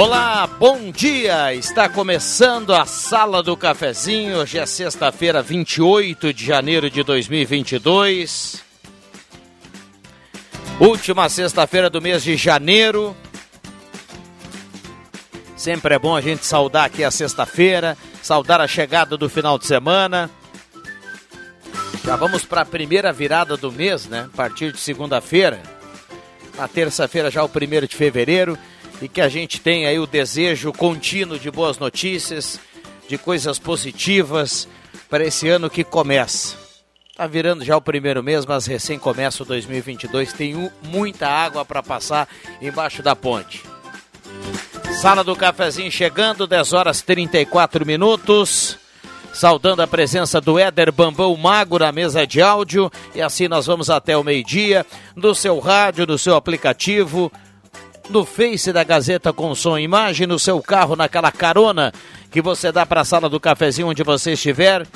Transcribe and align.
Olá, 0.00 0.46
bom 0.46 0.92
dia! 0.92 1.52
Está 1.52 1.88
começando 1.88 2.72
a 2.72 2.86
Sala 2.86 3.42
do 3.42 3.56
Cafezinho. 3.56 4.36
Hoje 4.36 4.56
é 4.56 4.64
sexta-feira, 4.64 5.42
28 5.42 6.32
de 6.32 6.46
janeiro 6.46 6.88
de 6.88 7.02
2022. 7.02 8.62
Última 10.78 11.28
sexta-feira 11.28 11.90
do 11.90 12.00
mês 12.00 12.22
de 12.22 12.36
janeiro. 12.36 13.16
Sempre 15.56 15.96
é 15.96 15.98
bom 15.98 16.14
a 16.14 16.20
gente 16.20 16.46
saudar 16.46 16.84
aqui 16.84 17.02
a 17.02 17.10
sexta-feira, 17.10 17.98
saudar 18.22 18.60
a 18.60 18.68
chegada 18.68 19.16
do 19.16 19.28
final 19.28 19.58
de 19.58 19.66
semana. 19.66 20.30
Já 22.04 22.14
vamos 22.14 22.44
para 22.44 22.60
a 22.60 22.64
primeira 22.64 23.12
virada 23.12 23.56
do 23.56 23.72
mês, 23.72 24.06
né? 24.06 24.28
A 24.32 24.36
partir 24.36 24.70
de 24.70 24.78
segunda-feira. 24.78 25.60
Na 26.56 26.68
terça-feira, 26.68 27.32
já 27.32 27.42
o 27.42 27.48
primeiro 27.48 27.88
de 27.88 27.96
fevereiro 27.96 28.56
e 29.00 29.08
que 29.08 29.20
a 29.20 29.28
gente 29.28 29.60
tenha 29.60 29.88
aí 29.88 29.98
o 29.98 30.06
desejo 30.06 30.72
contínuo 30.72 31.38
de 31.38 31.50
boas 31.50 31.78
notícias, 31.78 32.60
de 33.08 33.16
coisas 33.16 33.58
positivas 33.58 34.68
para 35.08 35.24
esse 35.24 35.48
ano 35.48 35.70
que 35.70 35.84
começa. 35.84 36.56
Tá 37.16 37.26
virando 37.26 37.64
já 37.64 37.76
o 37.76 37.82
primeiro 37.82 38.22
mês, 38.22 38.46
mas 38.46 38.66
recém 38.66 38.98
começa 38.98 39.42
o 39.42 39.46
2022, 39.46 40.32
tem 40.32 40.70
muita 40.82 41.28
água 41.28 41.64
para 41.64 41.82
passar 41.82 42.28
embaixo 42.62 43.02
da 43.02 43.16
ponte. 43.16 43.62
Sala 45.00 45.22
do 45.22 45.36
cafezinho 45.36 45.90
chegando, 45.90 46.46
10 46.46 46.72
horas 46.72 47.02
34 47.02 47.86
minutos. 47.86 48.78
Saudando 49.32 49.80
a 49.80 49.86
presença 49.86 50.40
do 50.40 50.58
Éder 50.58 50.90
Bambão 50.90 51.36
Mago 51.36 51.78
na 51.78 51.92
mesa 51.92 52.26
de 52.26 52.42
áudio. 52.42 52.90
E 53.14 53.22
assim 53.22 53.46
nós 53.46 53.66
vamos 53.66 53.90
até 53.90 54.16
o 54.16 54.24
meio-dia, 54.24 54.84
no 55.14 55.34
seu 55.34 55.58
rádio, 55.60 56.06
no 56.06 56.18
seu 56.18 56.34
aplicativo, 56.34 57.30
no 58.10 58.24
Face 58.24 58.72
da 58.72 58.82
Gazeta 58.84 59.32
com 59.32 59.54
som 59.54 59.78
e 59.78 59.82
imagem, 59.82 60.26
no 60.26 60.38
seu 60.38 60.60
carro, 60.62 60.96
naquela 60.96 61.30
carona 61.30 61.92
que 62.30 62.40
você 62.40 62.72
dá 62.72 62.86
para 62.86 63.02
a 63.02 63.04
sala 63.04 63.28
do 63.28 63.40
cafezinho 63.40 63.88
onde 63.88 64.02
você 64.02 64.32
estiver. 64.32 64.86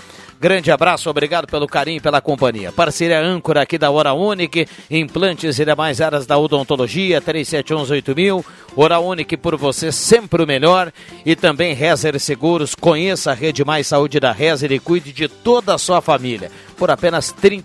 Grande 0.43 0.73
abraço, 0.73 1.09
obrigado 1.09 1.47
pelo 1.47 1.69
carinho 1.69 1.99
e 1.99 2.01
pela 2.01 2.21
companhia. 2.21 2.73
Parceria 2.73 3.21
âncora 3.21 3.63
aqui 3.63 3.79
da 3.79 3.93
Hora 3.93 4.13
Única, 4.13 4.67
implantes 4.91 5.57
e 5.61 5.65
demais 5.65 6.01
áreas 6.01 6.27
da 6.27 6.37
odontologia, 6.37 7.23
37118000. 7.23 8.45
Hora 8.75 8.99
Única 8.99 9.39
por 9.39 9.57
você 9.57 9.93
sempre 9.93 10.43
o 10.43 10.47
melhor. 10.47 10.93
E 11.25 11.37
também 11.37 11.75
Rezer 11.75 12.19
Seguros, 12.19 12.75
conheça 12.75 13.31
a 13.31 13.35
Rede 13.35 13.65
Mais 13.65 13.87
Saúde 13.87 14.19
da 14.19 14.33
Rezer 14.33 14.73
e 14.73 14.81
cuide 14.81 15.13
de 15.13 15.29
toda 15.29 15.77
a 15.77 15.79
sua 15.79 16.01
família 16.01 16.51
por 16.77 16.91
apenas 16.91 17.33
R$ 17.41 17.63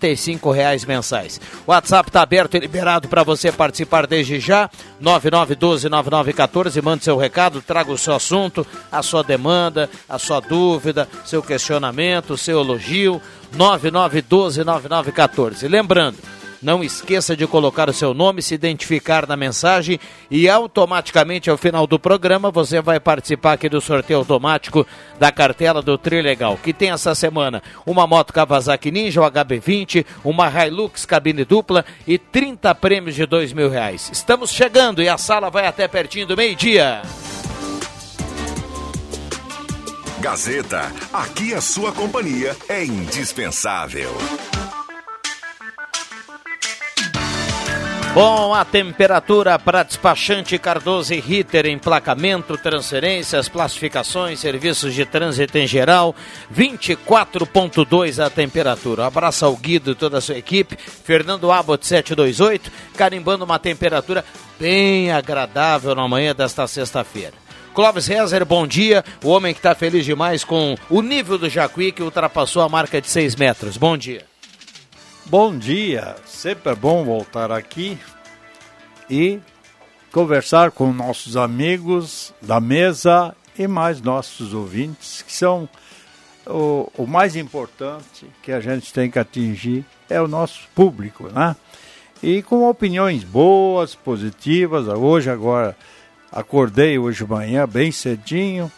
reais 0.54 0.86
mensais. 0.86 1.42
O 1.66 1.72
WhatsApp 1.72 2.10
está 2.10 2.22
aberto 2.22 2.56
e 2.56 2.60
liberado 2.60 3.08
para 3.08 3.24
você 3.24 3.52
participar 3.52 4.06
desde 4.06 4.40
já. 4.40 4.70
9912-9914, 5.02 6.84
mande 6.84 7.04
seu 7.04 7.18
recado, 7.18 7.60
traga 7.60 7.92
o 7.92 7.98
seu 7.98 8.14
assunto, 8.14 8.68
a 8.92 9.02
sua 9.02 9.24
demanda, 9.24 9.90
a 10.08 10.20
sua 10.20 10.40
dúvida, 10.40 11.10
seu 11.26 11.42
questionamento, 11.42 12.38
seu 12.38 12.62
elogio. 12.68 13.22
9912-9914. 13.56 15.70
Lembrando, 15.70 16.18
não 16.62 16.84
esqueça 16.84 17.36
de 17.36 17.46
colocar 17.46 17.90
o 17.90 17.94
seu 17.94 18.14
nome, 18.14 18.42
se 18.42 18.56
identificar 18.56 19.28
na 19.28 19.38
mensagem 19.38 20.00
e 20.30 20.50
automaticamente 20.50 21.50
ao 21.50 21.58
final 21.58 21.86
do 21.86 22.00
programa 22.00 22.52
você 22.52 22.82
vai 22.82 23.00
participar 23.00 23.54
aqui 23.54 23.70
do 23.70 23.80
sorteio 23.80 24.20
automático 24.20 24.86
da 25.20 25.32
cartela 25.32 25.82
do 25.82 25.98
Trilegal, 25.98 26.58
que 26.62 26.74
tem 26.74 26.90
essa 26.90 27.14
semana 27.14 27.62
uma 27.86 28.08
moto 28.08 28.34
Kawasaki 28.34 28.92
Ninja, 28.92 29.22
o 29.22 29.32
HB20, 29.32 30.06
uma 30.24 30.50
Hilux 30.50 31.06
cabine 31.06 31.46
dupla 31.46 31.86
e 32.08 32.18
30 32.18 32.74
prêmios 32.76 33.16
de 33.16 33.26
dois 33.26 33.54
mil 33.54 33.70
reais. 33.70 34.10
Estamos 34.12 34.50
chegando 34.50 35.02
e 35.02 35.08
a 35.08 35.18
sala 35.18 35.50
vai 35.50 35.68
até 35.68 35.88
pertinho 35.88 36.26
do 36.26 36.36
meio-dia. 36.36 37.02
Gazeta, 40.20 40.92
aqui 41.14 41.54
a 41.54 41.62
sua 41.62 41.92
companhia 41.92 42.58
é 42.68 42.84
indispensável. 42.84 44.10
Bom, 48.16 48.52
a 48.52 48.66
temperatura 48.66 49.60
para 49.60 49.84
despachante 49.84 50.58
Cardoso 50.58 51.14
e 51.14 51.20
Ritter, 51.20 51.68
emplacamento, 51.68 52.58
transferências, 52.58 53.48
classificações, 53.48 54.40
serviços 54.40 54.96
de 54.96 55.06
trânsito 55.06 55.56
em 55.60 55.68
geral, 55.68 56.16
24.2 56.52 58.18
a 58.26 58.28
temperatura. 58.28 59.06
abraço 59.06 59.46
ao 59.46 59.56
Guido 59.56 59.92
e 59.92 59.96
toda 59.96 60.18
a 60.18 60.22
sua 60.22 60.36
equipe, 60.36 60.76
Fernando 60.78 61.52
Abbott 61.52 61.86
728, 61.86 62.72
carimbando 62.96 63.46
uma 63.46 63.60
temperatura 63.60 64.26
bem 64.60 65.12
agradável 65.12 65.94
na 65.94 66.08
manhã 66.08 66.34
desta 66.34 66.66
sexta-feira. 66.66 67.47
Clóvis 67.78 68.08
Rezer, 68.08 68.44
bom 68.44 68.66
dia. 68.66 69.06
O 69.24 69.30
homem 69.30 69.54
que 69.54 69.60
está 69.60 69.76
feliz 69.76 70.04
demais 70.04 70.44
com 70.44 70.76
o 70.90 71.04
nível 71.04 71.38
do 71.38 71.48
Jacuí 71.48 71.92
que 71.92 72.02
ultrapassou 72.02 72.64
a 72.64 72.68
marca 72.68 73.00
de 73.00 73.08
6 73.08 73.36
metros. 73.36 73.78
Bom 73.78 73.96
dia. 73.96 74.26
Bom 75.28 75.56
dia, 75.56 76.16
sempre 76.26 76.72
é 76.72 76.76
bom 76.76 77.06
voltar 77.06 77.52
aqui 77.52 77.96
e 79.08 79.40
conversar 80.12 80.72
com 80.72 80.92
nossos 80.92 81.38
amigos 81.38 82.34
da 82.42 82.60
mesa 82.60 83.36
e 83.56 83.68
mais 83.68 84.02
nossos 84.02 84.56
ouvintes, 84.56 85.22
que 85.22 85.32
são 85.32 85.70
o, 86.48 86.92
o 86.98 87.06
mais 87.06 87.36
importante 87.36 88.26
que 88.42 88.52
a 88.52 88.60
gente 88.60 88.92
tem 88.92 89.12
que 89.12 89.20
atingir 89.20 89.86
é 90.10 90.20
o 90.20 90.28
nosso 90.28 90.62
público, 90.74 91.30
né? 91.32 91.56
E 92.24 92.42
com 92.42 92.68
opiniões 92.68 93.24
boas, 93.24 93.94
positivas. 93.94 94.88
Hoje 94.88 95.30
agora 95.30 95.78
acordei 96.32 96.98
hoje 96.98 97.24
de 97.24 97.30
manhã 97.30 97.68
bem 97.68 97.92
cedinho, 97.92 98.72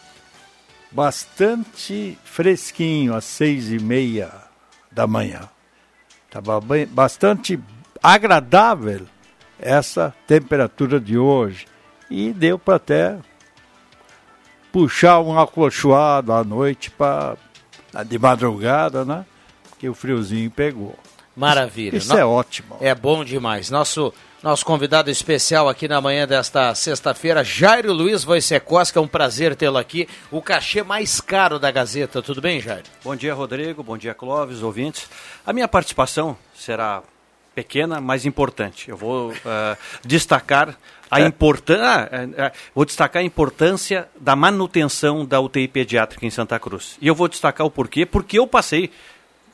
bastante 0.90 2.18
fresquinho 2.24 3.14
às 3.14 3.24
seis 3.24 3.70
e 3.70 3.78
meia 3.78 4.30
da 4.90 5.06
manhã. 5.06 5.48
Estava 6.26 6.60
bastante 6.88 7.58
agradável 8.02 9.06
essa 9.58 10.14
temperatura 10.26 11.00
de 11.00 11.18
hoje. 11.18 11.66
E 12.08 12.32
deu 12.32 12.58
para 12.58 12.76
até 12.76 13.18
puxar 14.72 15.20
um 15.20 15.38
acolchoado 15.38 16.32
à 16.32 16.42
noite 16.42 16.90
para 16.90 17.36
de 18.06 18.18
madrugada, 18.18 19.04
né? 19.04 19.24
Que 19.78 19.88
o 19.88 19.94
friozinho 19.94 20.50
pegou. 20.50 20.96
Maravilha. 21.36 21.96
Isso, 21.96 22.16
é 22.16 22.24
ótimo. 22.24 22.76
É 22.80 22.94
bom 22.94 23.24
demais. 23.24 23.70
Nosso 23.70 24.12
nosso 24.42 24.64
convidado 24.64 25.10
especial 25.10 25.68
aqui 25.68 25.86
na 25.86 26.00
manhã 26.00 26.26
desta 26.26 26.74
sexta-feira, 26.74 27.44
Jairo 27.44 27.92
Luiz 27.92 28.24
Wojciechowski, 28.24 28.96
é 28.96 29.00
um 29.00 29.06
prazer 29.06 29.54
tê-lo 29.54 29.76
aqui. 29.76 30.08
O 30.30 30.40
cachê 30.40 30.82
mais 30.82 31.20
caro 31.20 31.58
da 31.58 31.70
Gazeta. 31.70 32.22
Tudo 32.22 32.40
bem, 32.40 32.60
Jairo? 32.60 32.84
Bom 33.04 33.14
dia, 33.14 33.34
Rodrigo. 33.34 33.82
Bom 33.82 33.98
dia, 33.98 34.14
Clóvis, 34.14 34.62
ouvintes. 34.62 35.10
A 35.46 35.52
minha 35.52 35.68
participação 35.68 36.36
será 36.54 37.02
pequena, 37.54 38.00
mas 38.00 38.24
importante. 38.24 38.88
Eu 38.88 38.96
vou 38.96 39.30
uh, 39.30 39.76
destacar 40.04 40.74
a 41.10 41.20
importância, 41.20 41.84
ah, 41.84 42.08
é, 42.10 42.46
é, 42.46 42.52
vou 42.74 42.84
destacar 42.84 43.20
a 43.20 43.24
importância 43.24 44.08
da 44.18 44.36
manutenção 44.36 45.26
da 45.26 45.40
UTI 45.40 45.66
pediátrica 45.66 46.24
em 46.24 46.30
Santa 46.30 46.58
Cruz. 46.58 46.96
E 47.00 47.08
eu 47.08 47.14
vou 47.14 47.28
destacar 47.28 47.66
o 47.66 47.70
porquê, 47.70 48.06
porque 48.06 48.38
eu 48.38 48.46
passei 48.46 48.90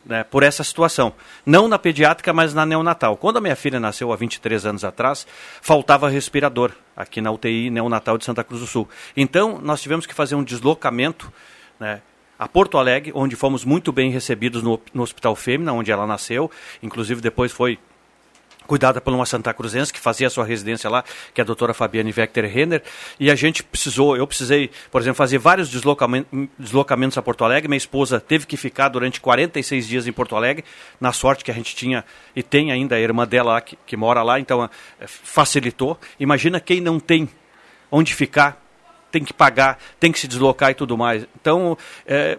né, 0.07 0.25
por 0.25 0.43
essa 0.43 0.63
situação. 0.63 1.13
Não 1.45 1.69
na 1.69 1.79
pediátrica, 1.79 2.33
mas 2.33 2.55
na 2.55 2.65
neonatal. 2.65 3.17
Quando 3.17 3.39
a 3.39 3.41
minha 3.41 3.57
filha 3.57 3.81
nasceu 3.81 4.13
há 4.13 4.17
23 4.17 4.65
anos 4.67 4.85
atrás, 4.85 5.27
faltava 5.61 6.09
respirador 6.09 6.73
aqui 6.97 7.21
na 7.21 7.31
UTI 7.31 7.69
neonatal 7.71 8.17
de 8.17 8.25
Santa 8.25 8.45
Cruz 8.45 8.61
do 8.61 8.67
Sul. 8.67 8.89
Então, 9.17 9.61
nós 9.63 9.83
tivemos 9.83 10.07
que 10.07 10.15
fazer 10.15 10.35
um 10.35 10.45
deslocamento 10.45 11.33
né, 11.79 12.01
a 12.39 12.47
Porto 12.47 12.79
Alegre, 12.79 13.13
onde 13.15 13.35
fomos 13.35 13.65
muito 13.65 13.93
bem 13.93 14.11
recebidos 14.11 14.63
no, 14.63 14.81
no 14.95 15.03
Hospital 15.03 15.35
Fêmea, 15.35 15.73
onde 15.73 15.91
ela 15.91 16.07
nasceu. 16.07 16.51
Inclusive, 16.83 17.21
depois 17.21 17.51
foi 17.51 17.79
cuidada 18.67 19.01
por 19.01 19.13
uma 19.15 19.25
Santa 19.25 19.55
Cruzense 19.55 19.93
que 19.93 20.01
fazia 20.01 20.27
a 20.27 20.31
sua 20.31 20.45
residência 20.45 20.91
lá, 20.91 21.05
que 21.33 21.41
é 21.41 21.43
a 21.43 21.45
doutora 21.45 21.73
Fabiane 21.73 22.13
Vector 22.13 22.45
Renner, 22.45 22.83
e 23.19 23.31
a 23.31 23.35
gente 23.35 23.63
precisou, 23.63 24.17
eu 24.17 24.27
precisei, 24.27 24.71
por 24.91 25.01
exemplo, 25.01 25.17
fazer 25.17 25.39
vários 25.39 25.71
deslocamentos, 25.71 26.49
deslocamentos 26.59 27.17
a 27.17 27.23
Porto 27.23 27.45
Alegre, 27.45 27.69
minha 27.69 27.79
esposa 27.79 28.21
teve 28.21 28.47
que 28.47 28.57
ficar 28.57 28.89
durante 28.89 29.21
46 29.21 29.89
dias 29.89 30.07
em 30.07 30.13
Porto 30.13 30.37
Alegre, 30.37 30.65
na 31.01 31.13
sorte 31.13 31.45
que 31.45 31.51
a 31.51 31.55
gente 31.55 31.75
tinha, 31.75 32.05
e 32.35 32.43
tem 32.43 32.73
ainda 32.73 32.97
a 32.97 33.01
irmã 33.01 33.27
dela 33.27 33.53
lá, 33.53 33.61
que, 33.61 33.79
que 33.87 33.97
mora 33.97 34.23
lá, 34.23 34.41
então 34.41 34.69
eh, 35.01 35.07
facilitou. 35.07 35.99
Imagina 36.19 36.59
quem 36.59 36.81
não 36.81 36.99
tem 36.99 37.29
onde 37.91 38.15
ficar 38.15 38.61
tem 39.11 39.25
que 39.25 39.33
pagar, 39.33 39.79
tem 39.99 40.13
que 40.13 40.19
se 40.19 40.29
deslocar 40.29 40.71
e 40.71 40.75
tudo 40.75 40.99
mais. 40.99 41.27
Então, 41.41 41.79
é, 42.07 42.39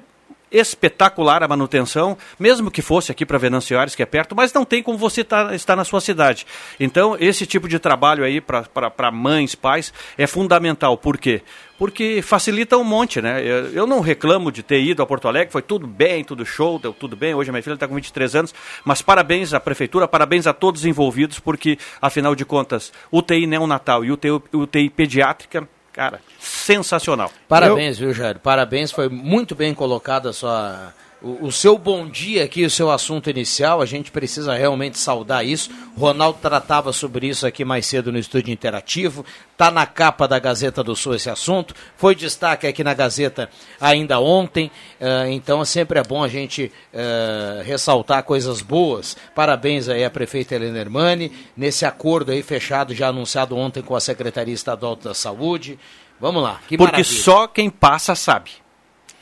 espetacular 0.51 1.43
a 1.43 1.47
manutenção, 1.47 2.17
mesmo 2.39 2.71
que 2.71 2.81
fosse 2.81 3.11
aqui 3.11 3.25
para 3.25 3.37
Venancio 3.37 3.77
que 3.95 4.03
é 4.03 4.05
perto, 4.05 4.35
mas 4.35 4.51
não 4.53 4.65
tem 4.65 4.81
como 4.81 4.97
você 4.97 5.23
tá, 5.23 5.53
estar 5.53 5.75
na 5.75 5.83
sua 5.83 6.01
cidade. 6.01 6.45
Então, 6.79 7.15
esse 7.19 7.45
tipo 7.45 7.67
de 7.67 7.79
trabalho 7.79 8.23
aí 8.23 8.41
para 8.41 9.11
mães, 9.11 9.55
pais, 9.55 9.93
é 10.17 10.25
fundamental. 10.25 10.97
Por 10.97 11.17
quê? 11.17 11.41
Porque 11.77 12.21
facilita 12.23 12.75
um 12.75 12.83
monte, 12.83 13.21
né? 13.21 13.41
Eu, 13.41 13.71
eu, 13.71 13.87
não 13.87 13.99
reclamo 13.99 14.51
de 14.51 14.63
ter 14.63 14.81
ido 14.81 15.03
a 15.03 15.05
Porto 15.05 15.27
Alegre, 15.27 15.51
foi 15.51 15.61
tudo 15.61 15.85
bem, 15.85 16.23
tudo 16.23 16.43
show, 16.43 16.79
deu 16.79 16.91
tudo 16.91 17.15
bem. 17.15 17.35
Hoje 17.35 17.49
a 17.49 17.53
minha 17.53 17.61
filha 17.61 17.75
está 17.75 17.87
com 17.87 17.93
23 17.93 18.35
anos, 18.35 18.55
mas 18.83 19.01
parabéns 19.01 19.53
à 19.53 19.59
prefeitura, 19.59 20.07
parabéns 20.07 20.47
a 20.47 20.53
todos 20.53 20.81
os 20.81 20.87
envolvidos, 20.87 21.39
porque, 21.39 21.77
afinal 22.01 22.33
de 22.33 22.45
contas, 22.45 22.91
UTI 23.11 23.45
neonatal 23.45 24.03
e 24.03 24.11
UTI, 24.11 24.31
UTI 24.53 24.89
pediátrica 24.89 25.67
Cara, 25.97 26.21
sensacional. 26.39 27.31
Parabéns, 27.47 27.99
Eu... 27.99 28.05
viu, 28.05 28.13
Jair? 28.13 28.37
Parabéns, 28.37 28.91
foi 28.91 29.09
muito 29.09 29.55
bem 29.55 29.73
colocada 29.73 30.29
a 30.29 30.33
sua 30.33 30.93
o, 31.21 31.47
o, 31.47 31.51
seu 31.51 31.77
bom 31.77 32.07
dia 32.07 32.43
aqui, 32.43 32.63
o 32.63 32.69
seu 32.69 32.91
assunto 32.91 33.27
inicial, 33.27 33.81
a 33.81 33.85
gente 33.87 34.11
precisa 34.11 34.53
realmente 34.53 34.99
saudar 34.99 35.43
isso. 35.43 35.71
O 35.95 35.99
Ronaldo 35.99 36.37
tratava 36.39 36.93
sobre 36.93 37.27
isso 37.27 37.47
aqui 37.47 37.65
mais 37.65 37.87
cedo 37.87 38.11
no 38.11 38.19
estúdio 38.19 38.53
interativo. 38.53 39.25
Está 39.51 39.71
na 39.71 39.87
capa 39.87 40.27
da 40.27 40.37
Gazeta 40.37 40.83
do 40.83 40.95
Sul 40.95 41.15
esse 41.15 41.27
assunto. 41.27 41.73
Foi 41.95 42.13
destaque 42.13 42.67
aqui 42.67 42.83
na 42.83 42.93
Gazeta 42.93 43.49
ainda 43.81 44.19
ontem. 44.19 44.69
Uh, 45.01 45.31
então 45.31 45.65
sempre 45.65 45.99
é 45.99 46.03
bom 46.03 46.23
a 46.23 46.27
gente 46.27 46.71
uh, 46.93 47.63
ressaltar 47.63 48.21
coisas 48.21 48.61
boas. 48.61 49.17
Parabéns 49.33 49.89
aí 49.89 50.05
à 50.05 50.11
prefeita 50.11 50.53
Helena 50.53 50.77
Hermani, 50.77 51.31
nesse 51.55 51.83
acordo 51.83 52.31
aí 52.31 52.43
fechado, 52.43 52.93
já 52.93 53.07
anunciado 53.07 53.57
ontem 53.57 53.81
com 53.81 53.95
a 53.95 53.99
Secretaria 53.99 54.53
Estadual 54.53 54.95
da 54.95 55.15
Saúde. 55.15 55.79
Vamos 56.19 56.43
lá. 56.43 56.59
Porque 56.59 56.77
maravilha. 56.77 57.03
só 57.03 57.47
quem 57.47 57.71
passa 57.71 58.13
sabe. 58.13 58.51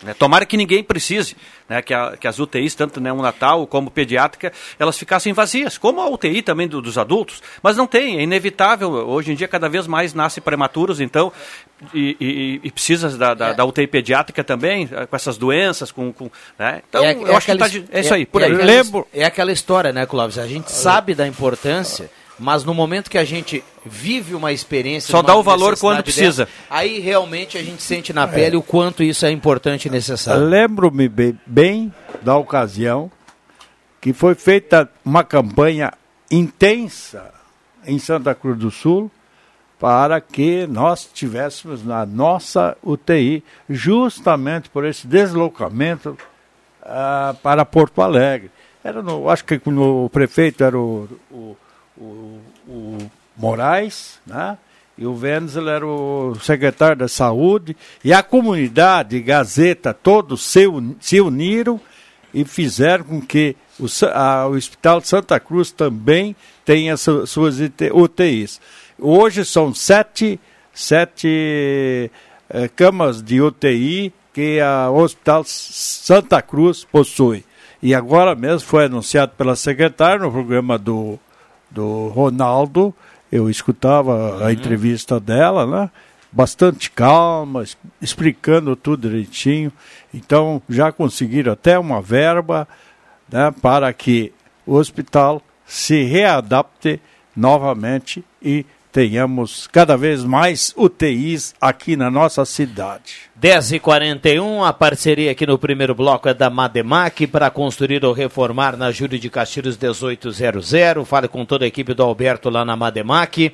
Né? 0.03 0.13
Tomara 0.13 0.45
que 0.45 0.57
ninguém 0.57 0.83
precise, 0.83 1.37
né? 1.69 1.81
que, 1.81 1.93
a, 1.93 2.17
que 2.17 2.27
as 2.27 2.37
UTIs, 2.37 2.75
tanto 2.75 2.99
né, 2.99 3.13
Natal 3.13 3.65
como 3.65 3.89
pediátrica, 3.89 4.51
elas 4.77 4.97
ficassem 4.97 5.31
vazias, 5.31 5.77
como 5.77 6.01
a 6.01 6.09
UTI 6.09 6.41
também 6.41 6.67
do, 6.67 6.81
dos 6.81 6.97
adultos, 6.97 7.41
mas 7.63 7.77
não 7.77 7.87
tem, 7.87 8.19
é 8.19 8.23
inevitável. 8.23 8.89
Hoje 8.91 9.31
em 9.31 9.35
dia, 9.35 9.47
cada 9.47 9.69
vez 9.69 9.87
mais 9.87 10.13
nasce 10.13 10.41
prematuros, 10.41 10.99
então, 10.99 11.31
e, 11.93 12.17
e, 12.19 12.59
e 12.63 12.71
precisa 12.71 13.17
da, 13.17 13.33
da, 13.33 13.47
é. 13.49 13.53
da, 13.53 13.65
UTI 13.65 13.87
pediátrica 13.87 14.43
também, 14.43 14.89
eh, 14.91 15.05
com 15.05 15.15
essas 15.15 15.37
doenças, 15.37 15.91
com. 15.91 16.11
com 16.11 16.29
né? 16.59 16.81
Então, 16.87 17.03
é, 17.03 17.13
eu 17.13 17.27
é 17.27 17.35
acho 17.35 17.51
aquela, 17.51 17.69
que 17.69 17.81
tá, 17.81 17.97
é 17.97 17.99
isso 18.01 18.13
aí, 18.13 18.25
por 18.25 18.41
é 18.41 18.45
aí. 18.45 18.53
Aquela, 18.53 18.65
Lembro. 18.65 19.07
É 19.13 19.25
aquela 19.25 19.51
história, 19.51 19.93
né, 19.93 20.05
Clóvis? 20.05 20.37
A 20.37 20.47
gente 20.47 20.71
sabe 20.71 21.15
da 21.15 21.27
importância 21.27 22.09
mas 22.37 22.63
no 22.63 22.73
momento 22.73 23.09
que 23.09 23.17
a 23.17 23.23
gente 23.23 23.63
vive 23.85 24.35
uma 24.35 24.51
experiência. 24.51 25.11
Só 25.11 25.21
dá 25.21 25.35
o 25.35 25.43
valor 25.43 25.77
quando 25.77 26.03
precisa. 26.03 26.45
Dessa, 26.45 26.57
aí 26.69 26.99
realmente 26.99 27.57
a 27.57 27.63
gente 27.63 27.81
sente 27.81 28.11
na 28.11 28.27
pele 28.27 28.55
é. 28.55 28.59
o 28.59 28.61
quanto 28.61 29.03
isso 29.03 29.25
é 29.25 29.31
importante 29.31 29.87
e 29.87 29.91
necessário. 29.91 30.45
Lembro-me 30.45 31.09
bem 31.45 31.93
da 32.21 32.37
ocasião 32.37 33.11
que 34.01 34.13
foi 34.13 34.35
feita 34.35 34.89
uma 35.03 35.23
campanha 35.23 35.91
intensa 36.29 37.33
em 37.85 37.97
Santa 37.97 38.35
Cruz 38.35 38.57
do 38.57 38.69
Sul 38.69 39.09
para 39.79 40.21
que 40.21 40.65
nós 40.67 41.09
tivéssemos 41.13 41.85
na 41.85 42.05
nossa 42.05 42.77
UTI, 42.83 43.43
justamente 43.69 44.69
por 44.69 44.85
esse 44.85 45.05
deslocamento 45.05 46.17
uh, 46.81 47.35
para 47.41 47.65
Porto 47.65 48.01
Alegre. 48.01 48.49
Era 48.83 49.01
no, 49.01 49.29
acho 49.29 49.43
que 49.43 49.59
o 49.65 50.09
prefeito 50.09 50.63
era 50.63 50.77
o, 50.77 51.09
o 51.31 51.57
o, 51.97 52.39
o 52.67 52.97
Moraes, 53.37 54.19
né? 54.25 54.57
E 54.97 55.05
o 55.05 55.13
Wenzel 55.13 55.67
era 55.67 55.85
o 55.85 56.35
secretário 56.41 56.95
da 56.95 57.07
Saúde. 57.07 57.75
E 58.03 58.13
a 58.13 58.23
comunidade, 58.23 59.19
Gazeta, 59.19 59.93
todos 59.93 60.41
se, 60.41 60.67
un, 60.67 60.95
se 61.01 61.19
uniram 61.19 61.79
e 62.33 62.45
fizeram 62.45 63.03
com 63.03 63.21
que 63.21 63.57
o, 63.77 63.87
a, 64.13 64.47
o 64.47 64.55
Hospital 64.55 65.01
de 65.01 65.07
Santa 65.07 65.39
Cruz 65.39 65.71
também 65.71 66.35
tenha 66.63 66.95
su, 66.95 67.27
suas 67.27 67.57
UTIs. 67.59 68.61
Hoje 68.97 69.43
são 69.43 69.73
sete, 69.73 70.39
sete 70.73 72.09
eh, 72.49 72.69
camas 72.69 73.21
de 73.21 73.41
UTI 73.41 74.13
que 74.33 74.61
a, 74.61 74.89
o 74.89 74.97
Hospital 74.97 75.43
Santa 75.45 76.41
Cruz 76.41 76.85
possui. 76.85 77.43
E 77.81 77.93
agora 77.93 78.33
mesmo 78.33 78.61
foi 78.61 78.85
anunciado 78.85 79.33
pela 79.37 79.55
secretária 79.55 80.23
no 80.23 80.31
programa 80.31 80.77
do 80.77 81.19
do 81.75 82.07
Ronaldo, 82.07 82.93
eu 83.29 83.49
escutava 83.49 84.37
uhum. 84.37 84.45
a 84.45 84.53
entrevista 84.53 85.19
dela, 85.19 85.67
né? 85.67 85.91
Bastante 86.31 86.89
calma, 86.89 87.63
explicando 88.01 88.75
tudo 88.75 89.07
direitinho. 89.07 89.71
Então 90.13 90.61
já 90.69 90.91
conseguiram 90.91 91.53
até 91.53 91.77
uma 91.77 92.01
verba 92.01 92.67
né, 93.31 93.53
para 93.61 93.91
que 93.93 94.33
o 94.65 94.73
hospital 94.75 95.41
se 95.65 96.03
readapte 96.03 96.99
novamente 97.35 98.23
e 98.41 98.65
tenhamos 98.95 99.67
cada 99.67 99.97
vez 99.97 100.23
mais 100.23 100.73
UTIs 100.77 101.53
aqui 101.59 101.97
na 101.97 102.09
nossa 102.09 102.45
cidade. 102.45 103.29
10h41, 103.37 104.65
a 104.65 104.71
parceria 104.71 105.31
aqui 105.31 105.45
no 105.45 105.59
primeiro 105.59 105.93
bloco 105.93 106.29
é 106.29 106.33
da 106.33 106.49
Mademac 106.49 107.27
para 107.27 107.49
construir 107.49 108.05
ou 108.05 108.13
reformar 108.13 108.77
na 108.77 108.93
Júlio 108.93 109.19
de 109.19 109.29
Castilhos 109.29 109.77
1800. 109.77 110.71
Fale 111.05 111.27
com 111.27 111.43
toda 111.43 111.65
a 111.65 111.67
equipe 111.67 111.93
do 111.93 112.03
Alberto 112.03 112.49
lá 112.49 112.63
na 112.63 112.77
Mademac. 112.77 113.53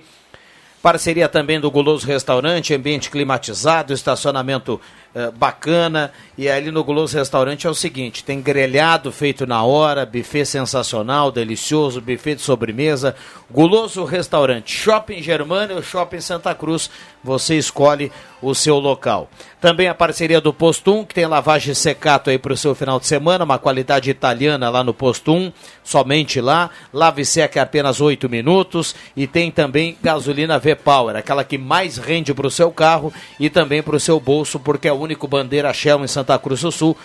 Parceria 0.80 1.28
também 1.28 1.60
do 1.60 1.72
Guloso 1.72 2.06
Restaurante, 2.06 2.76
ambiente 2.76 3.10
climatizado, 3.10 3.94
estacionamento 3.94 4.80
eh, 5.14 5.30
bacana. 5.32 6.12
E 6.38 6.48
ali 6.48 6.72
no 6.72 6.84
Guloso 6.84 7.18
Restaurante 7.18 7.68
é 7.68 7.70
o 7.70 7.74
seguinte: 7.76 8.24
tem 8.24 8.42
grelhado 8.42 9.12
feito 9.12 9.46
na 9.46 9.62
hora, 9.64 10.06
buffet 10.06 10.46
sensacional, 10.46 11.32
delicioso, 11.32 12.00
buffet 12.00 12.36
de 12.36 12.42
sobremesa. 12.42 13.14
Guloso 13.50 14.06
Restaurante, 14.06 14.74
Shopping 14.74 15.22
Germânia, 15.22 15.82
Shopping 15.82 16.22
Santa 16.22 16.56
Cruz. 16.56 16.90
Você 17.22 17.58
escolhe 17.58 18.12
o 18.42 18.56
seu 18.56 18.80
local. 18.80 19.30
Também 19.60 19.88
a 19.88 19.94
parceria 19.94 20.42
do 20.42 20.52
Posto 20.52 20.92
1, 20.92 21.06
que 21.06 21.14
tem 21.14 21.28
lavagem 21.28 21.74
secato 21.76 22.30
aí 22.30 22.40
para 22.40 22.54
o 22.54 22.58
seu 22.58 22.74
final 22.74 23.00
de 23.00 23.06
semana, 23.06 23.44
uma 23.44 23.60
qualidade 23.60 24.10
italiana 24.10 24.70
lá 24.70 24.84
no 24.84 24.94
Posto 24.94 25.32
1, 25.32 25.52
somente 25.84 26.42
lá. 26.42 26.72
Lave 26.92 27.24
seca 27.24 27.60
é 27.60 27.62
apenas 27.62 28.02
8 28.02 28.28
minutos. 28.28 28.96
E 29.16 29.28
tem 29.28 29.52
também 29.52 29.98
gasolina 30.02 30.58
V-Power, 30.58 31.16
aquela 31.16 31.44
que 31.44 31.58
mais 31.58 31.98
rende 31.98 32.34
para 32.34 32.48
o 32.48 32.52
seu 32.52 32.72
carro 32.72 33.14
e 33.40 33.50
também 33.50 33.84
para 33.84 33.96
o 33.96 34.00
seu 34.00 34.20
bolso, 34.20 34.60
porque 34.60 34.88
é 34.88 34.94
o 34.94 35.01
único 35.02 35.28
bandeira 35.28 35.74
Shell 35.74 36.04
em 36.04 36.08
Santa 36.08 36.38
Cruz 36.40 36.62
do 36.62 36.72
Sul. 36.72 36.98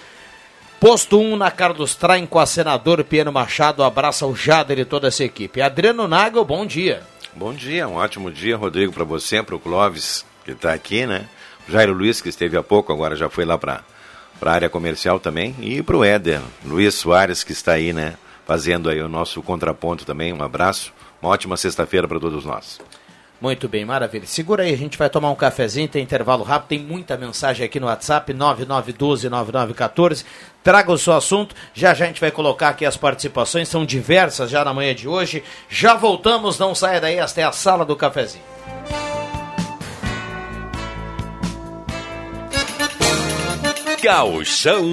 Posto 0.78 1.18
1 1.18 1.36
na 1.36 1.50
Carlos 1.50 1.94
Traem 1.94 2.26
com 2.26 2.38
a 2.38 2.44
senador 2.44 3.02
Piano 3.02 3.32
Machado. 3.32 3.82
Abraça 3.82 4.26
o 4.26 4.36
Jader 4.36 4.78
e 4.78 4.84
toda 4.84 5.08
essa 5.08 5.24
equipe. 5.24 5.62
Adriano 5.62 6.06
Nagel, 6.06 6.44
bom 6.44 6.66
dia. 6.66 7.02
Bom 7.34 7.52
dia, 7.52 7.88
um 7.88 7.96
ótimo 7.96 8.30
dia, 8.30 8.56
Rodrigo, 8.56 8.92
para 8.92 9.04
você, 9.04 9.42
para 9.42 9.54
o 9.54 9.60
Clóvis, 9.60 10.24
que 10.44 10.52
está 10.52 10.72
aqui, 10.72 11.06
né? 11.06 11.26
Jairo 11.68 11.92
Luiz, 11.92 12.20
que 12.20 12.28
esteve 12.28 12.56
há 12.56 12.62
pouco, 12.62 12.92
agora 12.92 13.16
já 13.16 13.28
foi 13.28 13.44
lá 13.44 13.58
para 13.58 13.82
a 14.40 14.50
área 14.50 14.68
comercial 14.68 15.18
também. 15.18 15.54
E 15.60 15.82
para 15.82 15.96
o 15.96 16.04
Éder, 16.04 16.40
Luiz 16.64 16.94
Soares, 16.94 17.42
que 17.42 17.52
está 17.52 17.72
aí, 17.72 17.92
né? 17.92 18.14
Fazendo 18.46 18.88
aí 18.88 19.02
o 19.02 19.08
nosso 19.08 19.42
contraponto 19.42 20.04
também. 20.04 20.32
Um 20.32 20.42
abraço, 20.42 20.92
uma 21.20 21.30
ótima 21.30 21.56
sexta-feira 21.56 22.06
para 22.06 22.20
todos 22.20 22.44
nós. 22.44 22.80
Muito 23.40 23.68
bem, 23.68 23.84
maravilha. 23.84 24.26
Segura 24.26 24.62
aí, 24.62 24.72
a 24.72 24.76
gente 24.76 24.96
vai 24.96 25.10
tomar 25.10 25.30
um 25.30 25.34
cafezinho, 25.34 25.86
tem 25.88 26.02
intervalo 26.02 26.42
rápido, 26.42 26.68
tem 26.68 26.78
muita 26.78 27.16
mensagem 27.16 27.66
aqui 27.66 27.78
no 27.78 27.86
WhatsApp, 27.86 28.32
9912-9914. 28.32 30.24
Traga 30.64 30.90
o 30.90 30.98
seu 30.98 31.12
assunto, 31.12 31.54
já 31.74 31.92
já 31.92 32.04
a 32.04 32.08
gente 32.08 32.20
vai 32.20 32.30
colocar 32.30 32.70
aqui 32.70 32.84
as 32.84 32.96
participações, 32.96 33.68
são 33.68 33.84
diversas 33.84 34.50
já 34.50 34.64
na 34.64 34.72
manhã 34.72 34.94
de 34.94 35.06
hoje. 35.06 35.44
Já 35.68 35.94
voltamos, 35.94 36.58
não 36.58 36.74
saia 36.74 37.00
daí, 37.00 37.18
esta 37.18 37.40
é 37.40 37.44
a 37.44 37.52
sala 37.52 37.84
do 37.84 37.94
cafezinho. 37.94 38.42
Gauchão 44.02 44.84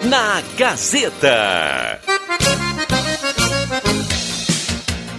na 0.00 0.42
Gazeta. 0.56 2.00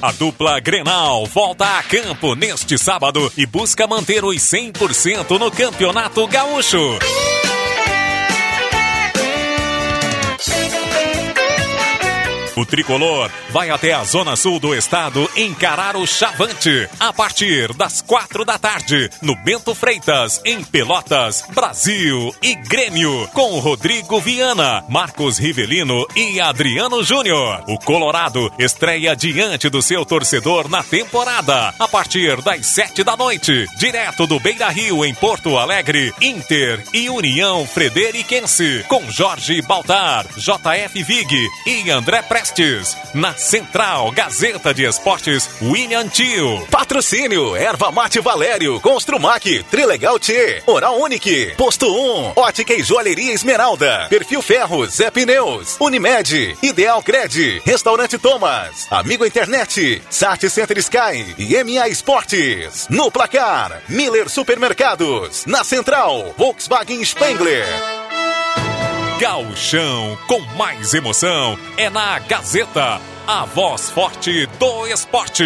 A 0.01 0.11
dupla 0.11 0.59
Grenal 0.59 1.27
volta 1.27 1.77
a 1.77 1.83
campo 1.83 2.33
neste 2.33 2.75
sábado 2.75 3.31
e 3.37 3.45
busca 3.45 3.85
manter 3.85 4.25
os 4.25 4.35
100% 4.37 5.37
no 5.37 5.51
Campeonato 5.51 6.25
Gaúcho. 6.25 6.97
O 12.61 12.65
tricolor 12.65 13.31
vai 13.49 13.71
até 13.71 13.91
a 13.91 14.03
zona 14.03 14.35
sul 14.35 14.59
do 14.59 14.75
estado 14.75 15.27
encarar 15.35 15.95
o 15.95 16.05
Chavante 16.05 16.87
a 16.99 17.11
partir 17.11 17.73
das 17.73 18.03
quatro 18.03 18.45
da 18.45 18.59
tarde 18.59 19.09
no 19.19 19.35
Bento 19.35 19.73
Freitas, 19.73 20.39
em 20.45 20.63
Pelotas, 20.63 21.43
Brasil 21.55 22.35
e 22.39 22.53
Grêmio, 22.53 23.27
com 23.33 23.57
Rodrigo 23.57 24.19
Viana, 24.19 24.85
Marcos 24.87 25.39
Rivelino 25.39 26.05
e 26.15 26.39
Adriano 26.39 27.03
Júnior. 27.03 27.63
O 27.67 27.79
Colorado 27.79 28.53
estreia 28.59 29.15
diante 29.15 29.67
do 29.67 29.81
seu 29.81 30.05
torcedor 30.05 30.69
na 30.69 30.83
temporada 30.83 31.73
a 31.79 31.87
partir 31.87 32.43
das 32.43 32.67
sete 32.67 33.03
da 33.03 33.17
noite, 33.17 33.65
direto 33.79 34.27
do 34.27 34.39
Beira 34.39 34.69
Rio 34.69 35.03
em 35.03 35.15
Porto 35.15 35.57
Alegre, 35.57 36.13
Inter 36.21 36.83
e 36.93 37.09
União 37.09 37.65
Frederiquense, 37.65 38.85
com 38.87 39.09
Jorge 39.09 39.63
Baltar, 39.63 40.27
JF 40.37 41.01
Vig 41.01 41.49
e 41.65 41.89
André 41.89 42.21
Prestes. 42.21 42.50
Na 43.13 43.33
Central 43.33 44.11
Gazeta 44.11 44.73
de 44.73 44.83
Esportes, 44.85 45.49
William 45.61 46.07
Tio. 46.09 46.65
Patrocínio, 46.69 47.55
Erva 47.55 47.91
Mate 47.91 48.19
Valério, 48.19 48.79
Construmac, 48.81 49.63
Trilegal 49.69 50.19
T, 50.19 50.61
Oral 50.65 50.99
Unique, 50.99 51.53
Posto 51.57 51.87
1, 51.87 52.33
Ótica 52.35 52.73
e 52.73 52.83
Joalheria 52.83 53.33
Esmeralda, 53.33 54.07
Perfil 54.09 54.41
Ferros, 54.41 54.95
Zé 54.95 55.09
Pneus, 55.09 55.77
Unimed, 55.79 56.57
Ideal 56.61 57.01
Cred, 57.01 57.61
Restaurante 57.65 58.17
Thomas, 58.17 58.87
Amigo 58.91 59.25
Internet, 59.25 60.01
Sat 60.09 60.49
Center 60.49 60.81
Sky 60.81 61.35
e 61.37 61.63
MA 61.63 61.87
Esportes. 61.87 62.87
No 62.89 63.09
placar, 63.09 63.81
Miller 63.87 64.29
Supermercados. 64.29 65.45
Na 65.45 65.63
Central, 65.63 66.33
Volkswagen 66.37 67.03
Spengler. 67.05 68.00
Gauchão 69.21 70.17
com 70.25 70.39
mais 70.57 70.95
emoção 70.95 71.55
é 71.77 71.91
na 71.91 72.17
Gazeta, 72.17 72.99
a 73.27 73.45
voz 73.45 73.87
forte 73.91 74.47
do 74.57 74.87
esporte. 74.87 75.45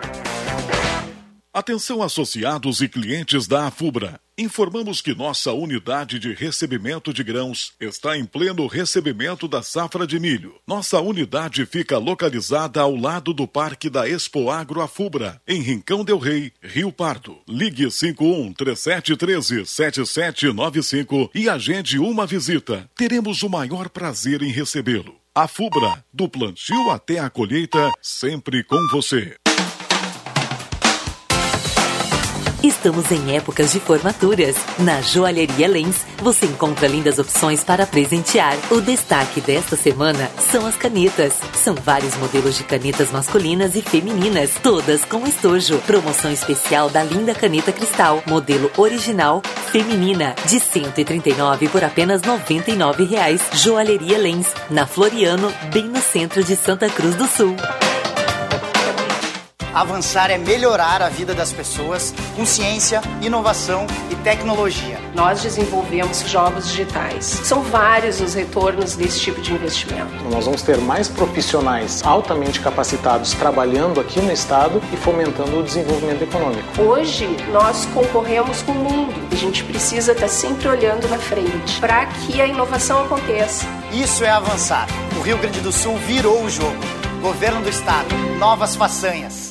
Atenção 1.53 2.01
associados 2.01 2.79
e 2.79 2.87
clientes 2.87 3.45
da 3.45 3.67
Afubra. 3.67 4.21
Informamos 4.37 5.01
que 5.01 5.13
nossa 5.13 5.51
unidade 5.51 6.17
de 6.17 6.33
recebimento 6.33 7.13
de 7.13 7.25
grãos 7.25 7.73
está 7.77 8.17
em 8.17 8.23
pleno 8.23 8.65
recebimento 8.67 9.49
da 9.49 9.61
safra 9.61 10.07
de 10.07 10.17
milho. 10.17 10.55
Nossa 10.65 11.01
unidade 11.01 11.65
fica 11.65 11.97
localizada 11.97 12.79
ao 12.79 12.95
lado 12.95 13.33
do 13.33 13.45
Parque 13.45 13.89
da 13.89 14.07
Expo 14.07 14.49
Agro 14.49 14.79
Afubra, 14.79 15.41
em 15.45 15.61
Rincão 15.61 16.05
del 16.05 16.19
Rei, 16.19 16.53
Rio 16.63 16.89
Pardo. 16.89 17.39
Ligue 17.45 17.91
51 17.91 18.53
3713 18.53 19.65
7795 19.65 21.31
e 21.35 21.49
agende 21.49 21.99
uma 21.99 22.25
visita. 22.25 22.89
Teremos 22.95 23.43
o 23.43 23.49
maior 23.49 23.89
prazer 23.89 24.41
em 24.41 24.51
recebê-lo. 24.51 25.21
Afubra, 25.33 26.03
do 26.13 26.27
plantio 26.27 26.89
até 26.89 27.19
a 27.19 27.29
colheita, 27.29 27.89
sempre 28.01 28.65
com 28.65 28.85
você. 28.89 29.37
Estamos 32.63 33.11
em 33.11 33.35
épocas 33.35 33.71
de 33.71 33.79
formaturas. 33.79 34.55
Na 34.77 35.01
Joalheria 35.01 35.67
Lens, 35.67 36.05
você 36.21 36.45
encontra 36.45 36.87
lindas 36.87 37.17
opções 37.17 37.63
para 37.63 37.87
presentear. 37.87 38.55
O 38.69 38.79
destaque 38.79 39.41
desta 39.41 39.75
semana 39.75 40.29
são 40.51 40.67
as 40.67 40.75
canetas. 40.75 41.33
São 41.55 41.73
vários 41.73 42.15
modelos 42.17 42.55
de 42.55 42.63
canetas 42.63 43.11
masculinas 43.11 43.75
e 43.75 43.81
femininas, 43.81 44.51
todas 44.61 45.03
com 45.03 45.25
estojo. 45.25 45.79
Promoção 45.87 46.31
especial 46.31 46.87
da 46.87 47.03
linda 47.03 47.33
caneta 47.33 47.71
cristal, 47.71 48.21
modelo 48.27 48.69
original 48.77 49.41
feminina, 49.71 50.35
de 50.47 50.59
139 50.59 51.67
por 51.69 51.83
apenas 51.83 52.21
99 52.21 53.05
reais. 53.05 53.41
Joalheria 53.53 54.19
Lens, 54.19 54.53
na 54.69 54.85
Floriano, 54.85 55.51
bem 55.73 55.85
no 55.85 55.99
centro 55.99 56.43
de 56.43 56.55
Santa 56.55 56.87
Cruz 56.89 57.15
do 57.15 57.25
Sul. 57.25 57.55
Avançar 59.73 60.29
é 60.29 60.37
melhorar 60.37 61.01
a 61.01 61.07
vida 61.07 61.33
das 61.33 61.53
pessoas 61.53 62.13
com 62.35 62.45
ciência, 62.45 63.01
inovação 63.21 63.87
e 64.09 64.15
tecnologia. 64.15 64.99
Nós 65.15 65.41
desenvolvemos 65.41 66.21
jogos 66.29 66.67
digitais. 66.67 67.25
São 67.25 67.61
vários 67.61 68.19
os 68.19 68.33
retornos 68.33 68.95
desse 68.95 69.19
tipo 69.21 69.39
de 69.41 69.53
investimento. 69.53 70.11
Nós 70.29 70.45
vamos 70.45 70.61
ter 70.61 70.77
mais 70.77 71.07
profissionais 71.07 72.01
altamente 72.03 72.59
capacitados 72.59 73.33
trabalhando 73.33 74.01
aqui 74.01 74.19
no 74.19 74.31
estado 74.31 74.81
e 74.91 74.97
fomentando 74.97 75.59
o 75.59 75.63
desenvolvimento 75.63 76.23
econômico. 76.23 76.81
Hoje 76.81 77.27
nós 77.51 77.85
concorremos 77.93 78.61
com 78.63 78.73
o 78.73 78.75
mundo. 78.75 79.13
A 79.31 79.35
gente 79.35 79.63
precisa 79.63 80.11
estar 80.11 80.27
sempre 80.27 80.67
olhando 80.67 81.07
na 81.07 81.17
frente 81.17 81.79
para 81.79 82.05
que 82.07 82.41
a 82.41 82.45
inovação 82.45 83.03
aconteça. 83.05 83.65
Isso 83.93 84.25
é 84.25 84.29
avançar. 84.29 84.87
O 85.17 85.21
Rio 85.21 85.37
Grande 85.37 85.61
do 85.61 85.71
Sul 85.71 85.95
virou 85.97 86.43
o 86.43 86.49
jogo. 86.49 86.75
Governo 87.21 87.61
do 87.61 87.69
Estado, 87.69 88.13
novas 88.37 88.75
façanhas. 88.75 89.50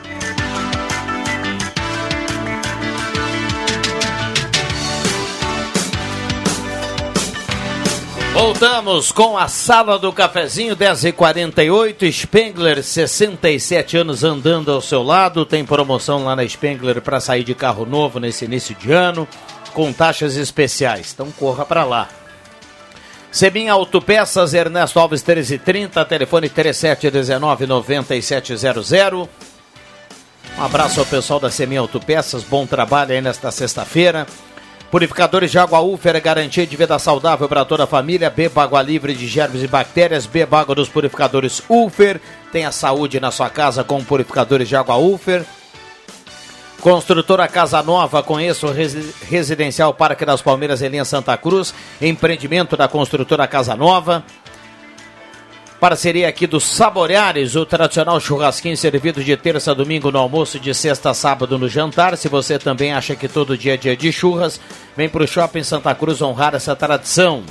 Voltamos 8.43 9.11
com 9.11 9.37
a 9.37 9.47
sala 9.47 9.99
do 9.99 10.11
cafezinho 10.11 10.75
10h48. 10.75 12.11
Spengler, 12.11 12.83
67 12.83 13.97
anos 13.97 14.23
andando 14.23 14.71
ao 14.71 14.81
seu 14.81 15.03
lado. 15.03 15.45
Tem 15.45 15.63
promoção 15.63 16.23
lá 16.23 16.35
na 16.35 16.49
Spengler 16.49 17.03
para 17.03 17.19
sair 17.19 17.43
de 17.43 17.53
carro 17.53 17.85
novo 17.85 18.19
nesse 18.19 18.45
início 18.45 18.73
de 18.73 18.91
ano, 18.91 19.27
com 19.75 19.93
taxas 19.93 20.37
especiais. 20.37 21.11
Então 21.13 21.29
corra 21.29 21.63
para 21.63 21.83
lá. 21.83 22.09
Semin 23.31 23.69
Autopeças, 23.69 24.55
Ernesto 24.55 24.99
Alves 24.99 25.21
1330, 25.21 26.03
telefone 26.05 26.49
3719-9700. 26.49 29.29
Um 30.57 30.63
abraço 30.63 30.99
ao 30.99 31.05
pessoal 31.05 31.39
da 31.39 31.51
Semin 31.51 31.77
Autopeças, 31.77 32.43
bom 32.43 32.65
trabalho 32.65 33.11
aí 33.11 33.21
nesta 33.21 33.51
sexta-feira. 33.51 34.25
Purificadores 34.91 35.49
de 35.49 35.57
água 35.57 35.79
Ufer 35.79 36.17
é 36.17 36.19
garantia 36.19 36.67
de 36.67 36.75
vida 36.75 36.99
saudável 36.99 37.47
para 37.47 37.63
toda 37.63 37.85
a 37.85 37.87
família. 37.87 38.29
Beba 38.29 38.63
água 38.63 38.81
livre 38.81 39.15
de 39.15 39.25
germes 39.25 39.63
e 39.63 39.67
bactérias. 39.67 40.25
Beba 40.25 40.59
água 40.59 40.75
dos 40.75 40.89
purificadores 40.89 41.63
Ufer. 41.69 42.19
Tenha 42.51 42.73
saúde 42.73 43.17
na 43.17 43.31
sua 43.31 43.49
casa 43.49 43.85
com 43.85 44.03
purificadores 44.03 44.67
de 44.67 44.75
água 44.75 44.97
Ufer. 44.97 45.45
Construtora 46.81 47.47
Casa 47.47 47.81
Nova, 47.81 48.23
conheça 48.23 48.65
o 48.67 48.73
Residencial 49.29 49.93
Parque 49.93 50.25
das 50.25 50.41
Palmeiras 50.41 50.81
em 50.81 50.89
linha 50.89 51.05
Santa 51.05 51.37
Cruz. 51.37 51.73
Empreendimento 52.01 52.75
da 52.75 52.87
Construtora 52.89 53.47
Casa 53.47 53.75
Nova. 53.75 54.25
Parceria 55.81 56.29
aqui 56.29 56.45
do 56.45 56.59
Saboreares, 56.59 57.55
o 57.55 57.65
tradicional 57.65 58.19
churrasquinho 58.19 58.77
servido 58.77 59.23
de 59.23 59.35
terça 59.35 59.71
a 59.71 59.73
domingo 59.73 60.11
no 60.11 60.19
almoço, 60.19 60.59
de 60.59 60.71
sexta 60.75 61.09
a 61.09 61.13
sábado 61.15 61.57
no 61.57 61.67
jantar. 61.67 62.15
Se 62.15 62.29
você 62.29 62.59
também 62.59 62.93
acha 62.93 63.15
que 63.15 63.27
todo 63.27 63.57
dia 63.57 63.73
é 63.73 63.77
dia 63.77 63.97
de 63.97 64.11
churras, 64.11 64.61
vem 64.95 65.09
para 65.09 65.23
o 65.23 65.27
Shopping 65.27 65.63
Santa 65.63 65.95
Cruz 65.95 66.21
honrar 66.21 66.53
essa 66.53 66.75
tradição. 66.75 67.43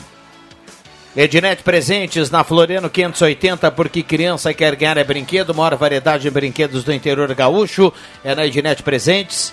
Ednet 1.17 1.65
Presentes 1.65 2.31
na 2.31 2.45
Floriano 2.45 2.89
580, 2.89 3.69
porque 3.73 4.01
criança 4.01 4.55
quer 4.55 4.77
ganhar 4.77 4.97
é 4.97 5.03
brinquedo, 5.03 5.53
maior 5.53 5.75
variedade 5.75 6.23
de 6.23 6.31
brinquedos 6.31 6.85
do 6.85 6.93
interior 6.93 7.35
gaúcho 7.35 7.93
é 8.23 8.33
na 8.33 8.47
Ednet 8.47 8.81
Presentes. 8.85 9.53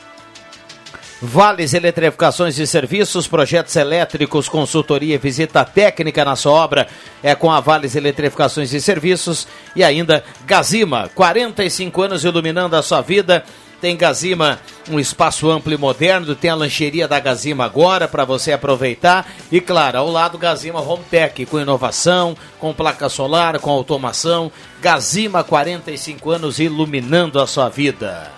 Vales 1.20 1.74
Eletrificações 1.74 2.60
e 2.60 2.68
Serviços, 2.68 3.28
projetos 3.28 3.76
elétricos, 3.76 4.48
consultoria 4.48 5.16
e 5.16 5.18
visita 5.18 5.66
técnica 5.66 6.24
na 6.24 6.36
sua 6.36 6.52
obra 6.52 6.88
é 7.24 7.34
com 7.34 7.52
a 7.52 7.60
Vales 7.60 7.96
Eletrificações 7.96 8.72
e 8.72 8.80
Serviços 8.80 9.48
e 9.76 9.84
ainda 9.84 10.24
Gazima, 10.46 11.10
45 11.16 12.02
anos 12.04 12.24
iluminando 12.24 12.76
a 12.76 12.84
sua 12.84 13.02
vida. 13.02 13.44
Tem 13.82 13.98
Gazima, 13.98 14.60
um 14.90 15.00
espaço 15.00 15.50
amplo 15.50 15.74
e 15.74 15.78
moderno, 15.78 16.36
tem 16.36 16.52
a 16.52 16.56
lancheria 16.56 17.08
da 17.08 17.20
Gazima 17.20 17.66
agora 17.66 18.08
para 18.08 18.24
você 18.24 18.52
aproveitar. 18.52 19.28
E 19.52 19.60
claro, 19.60 19.98
ao 19.98 20.12
lado 20.12 20.38
Gazima 20.38 20.82
Home 20.82 21.04
Tech, 21.10 21.46
com 21.48 21.60
inovação, 21.60 22.38
com 22.60 22.74
placa 22.74 23.10
solar, 23.10 23.60
com 23.60 23.72
automação. 23.72 24.52
Gazima, 24.82 25.44
45 25.44 26.30
anos 26.30 26.60
iluminando 26.60 27.40
a 27.40 27.48
sua 27.48 27.70
vida. 27.70 28.37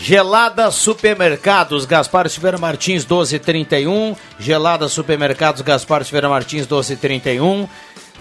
Gelada 0.00 0.70
Supermercados, 0.70 1.84
Gaspar 1.84 2.30
Silveira 2.30 2.56
Martins 2.56 3.04
1231. 3.04 4.16
Gelada 4.38 4.88
Supermercados, 4.88 5.60
Gaspar 5.60 6.04
Silveira 6.04 6.28
Martins 6.28 6.62
1231. 6.62 7.68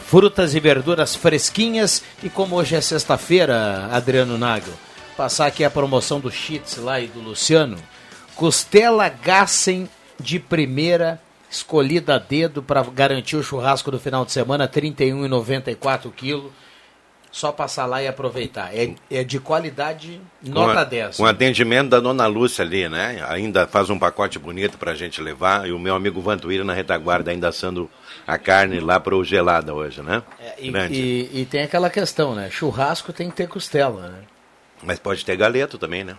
Frutas 0.07 0.55
e 0.55 0.60
verduras 0.60 1.15
fresquinhas. 1.15 2.03
E 2.24 2.29
como 2.29 2.55
hoje 2.55 2.75
é 2.75 2.81
sexta-feira, 2.81 3.89
Adriano 3.91 4.38
Nago, 4.39 4.72
passar 5.15 5.46
aqui 5.46 5.63
a 5.63 5.69
promoção 5.69 6.19
do 6.19 6.31
Chits 6.31 6.77
lá 6.77 7.00
e 7.00 7.07
do 7.07 7.19
Luciano. 7.19 7.77
Costela 8.36 9.07
Gassen 9.07 9.88
de 10.19 10.39
primeira, 10.39 11.22
escolhida 11.50 12.15
a 12.15 12.19
dedo 12.19 12.63
para 12.63 12.81
garantir 12.84 13.36
o 13.36 13.43
churrasco 13.43 13.91
do 13.91 14.00
final 14.00 14.25
de 14.25 14.31
semana, 14.31 14.65
R$ 14.65 14.81
31,94 14.81 16.12
quilo 16.12 16.51
só 17.38 17.51
passar 17.51 17.86
lá 17.86 18.01
e 18.01 18.08
aproveitar. 18.08 18.75
É, 18.75 18.96
é 19.12 19.24
de 19.24 19.39
qualidade 19.39 20.20
nota 20.41 20.84
com 20.84 20.89
10. 20.89 21.17
Com 21.17 21.24
um 21.24 21.27
atendimento 21.27 21.89
da 21.89 22.00
dona 22.00 22.25
Lúcia 22.25 22.65
ali, 22.65 22.89
né? 22.89 23.24
Ainda 23.29 23.67
faz 23.67 23.91
um 23.91 24.00
pacote 24.00 24.39
bonito 24.39 24.77
para 24.77 24.91
a 24.91 24.96
gente 24.96 25.22
levar. 25.22 25.67
E 25.67 25.72
o 25.72 25.77
meu 25.77 25.94
amigo 25.94 26.20
Vantuíra 26.20 26.63
na 26.63 26.74
retaguarda 26.74 27.29
ainda 27.29 27.48
assando 27.50 27.89
a 28.25 28.39
carne 28.39 28.79
lá 28.79 29.00
para 29.00 29.15
o 29.15 29.24
gelada 29.24 29.74
hoje, 29.74 30.01
né? 30.01 30.24
É, 30.39 30.56
e, 30.60 30.72
e, 30.72 31.41
e, 31.41 31.46
tem 31.46 31.62
aquela 31.62 31.89
questão, 31.89 32.34
né? 32.34 32.50
Churrasco 32.50 33.13
tem 33.13 33.29
que 33.29 33.36
ter 33.36 33.48
costela, 33.48 34.10
né? 34.10 34.20
Mas 34.82 34.97
pode 34.97 35.23
ter 35.23 35.36
galeto 35.38 35.78
também, 35.78 36.04
né? 36.04 36.17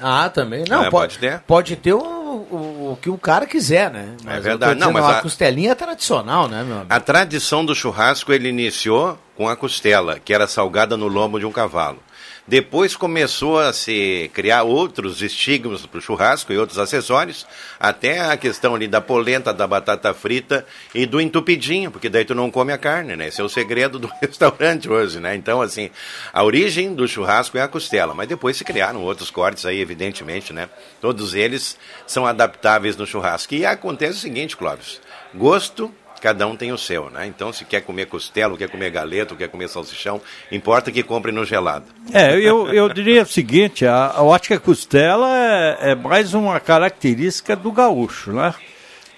Ah, 0.00 0.28
também. 0.28 0.64
Não, 0.68 0.84
é, 0.84 0.90
pode, 0.90 1.14
pode, 1.14 1.18
ter. 1.18 1.40
Pode 1.40 1.76
ter 1.76 1.94
o, 1.94 2.21
o, 2.32 2.92
o, 2.92 2.98
que 3.00 3.10
o 3.10 3.18
cara 3.18 3.46
quiser, 3.46 3.90
né? 3.90 4.16
Mas 4.24 4.36
é 4.36 4.40
verdade. 4.40 4.80
Não, 4.80 4.92
mas 4.92 5.04
a, 5.04 5.18
a 5.18 5.22
costelinha 5.22 5.72
é 5.72 5.74
tradicional, 5.74 6.48
né, 6.48 6.62
meu 6.64 6.76
amigo? 6.76 6.92
A 6.92 7.00
tradição 7.00 7.64
do 7.64 7.74
churrasco 7.74 8.32
ele 8.32 8.48
iniciou 8.48 9.18
com 9.36 9.48
a 9.48 9.56
costela, 9.56 10.18
que 10.18 10.32
era 10.32 10.46
salgada 10.46 10.96
no 10.96 11.08
lombo 11.08 11.38
de 11.38 11.46
um 11.46 11.52
cavalo. 11.52 11.98
Depois 12.46 12.96
começou 12.96 13.58
a 13.60 13.72
se 13.72 14.28
criar 14.34 14.64
outros 14.64 15.22
estigmas 15.22 15.86
para 15.86 15.98
o 15.98 16.02
churrasco 16.02 16.52
e 16.52 16.58
outros 16.58 16.76
acessórios, 16.76 17.46
até 17.78 18.20
a 18.20 18.36
questão 18.36 18.74
ali 18.74 18.88
da 18.88 19.00
polenta, 19.00 19.54
da 19.54 19.64
batata 19.64 20.12
frita 20.12 20.66
e 20.92 21.06
do 21.06 21.20
entupidinho, 21.20 21.92
porque 21.92 22.08
daí 22.08 22.24
tu 22.24 22.34
não 22.34 22.50
come 22.50 22.72
a 22.72 22.78
carne, 22.78 23.14
né? 23.14 23.28
Esse 23.28 23.40
é 23.40 23.44
o 23.44 23.48
segredo 23.48 23.96
do 23.96 24.10
restaurante 24.20 24.90
hoje, 24.90 25.20
né? 25.20 25.36
Então, 25.36 25.62
assim, 25.62 25.88
a 26.32 26.42
origem 26.42 26.92
do 26.92 27.06
churrasco 27.06 27.56
é 27.56 27.62
a 27.62 27.68
costela, 27.68 28.12
mas 28.12 28.28
depois 28.28 28.56
se 28.56 28.64
criaram 28.64 29.02
outros 29.02 29.30
cortes 29.30 29.64
aí, 29.64 29.80
evidentemente, 29.80 30.52
né? 30.52 30.68
Todos 31.00 31.34
eles 31.34 31.78
são 32.08 32.26
adaptáveis 32.26 32.96
no 32.96 33.06
churrasco. 33.06 33.54
E 33.54 33.64
acontece 33.64 34.18
o 34.18 34.20
seguinte, 34.20 34.56
Clóvis, 34.56 35.00
gosto 35.32 35.94
cada 36.22 36.46
um 36.46 36.54
tem 36.54 36.72
o 36.72 36.78
seu, 36.78 37.10
né? 37.10 37.26
Então, 37.26 37.52
se 37.52 37.64
quer 37.64 37.80
comer 37.80 38.06
costela, 38.06 38.56
quer 38.56 38.68
comer 38.68 38.90
galeto, 38.90 39.34
quer 39.34 39.48
comer 39.48 39.68
salsichão, 39.68 40.20
importa 40.52 40.92
que 40.92 41.02
compre 41.02 41.32
no 41.32 41.44
gelado. 41.44 41.84
É, 42.12 42.36
eu, 42.38 42.72
eu 42.72 42.88
diria 42.88 43.24
o 43.24 43.26
seguinte, 43.26 43.84
a, 43.84 44.06
a 44.06 44.22
ótica 44.22 44.58
costela 44.60 45.28
é, 45.36 45.90
é 45.90 45.94
mais 45.96 46.32
uma 46.32 46.60
característica 46.60 47.56
do 47.56 47.72
gaúcho, 47.72 48.32
né? 48.32 48.54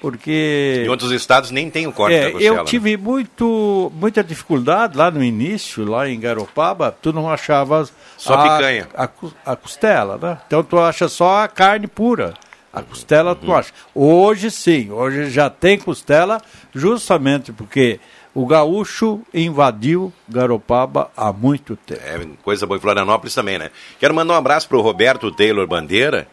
Porque... 0.00 0.82
Em 0.84 0.88
outros 0.88 1.12
estados 1.12 1.50
nem 1.50 1.70
tem 1.70 1.86
o 1.86 1.92
corte 1.92 2.16
é, 2.16 2.24
da 2.24 2.32
costela. 2.32 2.56
Eu 2.56 2.64
né? 2.64 2.64
tive 2.64 2.96
muito, 2.96 3.92
muita 3.94 4.24
dificuldade 4.24 4.96
lá 4.96 5.10
no 5.10 5.22
início, 5.22 5.84
lá 5.84 6.08
em 6.08 6.18
Garopaba, 6.18 6.90
tu 6.90 7.12
não 7.12 7.30
achava... 7.30 7.86
Só 8.16 8.32
a, 8.32 8.42
picanha. 8.42 8.88
A, 8.94 9.08
a, 9.52 9.56
costela, 9.56 10.16
né? 10.16 10.38
Então 10.46 10.62
tu 10.64 10.78
acha 10.78 11.06
só 11.06 11.42
a 11.42 11.48
carne 11.48 11.86
pura. 11.86 12.32
A 12.74 12.82
costela 12.82 13.36
tu 13.36 13.54
acha. 13.54 13.72
Hoje 13.94 14.50
sim, 14.50 14.90
hoje 14.90 15.30
já 15.30 15.48
tem 15.48 15.78
costela, 15.78 16.42
justamente 16.74 17.52
porque 17.52 18.00
o 18.34 18.44
gaúcho 18.46 19.20
invadiu 19.32 20.12
Garopaba 20.28 21.08
há 21.16 21.32
muito 21.32 21.76
tempo. 21.76 22.00
É, 22.04 22.18
coisa 22.42 22.66
boa 22.66 22.76
em 22.76 22.80
Florianópolis 22.80 23.32
também, 23.32 23.58
né? 23.58 23.70
Quero 24.00 24.12
mandar 24.12 24.34
um 24.34 24.36
abraço 24.36 24.68
para 24.68 24.76
o 24.76 24.80
Roberto 24.80 25.30
Taylor 25.30 25.68
Bandeira, 25.68 26.26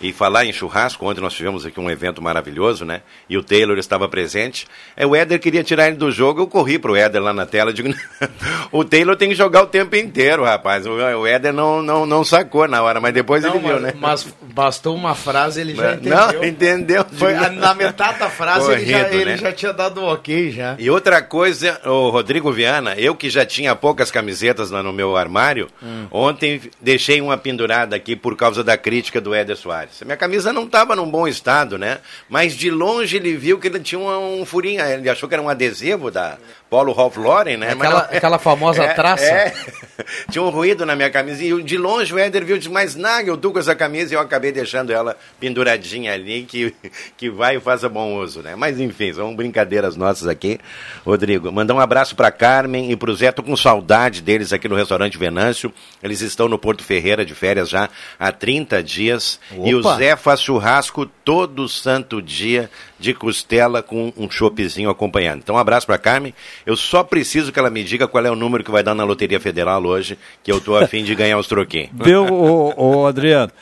e 0.00 0.12
falar 0.12 0.44
em 0.44 0.52
churrasco, 0.52 1.04
ontem 1.06 1.20
nós 1.20 1.34
tivemos 1.34 1.66
aqui 1.66 1.80
um 1.80 1.90
evento 1.90 2.22
maravilhoso, 2.22 2.84
né? 2.84 3.02
E 3.28 3.36
o 3.36 3.42
Taylor 3.42 3.78
estava 3.78 4.08
presente. 4.08 4.66
É, 4.96 5.04
o 5.04 5.14
Éder 5.14 5.40
queria 5.40 5.64
tirar 5.64 5.88
ele 5.88 5.96
do 5.96 6.10
jogo, 6.10 6.42
eu 6.42 6.46
corri 6.46 6.78
pro 6.78 6.94
Éder 6.94 7.20
lá 7.20 7.32
na 7.32 7.46
tela. 7.46 7.72
Digo, 7.72 7.92
o 8.70 8.84
Taylor 8.84 9.16
tem 9.16 9.28
que 9.28 9.34
jogar 9.34 9.62
o 9.62 9.66
tempo 9.66 9.96
inteiro, 9.96 10.44
rapaz. 10.44 10.86
O, 10.86 11.26
Éder 11.26 11.52
não, 11.52 11.82
não, 11.82 12.06
não 12.06 12.22
sacou 12.22 12.68
na 12.68 12.82
hora, 12.82 13.00
mas 13.00 13.12
depois 13.12 13.42
não, 13.42 13.50
ele 13.50 13.58
viu, 13.58 13.72
mas, 13.72 13.82
né? 13.82 13.94
Mas 13.98 14.34
bastou 14.54 14.94
uma 14.94 15.14
frase, 15.14 15.60
ele 15.60 15.74
já 15.74 15.94
entendeu. 15.94 16.16
Não, 16.16 16.44
entendeu. 16.44 17.04
Foi, 17.12 17.32
na 17.32 17.74
metade 17.74 18.18
da 18.20 18.30
frase 18.30 18.66
Corrido, 18.66 18.82
ele, 18.82 18.90
já, 18.90 19.08
ele 19.08 19.24
né? 19.24 19.36
já 19.36 19.52
tinha 19.52 19.72
dado 19.72 20.02
ok 20.04 20.50
já. 20.52 20.76
E 20.78 20.88
outra 20.88 21.20
coisa, 21.22 21.80
o 21.84 22.08
Rodrigo 22.10 22.52
Viana, 22.52 22.94
eu 22.96 23.16
que 23.16 23.28
já 23.28 23.44
tinha 23.44 23.74
poucas 23.74 24.10
camisetas 24.10 24.70
lá 24.70 24.82
no 24.82 24.92
meu 24.92 25.16
armário, 25.16 25.68
hum. 25.82 26.06
ontem 26.10 26.60
deixei 26.80 27.20
uma 27.20 27.36
pendurada 27.36 27.96
aqui 27.96 28.14
por 28.14 28.36
causa 28.36 28.62
da 28.62 28.76
crítica 28.76 29.20
do 29.20 29.34
Éder 29.34 29.56
Soares. 29.56 29.87
Minha 30.04 30.16
camisa 30.16 30.52
não 30.52 30.64
estava 30.64 30.94
num 30.94 31.10
bom 31.10 31.26
estado, 31.26 31.78
né? 31.78 31.98
Mas 32.28 32.54
de 32.54 32.70
longe 32.70 33.16
ele 33.16 33.36
viu 33.36 33.58
que 33.58 33.66
ele 33.66 33.80
tinha 33.80 33.98
um, 33.98 34.40
um 34.40 34.46
furinho, 34.46 34.82
ele 34.84 35.08
achou 35.08 35.28
que 35.28 35.34
era 35.34 35.42
um 35.42 35.48
adesivo 35.48 36.10
da 36.10 36.38
Polo 36.70 36.92
Ralph 36.92 37.16
Lauren, 37.16 37.56
né? 37.56 37.70
Aquela, 37.72 37.90
não, 37.90 38.16
aquela 38.16 38.38
famosa 38.38 38.82
é, 38.82 38.94
traça. 38.94 39.24
É, 39.24 39.54
tinha 40.30 40.42
um 40.42 40.50
ruído 40.50 40.84
na 40.84 40.94
minha 40.94 41.10
camisa 41.10 41.42
e 41.42 41.62
de 41.62 41.78
longe 41.78 42.12
o 42.12 42.18
Éder 42.18 42.44
viu 42.44 42.56
e 42.56 42.58
disse, 42.58 42.70
mas 42.70 42.96
eu 43.26 43.36
tô 43.38 43.52
com 43.52 43.58
essa 43.58 43.74
camisa 43.74 44.12
e 44.12 44.16
eu 44.16 44.20
acabei 44.20 44.52
deixando 44.52 44.92
ela 44.92 45.16
penduradinha 45.40 46.12
ali, 46.12 46.42
que, 46.42 46.74
que 47.16 47.30
vai 47.30 47.56
e 47.56 47.60
faça 47.60 47.88
bom 47.88 48.16
uso, 48.16 48.42
né? 48.42 48.54
Mas 48.54 48.78
enfim, 48.78 49.12
são 49.12 49.34
brincadeiras 49.34 49.96
nossas 49.96 50.28
aqui. 50.28 50.60
Rodrigo, 51.06 51.50
mandar 51.50 51.74
um 51.74 51.80
abraço 51.80 52.14
para 52.14 52.30
Carmen 52.30 52.90
e 52.90 52.96
para 52.96 53.10
o 53.10 53.16
Zé, 53.16 53.32
tô 53.32 53.42
com 53.42 53.56
saudade 53.56 54.20
deles 54.20 54.52
aqui 54.52 54.68
no 54.68 54.76
restaurante 54.76 55.16
Venâncio. 55.16 55.72
Eles 56.02 56.20
estão 56.20 56.48
no 56.48 56.58
Porto 56.58 56.84
Ferreira 56.84 57.24
de 57.24 57.34
férias 57.34 57.70
já 57.70 57.88
há 58.18 58.30
30 58.30 58.82
dias. 58.82 59.40
Opa. 59.50 59.68
E 59.68 59.74
o 59.74 59.82
Zé 59.82 60.16
faz 60.16 60.42
churrasco 60.42 61.06
todo 61.24 61.66
santo 61.68 62.20
dia 62.20 62.70
de 62.98 63.14
costela 63.14 63.82
com 63.82 64.12
um 64.16 64.30
chopezinho 64.30 64.90
acompanhando. 64.90 65.38
Então, 65.38 65.54
um 65.54 65.58
abraço 65.58 65.86
para 65.86 65.98
Carmen. 65.98 66.34
Eu 66.66 66.76
só 66.76 67.04
preciso 67.04 67.52
que 67.52 67.58
ela 67.58 67.70
me 67.70 67.84
diga 67.84 68.08
qual 68.08 68.24
é 68.24 68.30
o 68.30 68.36
número 68.36 68.64
que 68.64 68.70
vai 68.70 68.82
dar 68.82 68.94
na 68.94 69.04
Loteria 69.04 69.38
Federal 69.38 69.84
hoje, 69.84 70.18
que 70.42 70.50
eu 70.50 70.60
tô 70.60 70.76
afim 70.76 71.04
de 71.04 71.14
ganhar 71.14 71.38
os 71.38 71.46
troquinhos. 71.46 71.90
Viu, 71.94 72.24
ô, 72.24 72.72
ô, 72.76 73.06
Adriano? 73.06 73.52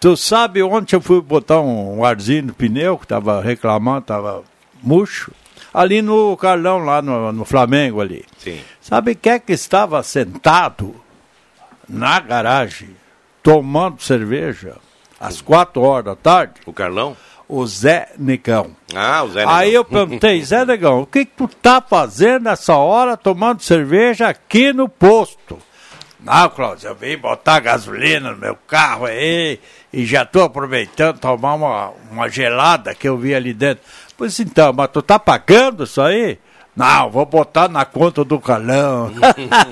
Tu 0.00 0.16
sabe, 0.16 0.62
ontem 0.62 0.96
eu 0.96 1.00
fui 1.00 1.20
botar 1.20 1.60
um 1.60 2.04
arzinho 2.04 2.44
no 2.44 2.54
pneu, 2.54 2.96
que 2.96 3.06
tava 3.06 3.40
reclamando, 3.40 4.06
tava 4.06 4.42
murcho, 4.82 5.32
ali 5.72 6.00
no 6.00 6.36
Carlão, 6.36 6.78
lá 6.78 7.02
no, 7.02 7.32
no 7.32 7.44
Flamengo 7.44 8.00
ali. 8.00 8.24
Sim. 8.38 8.60
Sabe 8.80 9.14
quem 9.14 9.32
é 9.32 9.38
que 9.38 9.52
estava 9.52 10.02
sentado 10.02 10.94
na 11.88 12.18
garagem, 12.18 12.90
tomando 13.42 14.02
cerveja, 14.02 14.76
às 15.20 15.40
quatro 15.40 15.82
horas 15.82 16.06
da 16.06 16.16
tarde? 16.16 16.54
O 16.64 16.72
Carlão? 16.72 17.16
O 17.48 17.66
Zé 17.66 18.10
Negão. 18.18 18.72
Ah, 18.94 19.22
o 19.22 19.28
Zé 19.28 19.40
Negão. 19.40 19.54
Aí 19.54 19.72
eu 19.72 19.84
perguntei, 19.84 20.42
Zé 20.42 20.64
Negão, 20.64 21.02
o 21.02 21.06
que, 21.06 21.24
que 21.24 21.32
tu 21.36 21.48
tá 21.48 21.80
fazendo 21.80 22.44
nessa 22.44 22.76
hora 22.76 23.16
tomando 23.16 23.62
cerveja 23.62 24.28
aqui 24.28 24.72
no 24.72 24.88
posto? 24.88 25.58
Não, 26.26 26.48
Cláudio, 26.50 26.88
eu 26.88 26.94
vim 26.96 27.16
botar 27.16 27.60
gasolina 27.60 28.32
no 28.32 28.36
meu 28.36 28.56
carro 28.66 29.06
aí 29.06 29.60
e 29.92 30.04
já 30.04 30.22
estou 30.22 30.42
aproveitando 30.42 31.20
tomar 31.20 31.54
uma, 31.54 31.92
uma 32.10 32.28
gelada 32.28 32.94
que 32.96 33.08
eu 33.08 33.16
vi 33.16 33.32
ali 33.32 33.54
dentro. 33.54 33.84
Pois 34.16 34.40
então, 34.40 34.72
mas 34.72 34.90
tu 34.90 35.00
tá 35.02 35.20
pagando 35.20 35.84
isso 35.84 36.02
aí? 36.02 36.36
Não, 36.76 37.10
vou 37.10 37.24
botar 37.24 37.70
na 37.70 37.86
conta 37.86 38.22
do 38.22 38.38
calão. 38.38 39.10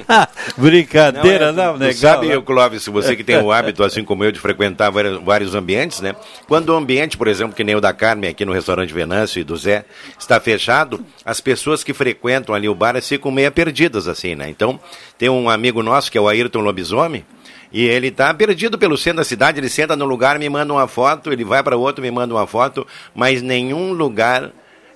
Brincadeira, 0.56 1.52
não, 1.52 1.74
é, 1.74 1.78
negão. 1.78 1.92
Sabe, 1.92 2.28
né? 2.28 2.40
Clóvis, 2.40 2.82
se 2.82 2.88
você 2.88 3.14
que 3.14 3.22
tem 3.22 3.36
o 3.36 3.52
hábito, 3.52 3.84
assim 3.84 4.02
como 4.02 4.24
eu, 4.24 4.32
de 4.32 4.40
frequentar 4.40 4.90
vários, 4.90 5.22
vários 5.22 5.54
ambientes, 5.54 6.00
né? 6.00 6.16
Quando 6.48 6.70
o 6.70 6.74
ambiente, 6.74 7.18
por 7.18 7.28
exemplo, 7.28 7.54
que 7.54 7.62
nem 7.62 7.76
o 7.76 7.80
da 7.80 7.92
Carmen 7.92 8.30
aqui 8.30 8.46
no 8.46 8.54
restaurante 8.54 8.94
Venâncio 8.94 9.38
e 9.38 9.44
do 9.44 9.54
Zé, 9.54 9.84
está 10.18 10.40
fechado, 10.40 11.04
as 11.26 11.42
pessoas 11.42 11.84
que 11.84 11.92
frequentam 11.92 12.54
ali 12.54 12.70
o 12.70 12.74
bar 12.74 12.94
ficam 13.02 13.30
meio 13.30 13.52
perdidas, 13.52 14.08
assim, 14.08 14.34
né? 14.34 14.48
Então, 14.48 14.80
tem 15.18 15.28
um 15.28 15.50
amigo 15.50 15.82
nosso, 15.82 16.10
que 16.10 16.16
é 16.16 16.20
o 16.20 16.26
Ayrton 16.26 16.60
Lobisomem, 16.60 17.22
e 17.70 17.84
ele 17.84 18.10
tá 18.10 18.32
perdido 18.32 18.78
pelo 18.78 18.96
centro 18.96 19.18
da 19.18 19.24
cidade, 19.24 19.60
ele 19.60 19.68
senta 19.68 19.94
no 19.94 20.06
lugar, 20.06 20.38
me 20.38 20.48
manda 20.48 20.72
uma 20.72 20.88
foto, 20.88 21.30
ele 21.30 21.44
vai 21.44 21.62
para 21.62 21.76
outro, 21.76 22.00
me 22.00 22.10
manda 22.10 22.32
uma 22.32 22.46
foto, 22.46 22.86
mas 23.14 23.42
nenhum 23.42 23.92
lugar 23.92 24.52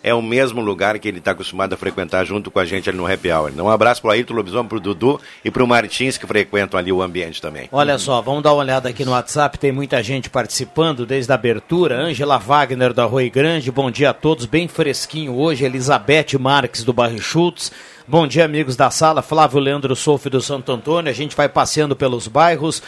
é 0.08 0.14
o 0.14 0.22
mesmo 0.22 0.60
lugar 0.60 0.98
que 0.98 1.06
ele 1.06 1.18
está 1.18 1.32
acostumado 1.32 1.74
a 1.74 1.76
frequentar 1.76 2.24
junto 2.24 2.50
com 2.50 2.58
a 2.58 2.64
gente 2.64 2.88
ali 2.88 2.96
no 2.96 3.06
Happy 3.06 3.30
Hour. 3.30 3.50
Então, 3.50 3.66
um 3.66 3.70
abraço 3.70 4.00
para 4.00 4.08
o 4.08 4.12
Ayrton 4.12 4.34
Lobisomem, 4.34 4.66
para 4.66 4.78
o 4.78 4.80
Dudu 4.80 5.20
e 5.44 5.50
para 5.50 5.62
o 5.62 5.66
Martins, 5.66 6.16
que 6.16 6.26
frequentam 6.26 6.80
ali 6.80 6.90
o 6.90 7.02
ambiente 7.02 7.42
também. 7.42 7.68
Olha 7.70 7.98
só, 7.98 8.20
vamos 8.22 8.42
dar 8.42 8.52
uma 8.52 8.60
olhada 8.60 8.88
aqui 8.88 9.04
no 9.04 9.12
WhatsApp, 9.12 9.58
tem 9.58 9.70
muita 9.70 10.02
gente 10.02 10.30
participando 10.30 11.04
desde 11.04 11.30
a 11.30 11.34
abertura. 11.34 12.00
Ângela 12.00 12.38
Wagner 12.38 12.92
do 12.92 13.02
Arroio 13.02 13.30
Grande, 13.30 13.70
bom 13.70 13.90
dia 13.90 14.10
a 14.10 14.14
todos, 14.14 14.46
bem 14.46 14.66
fresquinho 14.66 15.34
hoje. 15.36 15.64
Elizabeth 15.64 16.38
Marques 16.38 16.82
do 16.82 16.92
Bairro 16.92 17.18
Schultz. 17.18 17.70
Bom 18.06 18.26
dia, 18.26 18.46
amigos 18.46 18.74
da 18.74 18.90
sala. 18.90 19.20
Flávio 19.20 19.60
Leandro 19.60 19.94
Solfe 19.94 20.30
do 20.30 20.40
Santo 20.40 20.72
Antônio. 20.72 21.10
A 21.10 21.14
gente 21.14 21.36
vai 21.36 21.48
passeando 21.48 21.94
pelos 21.94 22.26
bairros. 22.26 22.82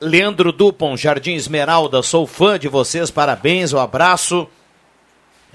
Leandro 0.00 0.52
Dupont, 0.52 0.96
Jardim 0.96 1.34
Esmeralda, 1.34 2.02
sou 2.02 2.26
fã 2.26 2.58
de 2.58 2.68
vocês, 2.68 3.10
parabéns, 3.10 3.72
um 3.72 3.78
abraço. 3.78 4.46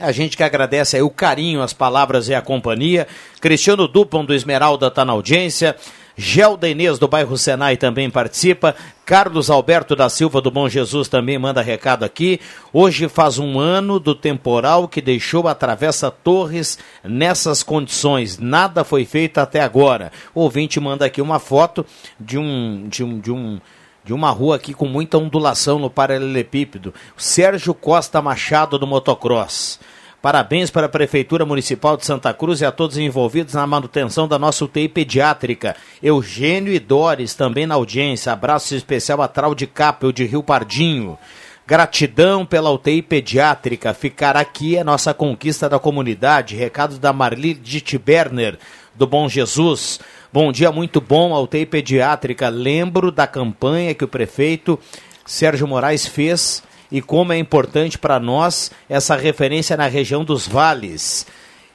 A 0.02 0.12
gente 0.12 0.36
que 0.36 0.44
agradece 0.44 0.96
aí 0.96 1.02
o 1.02 1.10
carinho, 1.10 1.62
as 1.62 1.74
palavras 1.74 2.28
e 2.28 2.34
a 2.34 2.42
companhia. 2.42 3.08
Cristiano 3.40 3.88
Dupont 3.88 4.26
do 4.26 4.34
Esmeralda 4.34 4.88
está 4.88 5.06
na 5.06 5.14
audiência. 5.14 5.76
Gelda 6.18 6.68
Inês 6.68 7.00
do 7.00 7.08
bairro 7.08 7.38
Senai 7.38 7.78
também 7.78 8.10
participa. 8.10 8.76
Carlos 9.06 9.50
Alberto 9.50 9.96
da 9.96 10.10
Silva 10.10 10.42
do 10.42 10.52
Bom 10.52 10.68
Jesus 10.68 11.08
também 11.08 11.38
manda 11.38 11.62
recado 11.62 12.04
aqui. 12.04 12.40
Hoje 12.74 13.08
faz 13.08 13.40
um 13.40 13.60
ano 13.60 14.00
do 14.00 14.14
temporal 14.14 14.88
que 14.88 15.02
deixou 15.02 15.48
a 15.48 15.56
Travessa 15.56 16.12
Torres 16.12 16.78
nessas 17.04 17.64
condições. 17.64 18.38
Nada 18.38 18.84
foi 18.84 19.06
feito 19.06 19.38
até 19.38 19.62
agora. 19.62 20.12
O 20.34 20.42
ouvinte 20.42 20.80
manda 20.80 21.06
aqui 21.06 21.22
uma 21.22 21.40
foto 21.40 21.86
de 22.20 22.38
um. 22.38 22.88
De 22.88 23.04
um, 23.04 23.20
de 23.20 23.32
um 23.32 23.60
de 24.04 24.14
uma 24.14 24.32
rua 24.32 24.56
aqui 24.56 24.74
com 24.74 24.88
muita 24.88 25.20
ondulação 25.20 25.78
no 25.78 25.90
paralelepípedo. 25.90 26.92
Sérgio 27.16 27.74
Costa 27.74 28.20
Machado 28.20 28.80
do 28.80 28.88
Motocross. 28.88 29.80
Parabéns 30.22 30.70
para 30.70 30.86
a 30.86 30.90
Prefeitura 30.90 31.48
Municipal 31.48 31.98
de 31.98 32.06
Santa 32.06 32.32
Cruz 32.32 32.62
e 32.62 32.66
a 32.66 32.72
todos 32.72 32.96
envolvidos 32.96 33.56
na 33.56 33.66
manutenção 33.66 34.28
da 34.28 34.38
nossa 34.38 34.64
UTI 34.64 34.88
pediátrica. 34.88 35.76
Eugênio 36.02 36.72
e 36.72 36.78
Doris 36.78 37.34
também 37.34 37.66
na 37.66 37.74
audiência. 37.74 38.32
Abraço 38.32 38.76
especial 38.76 39.20
a 39.24 39.28
Traude 39.28 39.66
Capel 39.66 40.12
de 40.12 40.24
Rio 40.26 40.44
Pardinho. 40.44 41.18
Gratidão 41.66 42.46
pela 42.46 42.70
UTI 42.70 43.02
pediátrica. 43.02 43.96
Ficar 43.96 44.38
aqui 44.38 44.78
é 44.78 44.84
nossa 44.84 45.12
conquista 45.12 45.68
da 45.68 45.80
comunidade. 45.80 46.56
Recado 46.56 47.00
da 47.00 47.12
Marli 47.12 47.56
Ditberner, 47.56 48.60
do 48.94 49.08
Bom 49.08 49.28
Jesus. 49.28 50.00
Bom 50.32 50.52
dia, 50.52 50.72
muito 50.72 51.02
bom, 51.02 51.34
a 51.34 51.40
UTI 51.40 51.66
pediátrica. 51.66 52.48
Lembro 52.48 53.12
da 53.12 53.26
campanha 53.26 53.96
que 53.96 54.06
o 54.06 54.08
prefeito 54.08 54.78
Sérgio 55.26 55.68
Moraes 55.68 56.06
fez 56.06 56.62
e 56.92 57.02
como 57.02 57.32
é 57.32 57.38
importante 57.38 57.98
para 57.98 58.20
nós 58.20 58.72
essa 58.90 59.16
referência 59.16 59.78
na 59.78 59.88
região 59.88 60.24
dos 60.24 60.48
vales. 60.48 61.26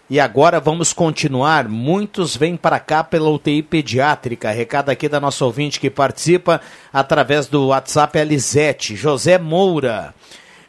E 0.08 0.20
agora 0.20 0.60
vamos 0.60 0.92
continuar. 0.92 1.68
Muitos 1.68 2.36
vêm 2.36 2.56
para 2.56 2.78
cá 2.78 3.02
pela 3.02 3.28
UTI 3.28 3.60
pediátrica. 3.60 4.52
Recado 4.52 4.90
aqui 4.90 5.08
da 5.08 5.18
nossa 5.18 5.44
ouvinte 5.44 5.80
que 5.80 5.90
participa 5.90 6.60
através 6.92 7.48
do 7.48 7.68
WhatsApp 7.68 8.16
Elisete, 8.16 8.94
José 8.94 9.36
Moura. 9.36 10.14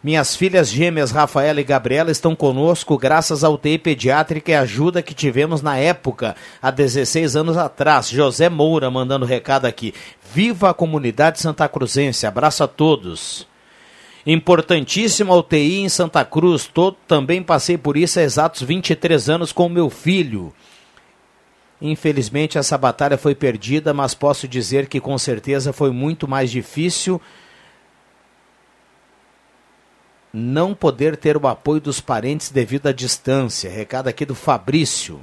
Minhas 0.04 0.36
filhas 0.36 0.70
gêmeas, 0.70 1.12
Rafaela 1.12 1.60
e 1.60 1.64
Gabriela, 1.64 2.10
estão 2.10 2.36
conosco 2.36 2.98
graças 2.98 3.44
à 3.44 3.50
UTI 3.50 3.78
pediátrica 3.78 4.52
e 4.52 4.56
ajuda 4.56 5.04
que 5.04 5.14
tivemos 5.14 5.62
na 5.62 5.78
época, 5.78 6.36
há 6.62 6.72
16 6.72 7.36
anos 7.36 7.58
atrás. 7.58 8.10
José 8.10 8.48
Moura 8.50 8.90
mandando 8.90 9.26
recado 9.26 9.66
aqui. 9.66 9.94
Viva 10.34 10.70
a 10.70 10.74
comunidade 10.74 11.40
Santa 11.40 11.68
Cruzense. 11.68 12.26
Abraço 12.26 12.64
a 12.64 12.68
todos. 12.68 13.46
Importantíssima 14.26 15.36
UTI 15.36 15.80
em 15.80 15.90
Santa 15.90 16.26
Cruz. 16.26 16.66
Todo, 16.66 16.98
também 17.08 17.42
passei 17.42 17.78
por 17.78 17.96
isso 17.96 18.20
há 18.20 18.24
exatos 18.24 18.62
23 18.62 19.30
anos 19.30 19.52
com 19.52 19.70
meu 19.70 19.90
filho. 19.90 20.54
Infelizmente 21.82 22.58
essa 22.58 22.78
batalha 22.78 23.18
foi 23.18 23.36
perdida, 23.36 23.94
mas 23.94 24.14
posso 24.14 24.48
dizer 24.48 24.88
que 24.88 25.00
com 25.00 25.18
certeza 25.18 25.72
foi 25.72 25.92
muito 25.92 26.28
mais 26.28 26.50
difícil 26.50 27.22
não 30.34 30.74
poder 30.74 31.18
ter 31.18 31.38
o 31.38 31.48
apoio 31.48 31.82
dos 31.82 32.00
parentes 32.00 32.50
devido 32.50 32.88
à 32.88 32.92
distância. 32.92 33.70
Recado 33.70 34.08
aqui 34.08 34.26
do 34.26 34.36
Fabrício. 34.36 35.20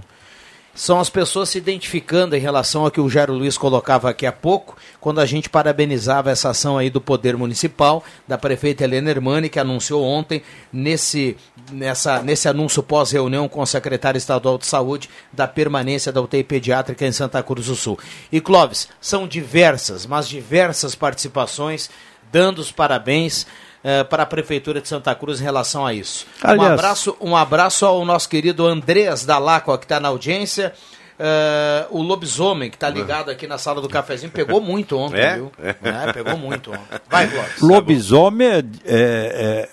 São 0.74 0.98
as 0.98 1.08
pessoas 1.08 1.50
se 1.50 1.58
identificando 1.58 2.34
em 2.34 2.40
relação 2.40 2.84
ao 2.84 2.90
que 2.90 3.00
o 3.00 3.08
Jairo 3.08 3.32
Luiz 3.32 3.56
colocava 3.56 4.10
aqui 4.10 4.26
há 4.26 4.32
pouco, 4.32 4.76
quando 5.00 5.20
a 5.20 5.26
gente 5.26 5.48
parabenizava 5.48 6.32
essa 6.32 6.50
ação 6.50 6.76
aí 6.76 6.90
do 6.90 7.00
Poder 7.00 7.36
Municipal, 7.36 8.02
da 8.26 8.36
prefeita 8.36 8.82
Helena 8.82 9.10
Hermani, 9.10 9.48
que 9.48 9.60
anunciou 9.60 10.04
ontem, 10.04 10.42
nesse, 10.72 11.36
nessa, 11.70 12.20
nesse 12.22 12.48
anúncio 12.48 12.82
pós-reunião 12.82 13.48
com 13.48 13.60
o 13.60 13.66
secretário 13.66 14.18
estadual 14.18 14.58
de 14.58 14.66
saúde, 14.66 15.08
da 15.32 15.46
permanência 15.46 16.10
da 16.10 16.20
UTI 16.20 16.42
pediátrica 16.42 17.06
em 17.06 17.12
Santa 17.12 17.40
Cruz 17.40 17.66
do 17.66 17.76
Sul. 17.76 17.96
E 18.32 18.40
Clóvis, 18.40 18.88
são 19.00 19.28
diversas, 19.28 20.06
mas 20.06 20.28
diversas 20.28 20.96
participações, 20.96 21.88
dando 22.32 22.58
os 22.58 22.72
parabéns 22.72 23.46
eh, 23.84 24.02
para 24.04 24.22
a 24.22 24.26
Prefeitura 24.26 24.80
de 24.80 24.88
Santa 24.88 25.14
Cruz 25.14 25.40
em 25.40 25.44
relação 25.44 25.84
a 25.86 25.92
isso. 25.94 26.26
Aliás- 26.42 26.70
Um 26.70 26.72
abraço, 26.72 27.16
um 27.20 27.36
abraço 27.36 27.84
ao 27.86 28.04
nosso 28.04 28.28
querido 28.28 28.66
Andrés 28.66 29.24
Dalacqua, 29.24 29.76
que 29.78 29.84
está 29.84 30.00
na 30.00 30.08
audiência. 30.08 30.72
Eh, 31.16 31.86
o 31.90 32.02
lobisomem, 32.02 32.68
que 32.70 32.76
está 32.76 32.90
ligado 32.90 33.30
aqui 33.30 33.46
na 33.46 33.56
sala 33.56 33.80
do 33.80 33.88
cafezinho, 33.88 34.32
pegou 34.32 34.60
muito 34.60 34.98
ontem, 34.98 35.20
É? 35.20 35.34
viu? 35.36 35.52
É, 35.62 36.12
pegou 36.12 36.36
muito 36.36 36.72
ontem. 36.72 36.98
Vai, 37.08 37.28
Clóvis. 37.28 37.60
Lobisomem 37.60 38.48
é, 38.48 38.58
é- 38.58 38.62
é 38.86 39.68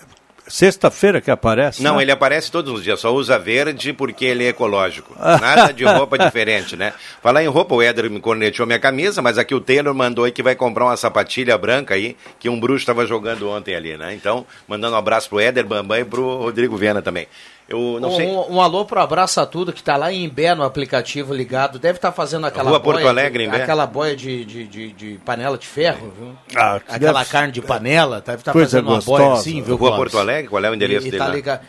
sexta-feira 0.52 1.18
que 1.18 1.30
aparece. 1.30 1.82
Não, 1.82 1.96
né? 1.96 2.02
ele 2.02 2.12
aparece 2.12 2.52
todos 2.52 2.70
os 2.70 2.84
dias, 2.84 3.00
só 3.00 3.12
usa 3.12 3.38
verde 3.38 3.94
porque 3.94 4.26
ele 4.26 4.44
é 4.44 4.48
ecológico. 4.48 5.16
Nada 5.18 5.72
de 5.72 5.82
roupa 5.82 6.18
diferente, 6.18 6.76
né? 6.76 6.92
Falar 7.22 7.42
em 7.42 7.46
roupa, 7.46 7.74
o 7.74 7.80
Éder 7.80 8.10
me 8.10 8.20
corneteou 8.20 8.66
minha 8.66 8.78
camisa, 8.78 9.22
mas 9.22 9.38
aqui 9.38 9.54
o 9.54 9.60
Taylor 9.60 9.94
mandou 9.94 10.26
aí 10.26 10.30
que 10.30 10.42
vai 10.42 10.54
comprar 10.54 10.84
uma 10.84 10.96
sapatilha 10.96 11.56
branca 11.56 11.94
aí, 11.94 12.14
que 12.38 12.50
um 12.50 12.60
bruxo 12.60 12.82
estava 12.82 13.06
jogando 13.06 13.48
ontem 13.48 13.74
ali, 13.74 13.96
né? 13.96 14.12
Então, 14.12 14.44
mandando 14.68 14.94
um 14.94 14.98
abraço 14.98 15.30
pro 15.30 15.40
Éder 15.40 15.64
Bambam 15.64 15.98
e 15.98 16.04
pro 16.04 16.36
Rodrigo 16.36 16.76
Viana 16.76 17.00
também. 17.00 17.26
Eu 17.72 17.98
não 18.00 18.10
um, 18.10 18.16
sei. 18.16 18.26
um, 18.28 18.54
um 18.56 18.60
alô 18.60 18.84
pro 18.84 19.00
Abraço 19.00 19.40
a 19.40 19.46
Tudo, 19.46 19.72
que 19.72 19.80
está 19.80 19.96
lá 19.96 20.12
em 20.12 20.24
Imbé 20.24 20.54
no 20.54 20.62
aplicativo 20.62 21.34
ligado. 21.34 21.78
Deve 21.78 21.98
estar 21.98 22.12
fazendo 22.12 22.46
aquela 22.46 22.70
Rua 22.70 22.78
boia, 22.78 22.96
Porto 22.98 23.08
Alegre, 23.08 23.44
Imbé. 23.44 23.62
Aquela 23.62 23.86
boia 23.86 24.14
de, 24.14 24.44
de, 24.44 24.66
de, 24.66 24.92
de 24.92 25.20
panela 25.24 25.56
de 25.56 25.66
ferro, 25.66 26.12
viu? 26.18 26.32
Ah, 26.54 26.78
que 26.80 26.94
aquela 26.94 27.20
deve- 27.20 27.30
carne 27.30 27.52
de 27.52 27.62
panela. 27.62 28.20
Deve 28.20 28.38
estar 28.38 28.52
Coisa 28.52 28.70
fazendo 28.82 28.90
uma 28.92 29.00
boia 29.00 29.32
assim, 29.32 29.62
viu, 29.62 29.76
Rua 29.76 29.90
Clóvis? 29.90 29.96
Porto 30.12 30.18
Alegre, 30.18 30.48
qual 30.50 30.64
é 30.64 30.70
o 30.70 30.74
endereço 30.74 31.06
e, 31.06 31.08
e 31.08 31.10
dele 31.12 31.22
tá 31.24 31.28
ligado. 31.30 31.60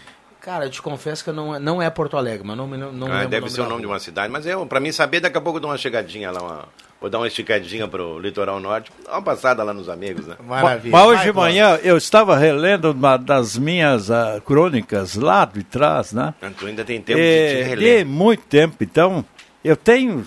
Cara, 0.41 0.65
eu 0.65 0.69
te 0.69 0.81
confesso 0.81 1.23
que 1.23 1.31
não, 1.31 1.55
é- 1.55 1.59
não 1.59 1.81
é 1.81 1.89
Porto 1.89 2.17
Alegre, 2.17 2.45
mas 2.45 2.57
não, 2.57 2.67
me- 2.67 2.75
não, 2.75 2.91
não 2.91 3.07
Ah, 3.07 3.13
lembro 3.19 3.29
deve 3.29 3.45
o 3.47 3.49
ser 3.49 3.61
o 3.61 3.65
nome 3.69 3.79
de 3.79 3.87
uma 3.87 3.97
cidade, 3.99 4.29
mas 4.31 4.45
eu, 4.45 4.65
pra 4.65 4.81
mim 4.81 4.91
saber, 4.91 5.21
daqui 5.21 5.37
a 5.37 5.41
pouco 5.41 5.57
eu 5.57 5.61
dou 5.61 5.71
uma 5.71 5.77
chegadinha 5.77 6.29
lá, 6.31 6.41
uma- 6.41 6.65
vou 7.03 7.09
dar 7.09 7.17
uma 7.17 7.27
esticadinha 7.27 7.85
pro 7.85 8.17
litoral 8.17 8.61
norte, 8.61 8.89
dar 9.03 9.11
uma 9.11 9.21
passada 9.21 9.61
lá 9.61 9.73
nos 9.73 9.89
amigos, 9.89 10.25
né? 10.25 10.37
Maravilha. 10.41 10.89
Mas 10.89 11.05
hoje 11.05 11.17
Vai, 11.17 11.25
de 11.25 11.33
manhã 11.33 11.79
eu 11.83 11.97
estava 11.97 12.37
relendo 12.37 12.91
uma 12.93 13.17
das 13.17 13.57
minhas 13.57 14.09
ah, 14.09 14.41
crônicas 14.45 15.15
lá 15.15 15.43
de 15.43 15.65
trás, 15.65 16.13
né? 16.13 16.33
Tu 16.57 16.65
ainda 16.65 16.85
tem 16.85 17.01
tempo 17.01 17.19
É, 17.19 17.47
de 17.47 17.55
te 17.55 17.57
de 17.57 17.63
reler. 17.63 18.05
muito 18.05 18.43
tempo. 18.45 18.77
Então, 18.81 19.25
eu 19.65 19.75
tenho 19.75 20.25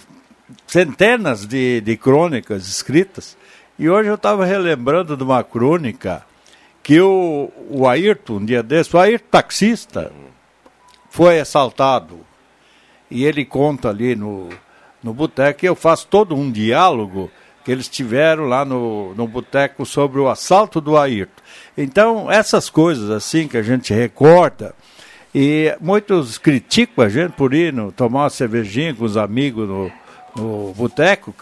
centenas 0.67 1.47
de, 1.47 1.81
de 1.81 1.97
crônicas 1.97 2.69
escritas. 2.69 3.39
E 3.79 3.89
hoje 3.89 4.11
eu 4.11 4.17
estava 4.17 4.45
relembrando 4.45 5.17
de 5.17 5.23
uma 5.23 5.43
crônica 5.43 6.27
que 6.83 7.01
o, 7.01 7.51
o 7.71 7.89
Ayrton, 7.89 8.35
um 8.35 8.45
dia 8.45 8.63
desse, 8.63 8.95
o 8.95 8.99
Ayrton 8.99 9.25
taxista, 9.31 10.13
foi 11.09 11.41
assaltado. 11.41 12.21
E 13.11 13.25
ele 13.25 13.47
conta 13.47 13.89
ali 13.89 14.15
no, 14.15 14.51
no 15.07 15.15
boteco, 15.15 15.65
eu 15.65 15.77
faço 15.77 16.09
todo 16.09 16.35
um 16.35 16.51
diálogo 16.51 17.31
que 17.65 17.71
eles 17.71 17.89
tiveram 17.89 18.47
lá 18.47 18.65
no, 18.65 19.15
no 19.15 19.25
boteco 19.29 19.87
sobre 19.87 20.19
o 20.19 20.29
assalto 20.29 20.81
do 20.81 20.99
Ayrton. 20.99 21.43
Então, 21.79 22.31
essas 22.31 22.69
coisas 22.69 23.09
assim 23.09 23.47
que 23.47 23.57
a 23.57 23.63
gente 23.63 23.95
recorda, 23.95 24.75
e 25.33 25.73
muitos 25.81 26.39
criticam 26.39 27.05
a 27.05 27.09
gente 27.09 27.33
por 27.35 27.55
ir 27.55 27.73
no, 27.73 27.93
tomar 27.93 28.25
uma 28.25 28.31
cervejinha 28.31 28.93
com 28.95 29.05
os 29.05 29.17
amigos 29.17 29.69
no, 29.69 29.93
no 30.35 30.75
boteco. 30.75 31.33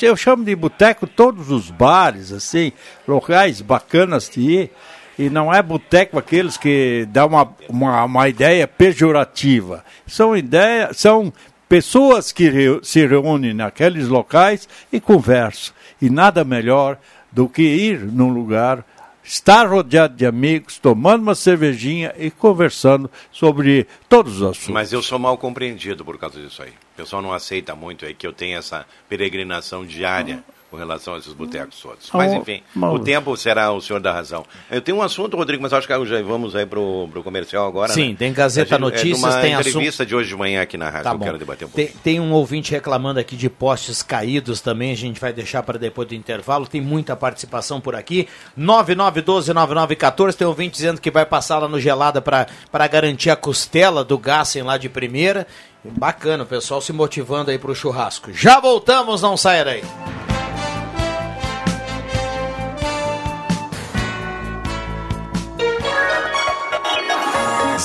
Eu 0.00 0.16
chamo 0.16 0.44
de 0.44 0.56
boteco 0.56 1.06
todos 1.06 1.48
os 1.48 1.70
bares, 1.70 2.32
assim, 2.32 2.72
locais 3.06 3.60
bacanas 3.60 4.28
de 4.28 4.40
ir. 4.40 4.70
E 5.16 5.28
não 5.30 5.52
é 5.52 5.62
boteco 5.62 6.18
aqueles 6.18 6.56
que 6.56 7.06
dá 7.10 7.26
uma, 7.26 7.54
uma, 7.68 8.04
uma 8.04 8.28
ideia 8.28 8.66
pejorativa. 8.66 9.84
São 10.06 10.34
ideias, 10.36 10.96
são 10.96 11.32
pessoas 11.72 12.32
que 12.32 12.50
re, 12.50 12.80
se 12.82 13.06
reúnem 13.06 13.54
naqueles 13.54 14.06
locais 14.06 14.68
e 14.92 15.00
conversam. 15.00 15.72
E 16.02 16.10
nada 16.10 16.44
melhor 16.44 16.98
do 17.32 17.48
que 17.48 17.62
ir 17.62 18.00
num 18.00 18.28
lugar 18.28 18.84
estar 19.24 19.66
rodeado 19.66 20.14
de 20.14 20.26
amigos, 20.26 20.76
tomando 20.78 21.22
uma 21.22 21.34
cervejinha 21.34 22.12
e 22.18 22.30
conversando 22.30 23.10
sobre 23.30 23.86
todos 24.06 24.36
os 24.36 24.42
assuntos. 24.42 24.68
Mas 24.68 24.92
eu 24.92 25.00
sou 25.00 25.18
mal 25.18 25.38
compreendido 25.38 26.04
por 26.04 26.18
causa 26.18 26.42
disso 26.42 26.62
aí. 26.62 26.68
O 26.68 26.96
pessoal 26.96 27.22
não 27.22 27.32
aceita 27.32 27.74
muito 27.74 28.04
aí 28.04 28.12
que 28.12 28.26
eu 28.26 28.34
tenha 28.34 28.58
essa 28.58 28.84
peregrinação 29.08 29.82
diária 29.86 30.44
com 30.72 30.78
relação 30.78 31.14
a 31.14 31.18
esses 31.18 31.34
botecos 31.34 31.78
todos. 31.82 32.08
Mas, 32.14 32.32
enfim, 32.32 32.62
o 32.74 32.98
tempo 32.98 33.36
será 33.36 33.70
o 33.70 33.80
senhor 33.80 34.00
da 34.00 34.10
razão. 34.10 34.42
Eu 34.70 34.80
tenho 34.80 34.96
um 34.96 35.02
assunto, 35.02 35.36
Rodrigo, 35.36 35.62
mas 35.62 35.70
acho 35.70 35.86
que 35.86 36.06
já 36.06 36.22
vamos 36.22 36.56
aí 36.56 36.64
para 36.64 36.80
o 36.80 37.22
comercial 37.22 37.66
agora. 37.68 37.92
Sim, 37.92 38.10
né? 38.12 38.16
tem 38.18 38.32
Gazeta 38.32 38.70
gente, 38.76 38.80
Notícias, 38.80 39.22
é, 39.22 39.26
uma 39.36 39.40
tem 39.42 39.52
entrevista 39.52 40.06
de 40.06 40.16
hoje 40.16 40.30
de 40.30 40.36
manhã 40.36 40.62
aqui 40.62 40.78
na 40.78 40.86
rádio, 40.88 41.04
Tá 41.04 41.10
eu 41.12 41.18
bom. 41.18 41.24
quero 41.26 41.38
debater 41.38 41.68
um 41.68 41.70
Tem, 41.70 41.84
pouquinho. 41.84 42.02
tem 42.02 42.20
um 42.20 42.32
ouvinte 42.32 42.72
reclamando 42.72 43.20
aqui 43.20 43.36
de 43.36 43.50
postes 43.50 44.02
caídos 44.02 44.62
também, 44.62 44.92
a 44.92 44.96
gente 44.96 45.20
vai 45.20 45.30
deixar 45.30 45.62
para 45.62 45.78
depois 45.78 46.08
do 46.08 46.14
intervalo. 46.14 46.66
Tem 46.66 46.80
muita 46.80 47.14
participação 47.14 47.78
por 47.78 47.94
aqui. 47.94 48.26
9912-9914, 48.58 50.34
tem 50.34 50.46
ouvinte 50.46 50.72
dizendo 50.74 51.00
que 51.02 51.10
vai 51.10 51.26
passar 51.26 51.58
lá 51.58 51.68
no 51.68 51.78
Gelada 51.78 52.22
para 52.22 52.88
garantir 52.88 53.28
a 53.28 53.36
costela 53.36 54.02
do 54.02 54.16
Gassen 54.16 54.62
lá 54.62 54.78
de 54.78 54.88
primeira. 54.88 55.46
Bacana, 55.84 56.44
o 56.44 56.46
pessoal 56.46 56.80
se 56.80 56.92
motivando 56.92 57.50
aí 57.50 57.58
para 57.58 57.70
o 57.70 57.74
churrasco. 57.74 58.32
Já 58.32 58.58
voltamos, 58.60 59.20
não 59.20 59.36
saia 59.36 59.64
daí. 59.64 59.82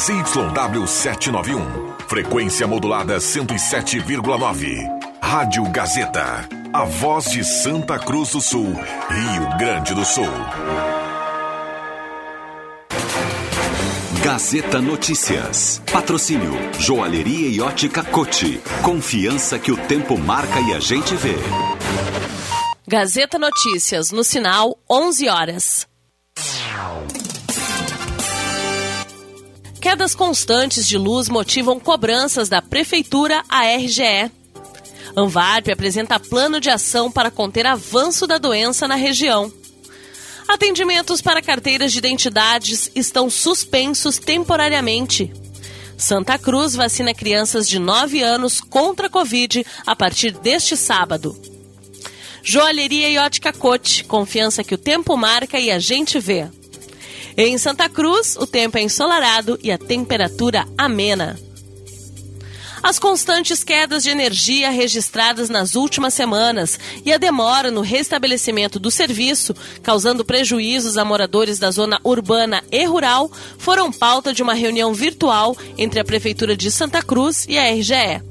ZYW 0.08 0.88
791. 0.88 1.98
Frequência 2.08 2.66
modulada 2.66 3.18
107,9. 3.18 4.78
Rádio 5.22 5.70
Gazeta. 5.70 6.48
A 6.72 6.86
voz 6.86 7.26
de 7.26 7.44
Santa 7.44 8.00
Cruz 8.00 8.32
do 8.32 8.40
Sul, 8.40 8.74
Rio 8.74 9.58
Grande 9.60 9.94
do 9.94 10.06
Sul. 10.06 10.32
Gazeta 14.24 14.80
Notícias. 14.80 15.82
Patrocínio 15.92 16.54
Joalheria 16.80 17.50
e 17.50 17.60
Ótica 17.60 18.02
Cote. 18.02 18.62
Confiança 18.82 19.60
que 19.60 19.74
o 19.74 19.78
tempo 19.88 20.18
marca 20.18 20.62
e 20.62 20.74
a 20.74 20.80
gente 20.80 21.14
vê. 21.16 21.36
Gazeta 22.88 23.38
Notícias, 23.38 24.12
no 24.12 24.24
sinal 24.24 24.80
11 24.90 25.28
horas. 25.28 25.88
Quedas 29.90 30.14
constantes 30.14 30.86
de 30.86 30.98
luz 30.98 31.30
motivam 31.30 31.80
cobranças 31.80 32.50
da 32.50 32.62
Prefeitura 32.62 33.42
à 33.48 33.62
RGE. 33.78 34.30
Anvarp 35.16 35.70
apresenta 35.70 36.20
plano 36.20 36.60
de 36.60 36.70
ação 36.70 37.10
para 37.10 37.32
conter 37.32 37.66
avanço 37.66 38.28
da 38.28 38.38
doença 38.38 38.86
na 38.86 38.96
região. 38.96 39.50
Atendimentos 40.46 41.22
para 41.22 41.42
carteiras 41.42 41.94
de 41.94 42.00
identidades 42.00 42.92
estão 42.96 43.30
suspensos 43.30 44.18
temporariamente. 44.18 45.32
Santa 45.98 46.38
Cruz 46.38 46.76
vacina 46.76 47.14
crianças 47.14 47.66
de 47.66 47.80
9 47.80 48.22
anos 48.22 48.60
contra 48.60 49.08
a 49.08 49.10
Covid 49.10 49.66
a 49.86 49.96
partir 49.96 50.32
deste 50.32 50.76
sábado. 50.76 51.34
Joalheria 52.44 53.10
e 53.10 53.18
ótica 53.18 53.54
Cote, 53.54 54.04
confiança 54.04 54.66
que 54.66 54.76
o 54.76 54.78
tempo 54.78 55.16
marca 55.16 55.58
e 55.58 55.72
a 55.72 55.80
gente 55.80 56.20
vê. 56.20 56.50
Em 57.40 57.56
Santa 57.60 57.88
Cruz, 57.88 58.36
o 58.36 58.48
tempo 58.48 58.80
é 58.80 58.82
ensolarado 58.82 59.60
e 59.62 59.72
a 59.72 59.78
temperatura 59.78 60.66
amena. 60.76 61.40
As 62.82 62.98
constantes 62.98 63.64
quedas 63.64 64.02
de 64.02 64.10
energia 64.10 64.72
registradas 64.72 65.48
nas 65.48 65.76
últimas 65.76 66.16
semanas 66.16 66.80
e 67.06 67.14
a 67.14 67.18
demora 67.20 67.70
no 67.70 67.82
restabelecimento 67.82 68.80
do 68.80 68.90
serviço, 68.90 69.56
causando 69.84 70.26
prejuízos 70.26 70.98
a 70.98 71.06
moradores 71.06 71.60
da 71.60 71.70
zona 71.70 72.00
urbana 72.04 72.64
e 72.72 72.84
rural, 72.86 73.32
foram 73.60 73.92
pauta 73.92 74.34
de 74.34 74.42
uma 74.42 74.56
reunião 74.56 74.92
virtual 74.92 75.56
entre 75.78 76.00
a 76.00 76.06
Prefeitura 76.06 76.58
de 76.58 76.72
Santa 76.72 77.04
Cruz 77.04 77.46
e 77.48 77.56
a 77.56 77.70
RGE. 77.70 78.24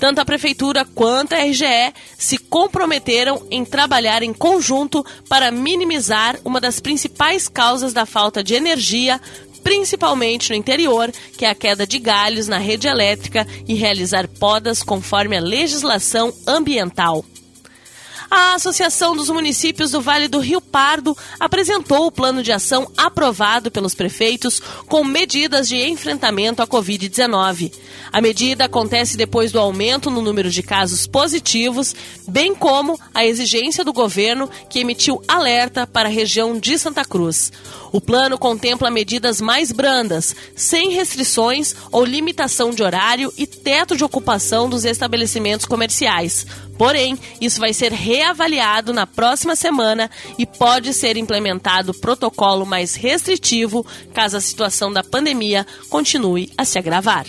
Tanto 0.00 0.20
a 0.20 0.24
Prefeitura 0.24 0.84
quanto 0.84 1.34
a 1.34 1.38
RGE 1.38 1.92
se 2.16 2.38
comprometeram 2.38 3.44
em 3.50 3.64
trabalhar 3.64 4.22
em 4.22 4.32
conjunto 4.32 5.04
para 5.28 5.50
minimizar 5.50 6.38
uma 6.44 6.60
das 6.60 6.78
principais 6.78 7.48
causas 7.48 7.92
da 7.92 8.06
falta 8.06 8.42
de 8.42 8.54
energia, 8.54 9.20
principalmente 9.62 10.50
no 10.50 10.56
interior, 10.56 11.10
que 11.36 11.44
é 11.44 11.50
a 11.50 11.54
queda 11.54 11.86
de 11.86 11.98
galhos 11.98 12.46
na 12.46 12.58
rede 12.58 12.86
elétrica 12.86 13.46
e 13.66 13.74
realizar 13.74 14.28
podas 14.28 14.82
conforme 14.82 15.36
a 15.36 15.40
legislação 15.40 16.32
ambiental. 16.46 17.24
A 18.30 18.54
Associação 18.54 19.16
dos 19.16 19.30
Municípios 19.30 19.92
do 19.92 20.02
Vale 20.02 20.28
do 20.28 20.38
Rio 20.38 20.60
Pardo 20.60 21.16
apresentou 21.40 22.06
o 22.06 22.12
plano 22.12 22.42
de 22.42 22.52
ação 22.52 22.90
aprovado 22.94 23.70
pelos 23.70 23.94
prefeitos 23.94 24.60
com 24.86 25.02
medidas 25.02 25.66
de 25.66 25.76
enfrentamento 25.76 26.60
à 26.60 26.66
Covid-19. 26.66 27.72
A 28.12 28.20
medida 28.20 28.66
acontece 28.66 29.16
depois 29.16 29.50
do 29.50 29.58
aumento 29.58 30.10
no 30.10 30.20
número 30.20 30.50
de 30.50 30.62
casos 30.62 31.06
positivos, 31.06 31.94
bem 32.26 32.54
como 32.54 33.00
a 33.14 33.24
exigência 33.24 33.82
do 33.82 33.94
governo 33.94 34.50
que 34.68 34.80
emitiu 34.80 35.22
alerta 35.26 35.86
para 35.86 36.08
a 36.08 36.12
região 36.12 36.58
de 36.58 36.78
Santa 36.78 37.06
Cruz. 37.06 37.50
O 37.90 38.00
plano 38.00 38.38
contempla 38.38 38.90
medidas 38.90 39.40
mais 39.40 39.72
brandas, 39.72 40.36
sem 40.54 40.90
restrições 40.90 41.74
ou 41.90 42.04
limitação 42.04 42.70
de 42.70 42.82
horário 42.82 43.32
e 43.38 43.46
teto 43.46 43.96
de 43.96 44.04
ocupação 44.04 44.68
dos 44.68 44.84
estabelecimentos 44.84 45.64
comerciais. 45.64 46.46
Porém, 46.78 47.18
isso 47.40 47.58
vai 47.58 47.74
ser 47.74 47.92
reavaliado 47.92 48.92
na 48.92 49.06
próxima 49.06 49.56
semana 49.56 50.08
e 50.38 50.46
pode 50.46 50.94
ser 50.94 51.16
implementado 51.16 51.92
protocolo 51.92 52.64
mais 52.64 52.94
restritivo 52.94 53.84
caso 54.14 54.36
a 54.36 54.40
situação 54.40 54.92
da 54.92 55.02
pandemia 55.02 55.66
continue 55.90 56.50
a 56.56 56.64
se 56.64 56.78
agravar. 56.78 57.26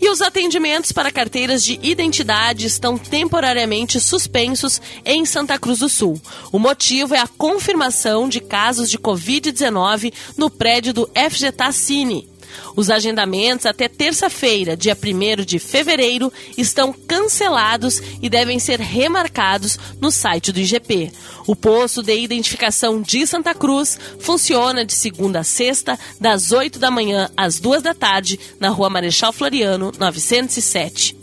E 0.00 0.08
os 0.08 0.22
atendimentos 0.22 0.92
para 0.92 1.12
carteiras 1.12 1.62
de 1.62 1.78
identidade 1.82 2.66
estão 2.66 2.96
temporariamente 2.96 4.00
suspensos 4.00 4.80
em 5.04 5.26
Santa 5.26 5.58
Cruz 5.58 5.80
do 5.80 5.90
Sul. 5.90 6.18
O 6.50 6.58
motivo 6.58 7.14
é 7.14 7.18
a 7.18 7.28
confirmação 7.28 8.26
de 8.26 8.40
casos 8.40 8.90
de 8.90 8.98
Covid-19 8.98 10.12
no 10.38 10.48
prédio 10.48 10.94
do 10.94 11.10
FGTA 11.14 11.70
Cine. 11.70 12.29
Os 12.76 12.90
agendamentos 12.90 13.66
até 13.66 13.88
terça-feira, 13.88 14.76
dia 14.76 14.96
1 14.96 15.44
de 15.44 15.58
fevereiro, 15.58 16.32
estão 16.56 16.92
cancelados 16.92 18.00
e 18.20 18.28
devem 18.28 18.58
ser 18.58 18.80
remarcados 18.80 19.78
no 20.00 20.10
site 20.10 20.52
do 20.52 20.60
IGP. 20.60 21.12
O 21.46 21.56
posto 21.56 22.02
de 22.02 22.16
identificação 22.18 23.02
de 23.02 23.26
Santa 23.26 23.54
Cruz 23.54 23.98
funciona 24.18 24.84
de 24.84 24.92
segunda 24.92 25.40
a 25.40 25.44
sexta, 25.44 25.98
das 26.20 26.52
8 26.52 26.78
da 26.78 26.90
manhã 26.90 27.30
às 27.36 27.58
2 27.60 27.82
da 27.82 27.94
tarde, 27.94 28.38
na 28.58 28.68
rua 28.68 28.90
Marechal 28.90 29.32
Floriano, 29.32 29.92
907. 29.98 31.19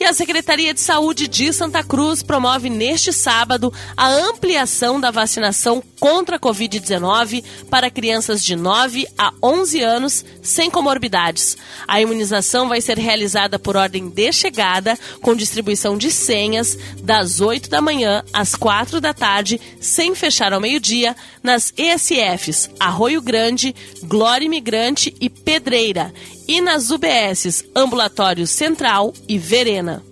E 0.00 0.04
a 0.06 0.14
Secretaria 0.14 0.72
de 0.72 0.80
Saúde 0.80 1.28
de 1.28 1.52
Santa 1.52 1.84
Cruz 1.84 2.22
promove 2.22 2.70
neste 2.70 3.12
sábado 3.12 3.70
a 3.94 4.08
ampliação 4.08 4.98
da 4.98 5.10
vacinação 5.10 5.82
contra 6.00 6.36
a 6.36 6.40
Covid-19 6.40 7.44
para 7.68 7.90
crianças 7.90 8.42
de 8.42 8.56
9 8.56 9.06
a 9.18 9.30
11 9.42 9.82
anos 9.82 10.24
sem 10.42 10.70
comorbidades. 10.70 11.58
A 11.86 12.00
imunização 12.00 12.66
vai 12.66 12.80
ser 12.80 12.98
realizada 12.98 13.58
por 13.58 13.76
ordem 13.76 14.08
de 14.08 14.32
chegada, 14.32 14.98
com 15.20 15.36
distribuição 15.36 15.98
de 15.98 16.10
senhas, 16.10 16.78
das 17.02 17.42
8 17.42 17.68
da 17.68 17.82
manhã 17.82 18.24
às 18.32 18.54
4 18.54 19.02
da 19.02 19.12
tarde, 19.12 19.60
sem 19.82 20.14
fechar 20.14 20.54
ao 20.54 20.62
meio-dia, 20.62 21.14
nas 21.42 21.74
ESFs 21.76 22.70
Arroio 22.80 23.20
Grande, 23.20 23.74
Glória 24.04 24.46
Imigrante 24.46 25.14
e 25.20 25.28
Pedreira 25.28 26.10
e 26.46 26.60
nas 26.60 26.90
UBSs 26.90 27.64
Ambulatório 27.74 28.46
Central 28.46 29.12
e 29.28 29.38
Verena. 29.38 30.09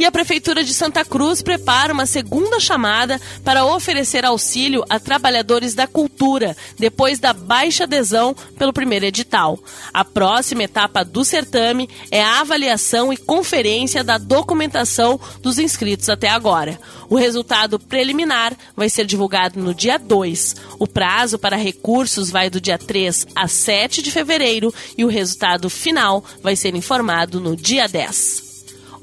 E 0.00 0.04
a 0.06 0.10
Prefeitura 0.10 0.64
de 0.64 0.72
Santa 0.72 1.04
Cruz 1.04 1.42
prepara 1.42 1.92
uma 1.92 2.06
segunda 2.06 2.58
chamada 2.58 3.20
para 3.44 3.66
oferecer 3.66 4.24
auxílio 4.24 4.82
a 4.88 4.98
trabalhadores 4.98 5.74
da 5.74 5.86
cultura, 5.86 6.56
depois 6.78 7.18
da 7.18 7.34
baixa 7.34 7.84
adesão 7.84 8.34
pelo 8.56 8.72
primeiro 8.72 9.04
edital. 9.04 9.58
A 9.92 10.02
próxima 10.02 10.62
etapa 10.62 11.04
do 11.04 11.22
certame 11.22 11.86
é 12.10 12.22
a 12.22 12.40
avaliação 12.40 13.12
e 13.12 13.16
conferência 13.18 14.02
da 14.02 14.16
documentação 14.16 15.20
dos 15.42 15.58
inscritos 15.58 16.08
até 16.08 16.30
agora. 16.30 16.80
O 17.10 17.16
resultado 17.16 17.78
preliminar 17.78 18.56
vai 18.74 18.88
ser 18.88 19.04
divulgado 19.04 19.60
no 19.60 19.74
dia 19.74 19.98
2. 19.98 20.56
O 20.78 20.86
prazo 20.86 21.38
para 21.38 21.58
recursos 21.58 22.30
vai 22.30 22.48
do 22.48 22.58
dia 22.58 22.78
3 22.78 23.26
a 23.34 23.46
7 23.46 24.00
de 24.00 24.10
fevereiro 24.10 24.72
e 24.96 25.04
o 25.04 25.08
resultado 25.08 25.68
final 25.68 26.24
vai 26.42 26.56
ser 26.56 26.74
informado 26.74 27.38
no 27.38 27.54
dia 27.54 27.86
10. 27.86 28.49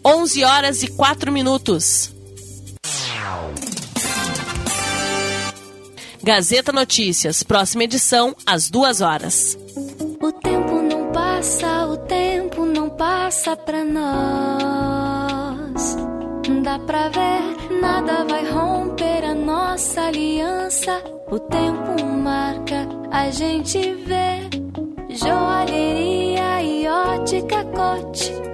11 0.08 0.43
horas 0.46 0.84
e 0.84 0.88
4 0.88 1.34
minutos. 1.34 2.15
Gazeta 6.24 6.72
Notícias, 6.72 7.43
próxima 7.43 7.84
edição, 7.84 8.34
às 8.46 8.70
2 8.70 9.02
horas. 9.02 9.58
O 10.22 10.32
tempo 10.32 10.82
não 10.82 11.12
passa, 11.12 11.88
o 11.88 11.98
tempo 11.98 12.63
não 12.65 12.89
passa 12.89 13.58
pra 13.58 13.84
nós. 13.84 14.88
Dá 16.63 16.80
pra 16.80 17.10
ver, 17.10 17.82
nada 17.82 18.24
vai 18.24 18.50
romper 18.50 19.26
a 19.26 19.36
nossa 19.36 20.04
aliança. 20.04 21.04
O 21.30 21.38
tempo 21.38 22.06
marca, 22.06 22.88
a 23.12 23.30
gente 23.30 23.78
vê. 24.06 24.48
Joalheria 25.10 26.63
e 26.63 26.88
ótica 26.88 27.65
cote. 27.65 28.47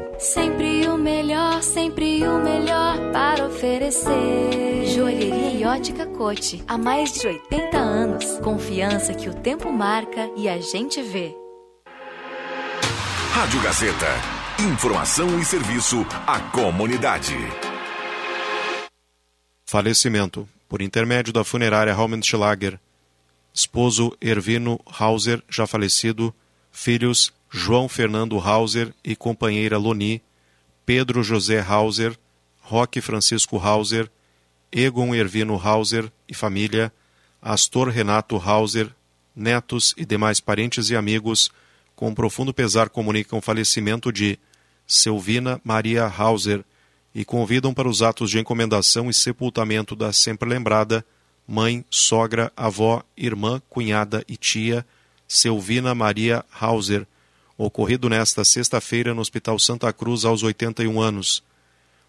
Melhor, 1.03 1.61
sempre 1.61 2.25
o 2.25 2.41
melhor 2.41 2.97
para 3.11 3.45
oferecer. 3.45 4.85
Joalheria 4.85 5.51
e 5.51 5.65
ótica 5.65 6.05
cote. 6.05 6.63
Há 6.65 6.77
mais 6.77 7.11
de 7.11 7.27
80 7.27 7.77
anos. 7.77 8.39
Confiança 8.39 9.13
que 9.13 9.27
o 9.27 9.33
tempo 9.33 9.69
marca 9.69 10.31
e 10.37 10.47
a 10.47 10.61
gente 10.61 11.01
vê. 11.01 11.35
Rádio 13.33 13.61
Gazeta. 13.61 14.07
Informação 14.61 15.37
e 15.41 15.43
serviço 15.43 16.05
à 16.25 16.39
comunidade. 16.39 17.35
Falecimento. 19.65 20.47
Por 20.69 20.81
intermédio 20.81 21.33
da 21.33 21.43
funerária 21.43 21.93
Raumenschlager. 21.93 22.79
Esposo 23.53 24.15
Ervino 24.21 24.79
Hauser, 24.97 25.43
já 25.49 25.67
falecido. 25.67 26.33
Filhos 26.71 27.33
João 27.51 27.89
Fernando 27.89 28.39
Hauser 28.39 28.93
e 29.03 29.17
companheira 29.17 29.77
Loni. 29.77 30.21
Pedro 30.85 31.23
José 31.23 31.59
Hauser. 31.59 32.17
Roque 32.61 33.01
Francisco 33.01 33.57
Hauser. 33.57 34.09
Egon 34.71 35.13
Ervino 35.13 35.55
Hauser 35.55 36.11
e 36.27 36.33
família. 36.33 36.91
Astor 37.41 37.89
Renato 37.89 38.37
Hauser. 38.37 38.89
Netos 39.35 39.95
e 39.97 40.05
demais 40.05 40.39
parentes 40.39 40.91
e 40.91 40.95
amigos, 40.95 41.49
com 41.95 42.13
profundo 42.13 42.53
pesar, 42.53 42.89
comunicam 42.89 43.39
o 43.39 43.41
falecimento 43.41 44.11
de 44.11 44.37
Selvina 44.85 45.59
Maria 45.63 46.05
Hauser 46.05 46.63
e 47.15 47.25
convidam 47.25 47.73
para 47.73 47.87
os 47.87 48.01
atos 48.01 48.29
de 48.29 48.39
encomendação 48.39 49.09
e 49.09 49.13
sepultamento 49.13 49.95
da 49.95 50.13
sempre 50.13 50.47
lembrada 50.47 51.05
mãe, 51.47 51.83
sogra, 51.89 52.51
avó, 52.55 53.03
irmã, 53.17 53.61
cunhada 53.69 54.23
e 54.27 54.37
tia 54.37 54.85
Selvina 55.27 55.95
Maria 55.95 56.45
Hauser, 56.59 57.07
ocorrido 57.57 58.09
nesta 58.09 58.43
sexta-feira 58.43 59.13
no 59.13 59.21
Hospital 59.21 59.59
Santa 59.59 59.91
Cruz 59.93 60.25
aos 60.25 60.43
81 60.43 60.99
anos. 60.99 61.43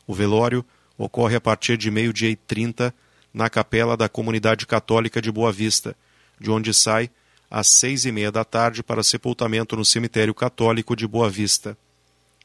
O 0.07 0.15
velório 0.15 0.65
ocorre 0.97 1.37
a 1.37 1.41
partir 1.41 1.77
de 1.77 1.91
meio-dia 1.91 2.31
e 2.31 2.37
30 2.37 2.95
na 3.33 3.51
capela 3.51 3.97
da 3.97 4.09
Comunidade 4.09 4.67
Católica 4.67 5.21
de 5.21 5.31
Boa 5.31 5.53
Vista, 5.53 5.97
de 6.41 6.51
onde 6.51 6.73
sai 6.73 7.11
às 7.51 7.69
seis 7.69 8.05
e 8.05 8.13
meia 8.13 8.33
da 8.33 8.45
tarde 8.45 8.83
para 8.83 9.03
sepultamento 9.03 9.77
no 9.77 9.85
Cemitério 9.85 10.35
Católico 10.35 10.97
de 10.97 11.07
Boa 11.07 11.29
Vista. 11.29 11.77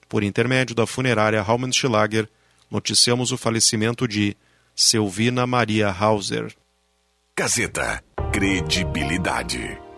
Por 0.08 0.24
intermédio 0.24 0.76
da 0.76 0.88
funerária 0.88 1.42
Raumenschlager, 1.42 2.28
noticiamos 2.70 3.32
o 3.32 3.38
falecimento 3.38 4.08
de 4.08 4.36
Selvina 4.76 5.46
Maria 5.46 5.90
Hauser. 5.90 6.56
Gazeta. 7.36 8.04
Credibilidade. 8.32 9.89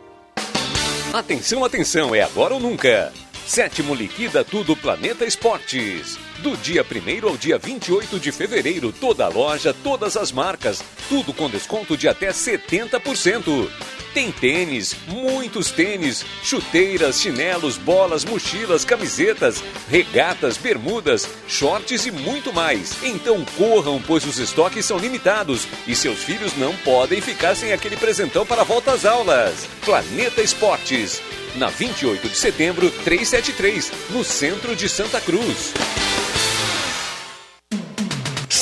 Atenção, 1.13 1.65
atenção, 1.65 2.15
é 2.15 2.21
agora 2.21 2.53
ou 2.53 2.59
nunca. 2.59 3.11
Sétimo 3.45 3.93
Liquida 3.93 4.45
Tudo 4.45 4.77
Planeta 4.77 5.25
Esportes. 5.25 6.17
Do 6.39 6.55
dia 6.55 6.85
1 6.85 7.27
ao 7.27 7.35
dia 7.35 7.57
28 7.57 8.17
de 8.17 8.31
fevereiro, 8.31 8.93
toda 8.93 9.25
a 9.25 9.27
loja, 9.27 9.75
todas 9.83 10.15
as 10.15 10.31
marcas, 10.31 10.81
tudo 11.09 11.33
com 11.33 11.49
desconto 11.49 11.97
de 11.97 12.07
até 12.07 12.29
70%. 12.29 13.69
Tem 14.13 14.29
tênis, 14.29 14.95
muitos 15.07 15.71
tênis, 15.71 16.25
chuteiras, 16.43 17.21
chinelos, 17.21 17.77
bolas, 17.77 18.25
mochilas, 18.25 18.83
camisetas, 18.83 19.63
regatas, 19.89 20.57
bermudas, 20.57 21.29
shorts 21.47 22.05
e 22.05 22.11
muito 22.11 22.51
mais. 22.51 23.01
Então 23.03 23.45
corram, 23.57 24.01
pois 24.05 24.25
os 24.25 24.37
estoques 24.37 24.85
são 24.85 24.97
limitados 24.97 25.65
e 25.87 25.95
seus 25.95 26.23
filhos 26.23 26.57
não 26.57 26.75
podem 26.77 27.21
ficar 27.21 27.55
sem 27.55 27.71
aquele 27.71 27.95
presentão 27.95 28.45
para 28.45 28.61
a 28.61 28.65
volta 28.65 28.91
às 28.91 29.05
aulas. 29.05 29.65
Planeta 29.85 30.41
Esportes, 30.41 31.21
na 31.55 31.67
28 31.67 32.27
de 32.27 32.35
setembro, 32.35 32.91
373, 33.05 33.91
no 34.09 34.25
centro 34.25 34.75
de 34.75 34.89
Santa 34.89 35.21
Cruz. 35.21 35.73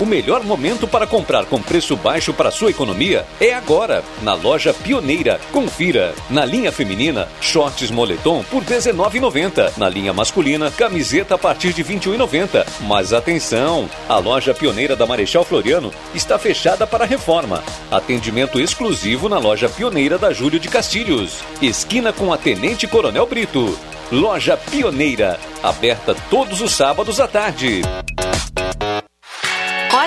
O 0.00 0.06
melhor 0.06 0.44
momento 0.44 0.86
para 0.86 1.08
comprar 1.08 1.44
com 1.46 1.60
preço 1.60 1.96
baixo 1.96 2.32
para 2.32 2.52
sua 2.52 2.70
economia 2.70 3.26
é 3.40 3.52
agora, 3.52 4.04
na 4.22 4.32
loja 4.32 4.72
Pioneira. 4.72 5.40
Confira. 5.50 6.14
Na 6.30 6.44
linha 6.44 6.70
feminina, 6.70 7.26
shorts 7.40 7.90
moletom 7.90 8.44
por 8.44 8.62
R$19,90. 8.62 9.76
Na 9.76 9.88
linha 9.88 10.12
masculina, 10.12 10.70
camiseta 10.70 11.34
a 11.34 11.38
partir 11.38 11.72
de 11.72 11.82
R$21,90. 11.82 12.64
Mas 12.82 13.12
atenção! 13.12 13.90
A 14.08 14.18
loja 14.18 14.54
Pioneira 14.54 14.94
da 14.94 15.04
Marechal 15.04 15.44
Floriano 15.44 15.90
está 16.14 16.38
fechada 16.38 16.86
para 16.86 17.04
reforma. 17.04 17.64
Atendimento 17.90 18.60
exclusivo 18.60 19.28
na 19.28 19.38
loja 19.38 19.68
Pioneira 19.68 20.16
da 20.16 20.32
Júlio 20.32 20.60
de 20.60 20.68
Castilhos. 20.68 21.40
Esquina 21.60 22.12
com 22.12 22.32
a 22.32 22.38
Tenente 22.38 22.86
Coronel 22.86 23.26
Brito. 23.26 23.76
Loja 24.12 24.56
Pioneira, 24.56 25.40
aberta 25.60 26.14
todos 26.30 26.60
os 26.60 26.70
sábados 26.70 27.18
à 27.18 27.26
tarde. 27.26 27.82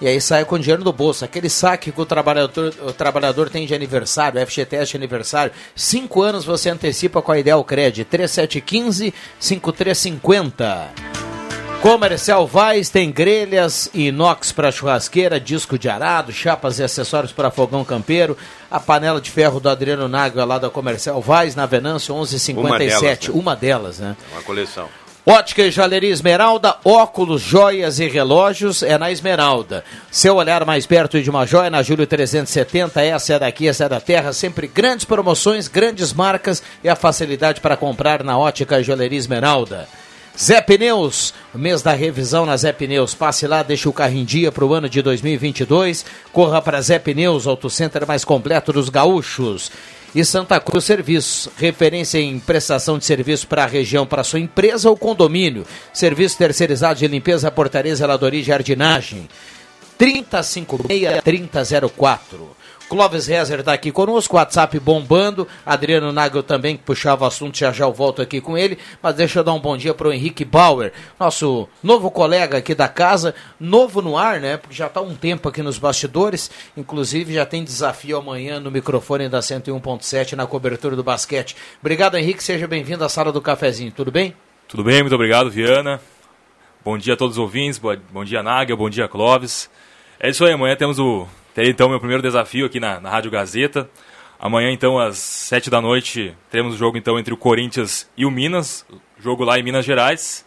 E 0.00 0.06
aí 0.06 0.20
sai 0.20 0.44
com 0.44 0.56
dinheiro 0.58 0.84
do 0.84 0.92
bolso. 0.92 1.24
Aquele 1.24 1.48
saque 1.48 1.90
que 1.90 2.00
o 2.00 2.06
trabalhador, 2.06 2.72
o 2.82 2.92
trabalhador 2.92 3.50
tem 3.50 3.66
de 3.66 3.74
aniversário, 3.74 4.40
FGTS 4.46 4.92
de 4.92 4.96
aniversário, 4.96 5.50
cinco 5.74 6.22
anos 6.22 6.44
você 6.44 6.70
antecipa 6.70 7.20
com 7.20 7.32
a 7.32 7.38
Ideal 7.38 7.64
Cred. 7.64 8.04
3715-5350. 8.04 10.90
Comercial 11.80 12.44
Vaz 12.44 12.88
tem 12.88 13.08
grelhas, 13.10 13.88
inox 13.94 14.50
para 14.50 14.72
churrasqueira, 14.72 15.38
disco 15.38 15.78
de 15.78 15.88
arado, 15.88 16.32
chapas 16.32 16.80
e 16.80 16.82
acessórios 16.82 17.32
para 17.32 17.52
fogão 17.52 17.84
campeiro. 17.84 18.36
A 18.68 18.80
panela 18.80 19.20
de 19.20 19.30
ferro 19.30 19.60
do 19.60 19.68
Adriano 19.68 20.08
Nágua 20.08 20.44
lá 20.44 20.58
da 20.58 20.68
Comercial 20.68 21.20
Vaz, 21.20 21.54
na 21.54 21.66
Venâncio 21.66 22.12
1157. 22.14 23.30
Uma 23.30 23.54
delas, 23.54 24.00
né? 24.00 24.10
Uma 24.10 24.16
delas, 24.16 24.16
né? 24.16 24.16
Uma 24.32 24.42
coleção. 24.42 24.88
Ótica 25.30 25.60
e 25.60 25.70
Joalheria 25.70 26.08
Esmeralda, 26.08 26.76
óculos, 26.82 27.42
joias 27.42 28.00
e 28.00 28.08
relógios 28.08 28.82
é 28.82 28.96
na 28.96 29.12
Esmeralda. 29.12 29.84
Seu 30.10 30.36
olhar 30.36 30.64
mais 30.64 30.86
perto 30.86 31.22
de 31.22 31.28
uma 31.28 31.44
joia 31.44 31.68
na 31.68 31.82
Júlio 31.82 32.06
370, 32.06 33.02
essa 33.02 33.34
é 33.34 33.38
daqui, 33.38 33.68
essa 33.68 33.84
é 33.84 33.88
da 33.90 34.00
terra. 34.00 34.32
Sempre 34.32 34.66
grandes 34.66 35.04
promoções, 35.04 35.68
grandes 35.68 36.14
marcas 36.14 36.62
e 36.82 36.88
a 36.88 36.96
facilidade 36.96 37.60
para 37.60 37.76
comprar 37.76 38.24
na 38.24 38.38
Ótica 38.38 38.80
e 38.80 38.82
Joalheria 38.82 39.18
Esmeralda. 39.18 39.86
Zé 40.40 40.62
Pneus, 40.62 41.34
mês 41.54 41.82
da 41.82 41.92
revisão 41.92 42.46
na 42.46 42.56
Zé 42.56 42.72
Pneus. 42.72 43.14
Passe 43.14 43.46
lá, 43.46 43.62
deixe 43.62 43.86
o 43.86 43.92
carro 43.92 44.14
em 44.14 44.24
dia 44.24 44.50
para 44.50 44.64
o 44.64 44.72
ano 44.72 44.88
de 44.88 45.02
2022. 45.02 46.06
Corra 46.32 46.62
para 46.62 46.80
Zé 46.80 46.98
Pneus, 46.98 47.46
Auto 47.46 47.68
Center 47.68 48.06
mais 48.06 48.24
completo 48.24 48.72
dos 48.72 48.88
gaúchos 48.88 49.70
e 50.14 50.24
Santa 50.24 50.58
Cruz 50.60 50.84
Serviços, 50.84 51.48
referência 51.56 52.18
em 52.18 52.38
prestação 52.38 52.98
de 52.98 53.04
serviço 53.04 53.46
para 53.46 53.64
a 53.64 53.66
região, 53.66 54.06
para 54.06 54.24
sua 54.24 54.40
empresa 54.40 54.88
ou 54.88 54.96
condomínio. 54.96 55.66
Serviço 55.92 56.38
terceirizado 56.38 56.98
de 56.98 57.06
limpeza, 57.06 57.50
portaria, 57.50 57.94
zeladoria 57.94 58.40
e 58.40 58.44
jardinagem. 58.44 59.28
3056-3004. 59.98 62.57
Clóvis 62.88 63.26
Rezer 63.26 63.60
está 63.60 63.72
aqui 63.72 63.92
conosco, 63.92 64.36
WhatsApp 64.36 64.78
bombando. 64.80 65.46
Adriano 65.64 66.10
Nagel 66.10 66.42
também, 66.42 66.76
que 66.76 66.82
puxava 66.82 67.24
o 67.24 67.28
assunto, 67.28 67.58
já 67.58 67.70
já 67.70 67.84
eu 67.84 67.92
volto 67.92 68.22
aqui 68.22 68.40
com 68.40 68.56
ele. 68.56 68.78
Mas 69.02 69.14
deixa 69.14 69.40
eu 69.40 69.44
dar 69.44 69.52
um 69.52 69.60
bom 69.60 69.76
dia 69.76 69.92
para 69.92 70.08
o 70.08 70.12
Henrique 70.12 70.44
Bauer, 70.44 70.92
nosso 71.20 71.68
novo 71.82 72.10
colega 72.10 72.58
aqui 72.58 72.74
da 72.74 72.88
casa, 72.88 73.34
novo 73.60 74.00
no 74.00 74.16
ar, 74.16 74.40
né? 74.40 74.56
Porque 74.56 74.74
já 74.74 74.86
está 74.86 75.00
um 75.00 75.14
tempo 75.14 75.48
aqui 75.48 75.62
nos 75.62 75.78
bastidores. 75.78 76.50
Inclusive 76.76 77.34
já 77.34 77.44
tem 77.44 77.62
desafio 77.62 78.16
amanhã 78.16 78.58
no 78.58 78.70
microfone 78.70 79.28
da 79.28 79.40
101.7 79.40 80.32
na 80.32 80.46
cobertura 80.46 80.96
do 80.96 81.04
basquete. 81.04 81.56
Obrigado, 81.80 82.16
Henrique. 82.16 82.42
Seja 82.42 82.66
bem-vindo 82.66 83.04
à 83.04 83.08
sala 83.08 83.30
do 83.30 83.42
cafezinho. 83.42 83.92
Tudo 83.92 84.10
bem? 84.10 84.34
Tudo 84.66 84.82
bem, 84.82 85.02
muito 85.02 85.14
obrigado, 85.14 85.50
Viana. 85.50 86.00
Bom 86.84 86.96
dia 86.96 87.14
a 87.14 87.16
todos 87.16 87.36
os 87.36 87.38
ouvintes, 87.38 87.78
bom 87.78 88.24
dia, 88.24 88.42
Nagel, 88.42 88.76
bom 88.76 88.88
dia, 88.88 89.06
Clóvis. 89.08 89.68
É 90.18 90.30
isso 90.30 90.44
aí, 90.44 90.52
amanhã 90.52 90.74
temos 90.74 90.98
o 90.98 91.26
Terei 91.58 91.72
então 91.72 91.88
meu 91.88 91.98
primeiro 91.98 92.22
desafio 92.22 92.66
aqui 92.66 92.78
na, 92.78 93.00
na 93.00 93.10
Rádio 93.10 93.32
Gazeta. 93.32 93.90
Amanhã, 94.38 94.70
então, 94.70 94.96
às 94.96 95.18
7 95.18 95.68
da 95.68 95.80
noite, 95.80 96.32
teremos 96.48 96.72
o 96.72 96.76
jogo 96.76 96.96
então 96.96 97.18
entre 97.18 97.34
o 97.34 97.36
Corinthians 97.36 98.08
e 98.16 98.24
o 98.24 98.30
Minas, 98.30 98.86
jogo 99.18 99.42
lá 99.42 99.58
em 99.58 99.64
Minas 99.64 99.84
Gerais. 99.84 100.46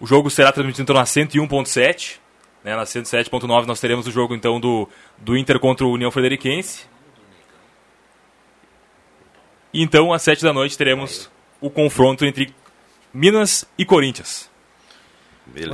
O 0.00 0.08
jogo 0.08 0.28
será 0.28 0.50
transmitido 0.50 0.82
então 0.82 0.96
na 0.96 1.04
101.7. 1.04 2.16
Né, 2.64 2.74
na 2.74 2.82
107.9 2.82 3.64
nós 3.64 3.78
teremos 3.78 4.08
o 4.08 4.10
jogo 4.10 4.34
então 4.34 4.58
do, 4.58 4.88
do 5.18 5.36
Inter 5.36 5.60
contra 5.60 5.86
o 5.86 5.92
União 5.92 6.10
Frederiquense. 6.10 6.84
E 9.72 9.84
então, 9.84 10.12
às 10.12 10.22
7 10.22 10.42
da 10.42 10.52
noite, 10.52 10.76
teremos 10.76 11.30
o 11.60 11.70
confronto 11.70 12.24
entre 12.24 12.52
Minas 13.12 13.64
e 13.78 13.84
Corinthians. 13.84 14.50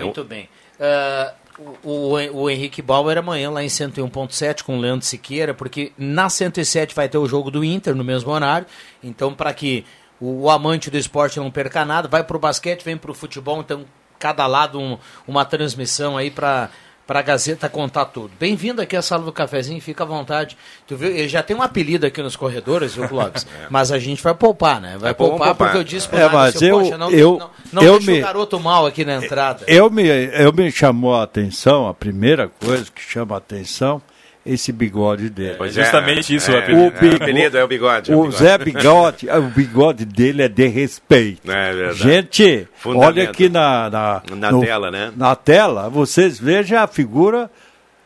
Muito 0.05 0.23
bem. 0.23 0.51
Uh, 0.79 1.40
o, 1.85 2.15
o, 2.15 2.51
Henrique 2.51 2.83
Bauer 2.83 3.19
amanhã 3.19 3.51
lá 3.51 3.63
em 3.63 3.67
101.7 3.67 4.63
com 4.63 4.77
o 4.77 4.81
Leandro 4.81 5.05
Siqueira, 5.05 5.53
porque 5.53 5.93
na 5.97 6.29
107 6.29 6.95
vai 6.95 7.09
ter 7.09 7.19
o 7.19 7.27
jogo 7.27 7.51
do 7.51 7.65
Inter 7.65 7.95
no 7.95 8.05
mesmo 8.05 8.31
horário. 8.31 8.67
Então, 9.03 9.35
para 9.35 9.53
que 9.53 9.85
o, 10.21 10.43
o, 10.43 10.51
amante 10.51 10.91
do 10.91 10.97
esporte 10.97 11.39
não 11.39 11.51
perca 11.51 11.85
nada, 11.85 12.09
vai 12.09 12.25
para 12.25 12.37
o 12.37 12.41
basquete, 12.41 12.85
vem 12.85 12.97
para 12.97 13.11
o 13.11 13.15
futebol. 13.15 13.61
Então, 13.61 13.85
cada 14.19 14.47
lado 14.47 14.79
um, 14.79 14.99
uma 15.27 15.45
transmissão 15.45 16.17
aí 16.17 16.31
para 16.31 16.71
para 17.11 17.19
a 17.19 17.23
Gazeta 17.23 17.69
contar 17.69 18.05
tudo. 18.05 18.31
Bem-vindo 18.39 18.81
aqui 18.81 18.95
à 18.95 19.03
sala 19.03 19.25
do 19.25 19.33
cafezinho, 19.33 19.81
fica 19.81 20.05
à 20.05 20.07
vontade. 20.07 20.57
Tu 20.87 20.97
viu, 20.97 21.11
ele 21.11 21.29
já 21.29 21.43
tem 21.43 21.57
um 21.57 21.61
apelido 21.61 22.07
aqui 22.07 22.23
nos 22.23 22.37
corredores, 22.37 22.95
viu, 22.95 23.09
Clóvis? 23.09 23.45
é. 23.63 23.67
Mas 23.69 23.91
a 23.91 23.99
gente 23.99 24.23
vai 24.23 24.33
poupar, 24.33 24.81
né? 24.81 24.97
Vai 24.97 25.11
é, 25.11 25.13
poupar, 25.13 25.49
poupar, 25.49 25.55
porque 25.57 25.77
eu 25.79 25.83
disse 25.83 26.09
para 26.09 26.21
é, 26.21 26.29
mas 26.29 26.63
eu, 26.63 26.79
Poxa, 26.79 26.97
não, 26.97 27.11
eu, 27.11 27.37
não, 27.37 27.51
não 27.73 27.83
eu 27.83 27.93
deixa 27.95 28.13
me, 28.13 28.19
o 28.21 28.23
garoto 28.23 28.61
mal 28.61 28.87
aqui 28.87 29.05
na 29.05 29.17
entrada. 29.17 29.65
Eu 29.67 29.91
me, 29.91 30.05
eu 30.07 30.53
me 30.53 30.71
chamou 30.71 31.17
a 31.17 31.25
atenção, 31.25 31.89
a 31.89 31.95
primeira 31.95 32.49
coisa 32.49 32.85
que 32.95 33.03
chama 33.03 33.35
a 33.35 33.39
atenção, 33.39 34.01
esse 34.45 34.73
bigode 34.73 35.29
dele. 35.29 35.55
Pois 35.59 35.75
justamente 35.75 36.33
é, 36.33 36.37
isso 36.37 36.51
é, 36.51 36.55
o 36.55 36.59
apelido. 36.59 36.87
O, 36.87 36.91
bigo, 36.91 37.13
o 37.13 37.17
apelido 37.17 37.59
é 37.59 37.65
o 37.65 37.69
bigode. 37.69 38.13
É 38.13 38.15
o, 38.15 38.19
o 38.19 38.23
bigode. 38.25 38.43
Zé 38.43 38.59
Bigode, 38.59 39.29
o 39.31 39.43
bigode 39.43 40.05
dele 40.05 40.43
é 40.43 40.49
de 40.49 40.67
respeito. 40.67 41.51
É 41.51 41.73
verdade. 41.73 41.99
Gente, 41.99 42.69
Fundamento. 42.75 43.07
olha 43.07 43.31
aqui 43.31 43.49
na, 43.49 43.91
na, 43.91 44.23
na 44.37 44.53
no, 44.53 44.61
tela, 44.61 44.91
né? 44.91 45.13
Na 45.17 45.37
tela, 45.37 45.89
vocês 45.89 46.39
vejam 46.39 46.79
a 46.79 46.87
figura 46.87 47.51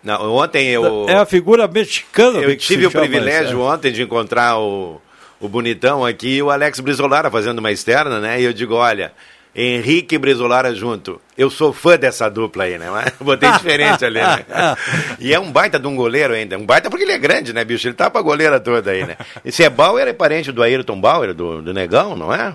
não, 0.05 0.35
ontem 0.35 0.69
eu. 0.69 1.07
É 1.09 1.15
a 1.15 1.25
figura 1.25 1.67
mexicana. 1.67 2.39
Eu 2.39 2.55
tive 2.57 2.87
o 2.87 2.91
privilégio 2.91 3.59
é. 3.61 3.63
ontem 3.63 3.91
de 3.91 4.03
encontrar 4.03 4.59
o, 4.59 5.01
o 5.41 5.49
bonitão 5.49 6.05
aqui 6.05 6.37
e 6.37 6.43
o 6.43 6.51
Alex 6.51 6.79
Brizolara 6.81 7.31
fazendo 7.31 7.59
uma 7.59 7.73
externa, 7.73 8.21
né? 8.21 8.39
E 8.39 8.45
eu 8.45 8.53
digo: 8.53 8.75
olha, 8.75 9.13
Henrique 9.55 10.17
e 10.17 10.19
Brizolara 10.19 10.75
junto. 10.75 11.21
Eu 11.39 11.49
sou 11.49 11.73
fã 11.73 11.97
dessa 11.97 12.29
dupla 12.29 12.65
aí, 12.65 12.77
né? 12.77 12.89
Botei 13.21 13.51
diferente 13.53 14.05
ali, 14.05 14.21
né? 14.21 14.45
E 15.21 15.33
é 15.33 15.39
um 15.39 15.51
baita 15.51 15.79
de 15.79 15.87
um 15.87 15.95
goleiro 15.95 16.35
ainda. 16.35 16.59
Um 16.59 16.67
baita 16.67 16.91
porque 16.91 17.05
ele 17.05 17.13
é 17.13 17.19
grande, 17.19 17.53
né, 17.53 17.65
bicho? 17.65 17.87
Ele 17.87 17.95
tapa 17.95 18.19
a 18.19 18.23
goleira 18.23 18.59
toda 18.59 18.91
aí, 18.91 19.07
né? 19.07 19.17
Esse 19.45 19.63
é 19.63 19.71
Bauer, 19.71 20.09
é 20.09 20.13
parente 20.13 20.51
do 20.51 20.63
Ayrton 20.63 21.01
Bauer, 21.01 21.33
do, 21.33 21.63
do 21.63 21.73
Negão, 21.73 22.17
não 22.17 22.35
é? 22.35 22.55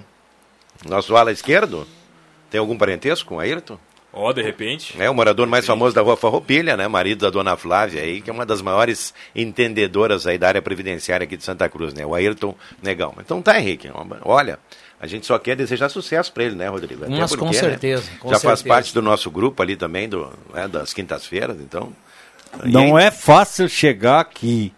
Nosso 0.86 1.16
ala 1.16 1.32
esquerdo. 1.32 1.88
Tem 2.50 2.60
algum 2.60 2.78
parentesco 2.78 3.30
com 3.30 3.36
o 3.36 3.40
Ayrton? 3.40 3.78
Ó, 4.12 4.30
oh, 4.30 4.34
de 4.34 4.42
repente. 4.42 5.00
É 5.00 5.08
o 5.10 5.14
morador 5.14 5.48
mais 5.48 5.66
famoso 5.66 5.94
da 5.94 6.02
rua 6.02 6.18
Farroupilha, 6.18 6.76
né? 6.76 6.88
Marido 6.88 7.22
da 7.22 7.30
dona 7.30 7.56
Flávia 7.56 8.02
aí, 8.02 8.22
que 8.22 8.30
é 8.30 8.34
uma 8.34 8.46
das 8.46 8.60
maiores 8.60 9.14
entendedoras 9.36 10.26
aí 10.26 10.38
da 10.38 10.48
área 10.48 10.62
previdenciária 10.62 11.26
aqui 11.26 11.38
de 11.38 11.44
Santa 11.44 11.70
Cruz, 11.70 11.94
né? 11.94 12.06
O 12.06 12.16
Ayrton 12.16 12.56
Negão. 12.82 13.14
Então 13.20 13.40
tá, 13.40 13.60
Henrique. 13.60 13.90
Olha, 14.24 14.58
a 15.00 15.08
gente 15.08 15.26
só 15.26 15.40
quer 15.40 15.56
desejar 15.56 15.88
sucesso 15.90 16.32
para 16.34 16.44
ele, 16.44 16.56
né, 16.56 16.68
Rodrigo? 16.68 17.06
Até 17.06 17.18
Mas 17.18 17.32
porque, 17.32 17.46
com 17.46 17.54
certeza. 17.54 18.04
Né? 18.04 18.18
Com 18.20 18.30
Já 18.30 18.36
certeza. 18.36 18.42
faz 18.42 18.62
parte 18.62 18.94
do 18.94 19.02
nosso 19.02 19.32
grupo 19.32 19.62
ali 19.62 19.78
também, 19.78 20.10
do, 20.10 20.30
né, 20.54 20.68
das 20.68 20.94
quintas-feiras, 20.94 21.60
então. 21.62 21.94
Não 22.66 22.98
é 22.98 23.10
fácil 23.10 23.70
chegar 23.70 24.20
aqui. 24.20 24.74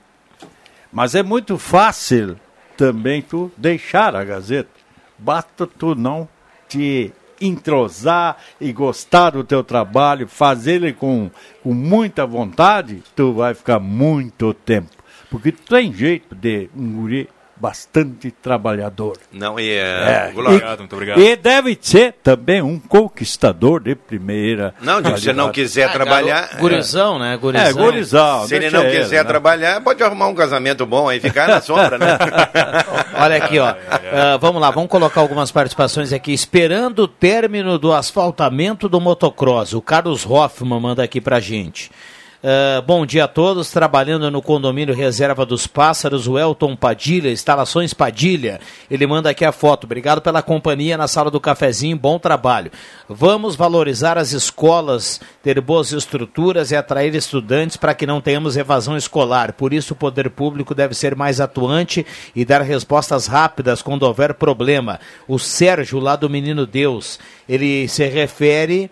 Mas 0.92 1.16
é 1.16 1.24
muito 1.24 1.58
fácil 1.58 2.38
também 2.78 3.22
tu 3.22 3.52
deixar 3.58 4.16
a 4.16 4.24
Gazeta. 4.24 4.70
Basta 5.18 5.66
tu 5.66 5.96
não 5.96 6.28
te 6.68 7.12
entrosar 7.40 8.38
e 8.60 8.72
gostar 8.72 9.32
do 9.32 9.44
teu 9.44 9.64
trabalho, 9.64 10.28
fazer 10.28 10.74
ele 10.74 10.94
com, 10.94 11.32
com 11.64 11.74
muita 11.74 12.26
vontade, 12.26 13.02
tu 13.16 13.34
vai 13.34 13.56
ficar 13.56 13.80
muito 13.80 14.54
tempo. 14.54 14.92
Porque 15.30 15.52
tu 15.52 15.64
tem 15.64 15.92
jeito 15.92 16.36
de 16.36 16.70
um 16.76 16.94
guri 16.94 17.30
bastante 17.62 18.32
trabalhador. 18.32 19.18
Não, 19.32 19.60
e 19.60 19.70
é. 19.70 20.28
É, 20.30 20.32
Goulart, 20.34 20.62
e- 20.64 20.78
muito 20.80 20.94
obrigado. 20.96 21.22
E 21.22 21.36
deve 21.36 21.78
ser 21.80 22.16
também 22.24 22.62
um 22.62 22.80
conquistador 22.80 23.80
de 23.82 23.94
primeira. 23.96 24.74
Não, 24.82 24.98
se 25.04 25.12
você 25.12 25.34
não 25.34 25.52
quiser 25.52 25.84
Ah, 25.90 25.90
trabalhar. 25.94 26.48
garo- 26.48 26.58
gurizão, 26.60 27.20
né? 27.20 27.38
Gurizão. 27.38 27.68
É, 27.68 27.74
gurizão. 27.74 28.48
Se 28.48 28.56
ele 28.56 28.70
não 28.72 28.84
ele, 28.84 29.00
quiser 29.00 29.24
né? 29.24 29.24
trabalhar, 29.24 29.80
pode 29.82 30.02
arrumar 30.04 30.28
um 30.28 30.34
casamento 30.36 30.86
bom 30.86 31.08
aí, 31.08 31.20
ficar 31.20 31.48
na 31.48 31.62
sombra, 31.62 31.98
né? 32.00 32.18
Olha 33.16 33.38
aqui, 33.38 33.60
ó. 33.60 33.68
Ah, 34.12 34.38
vamos 34.40 34.60
lá, 34.62 34.72
vamos 34.72 34.90
colocar 34.90 35.22
algumas 35.22 35.52
participações 35.52 36.12
aqui. 36.12 36.34
Esperando 36.34 37.04
o 37.04 37.08
término 37.08 37.78
do 37.78 37.94
asfaltamento 37.94 38.90
do 38.90 39.00
motocross. 39.00 39.74
O 39.74 39.82
Carlos 39.82 40.26
Hoffman 40.26 40.80
manda 40.80 41.04
aqui 41.04 41.22
pra 41.22 41.40
gente. 41.40 41.92
Ah, 42.44 42.82
bom 42.82 43.06
dia 43.06 43.26
a 43.26 43.28
todos. 43.28 43.70
Trabalhando 43.70 44.32
no 44.32 44.42
condomínio 44.42 44.96
Reserva 44.96 45.46
dos 45.46 45.68
Pássaros, 45.68 46.28
o 46.28 46.40
Elton 46.40 46.76
Padilha, 46.76 47.32
Instalações 47.32 47.94
Padilha. 47.94 48.60
Ele 48.90 49.06
manda 49.06 49.30
aqui 49.30 49.46
a 49.46 49.52
foto. 49.52 49.84
Obrigado 49.84 50.22
pela 50.22 50.42
companhia 50.42 50.98
na 50.98 51.08
sala 51.08 51.30
do 51.30 51.40
cafezinho. 51.40 51.96
Bom 51.96 52.18
trabalho. 52.18 52.72
Vamos 53.08 53.56
valorizar 53.56 54.18
as 54.18 54.32
escolas, 54.32 55.22
ter 55.44 55.62
boas 55.62 55.92
estruturas 55.92 56.72
e 56.72 56.76
atrair 56.76 57.14
estudantes 57.14 57.78
para 57.78 57.94
que 57.94 58.08
não 58.08 58.20
tenhamos 58.20 58.58
evasão 58.58 58.98
escolar. 58.98 59.54
Por 59.54 59.72
isso, 59.72 59.94
o 59.94 59.98
poder 59.98 60.32
público 60.32 60.74
deve 60.74 60.96
ser 60.96 61.16
mais 61.16 61.40
atuante 61.40 62.04
e 62.36 62.44
dar 62.44 62.62
respostas 62.62 63.28
rápidas 63.28 63.84
quando 63.84 64.02
houver 64.02 64.34
problema. 64.34 65.00
O 65.28 65.38
Sérgio, 65.38 66.00
lá 66.00 66.16
do 66.16 66.30
Menino 66.30 66.66
Deus, 66.66 67.20
ele 67.48 67.88
se 67.88 68.04
refere 68.08 68.90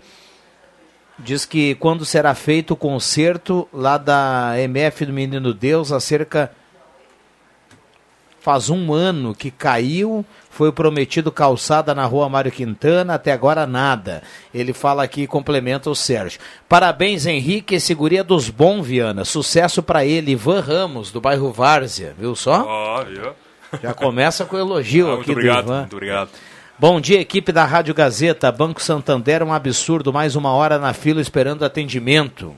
diz 1.24 1.46
que 1.46 1.76
quando 1.76 2.06
será 2.06 2.34
feito 2.36 2.72
o 2.74 2.78
concerto 2.78 3.68
lá 3.74 3.98
da 3.98 4.54
MF 4.58 5.06
do 5.06 5.14
Menino 5.14 5.54
Deus, 5.54 5.92
acerca 5.92 6.52
faz 8.42 8.70
um 8.70 8.94
ano 8.94 9.36
que 9.36 9.52
caiu, 9.52 10.26
foi 10.50 10.72
prometido 10.72 11.32
calçada 11.32 11.94
na 11.94 12.06
rua 12.06 12.30
Mário 12.30 12.52
Quintana, 12.52 13.16
até 13.16 13.32
agora 13.34 13.68
nada. 13.68 14.24
Ele 14.54 14.72
fala 14.74 15.04
aqui 15.04 15.24
e 15.24 15.28
complementa 15.28 15.90
o 15.90 15.96
Sérgio. 15.96 16.40
Parabéns, 16.68 17.26
Henrique, 17.26 17.76
esse 17.76 17.94
dos 18.24 18.50
bons, 18.50 18.82
Viana. 18.86 19.26
Sucesso 19.26 19.84
para 19.84 20.06
ele, 20.06 20.32
Ivan 20.32 20.62
Ramos, 20.62 21.12
do 21.12 21.20
bairro 21.20 21.52
Várzea, 21.52 22.16
viu 22.18 22.36
só? 22.36 22.66
Ó, 22.66 23.04
viu? 23.04 23.32
Já 23.84 23.94
começa 23.94 24.46
com 24.46 24.56
o 24.56 24.60
elogio 24.60 25.08
Ah, 25.12 25.16
aqui 25.16 25.18
muito 25.18 25.28
do 25.28 25.32
obrigado, 25.34 25.66
Ivan. 25.66 25.80
muito 25.82 25.96
obrigado. 25.96 26.30
Bom 26.80 27.02
dia, 27.02 27.20
equipe 27.20 27.52
da 27.52 27.66
Rádio 27.66 27.94
Gazeta. 27.94 28.50
Banco 28.54 28.82
Santander, 28.82 29.44
um 29.44 29.52
absurdo. 29.52 30.14
Mais 30.14 30.38
uma 30.38 30.54
hora 30.54 30.80
na 30.80 30.94
fila 30.94 31.20
esperando 31.20 31.66
atendimento. 31.66 32.56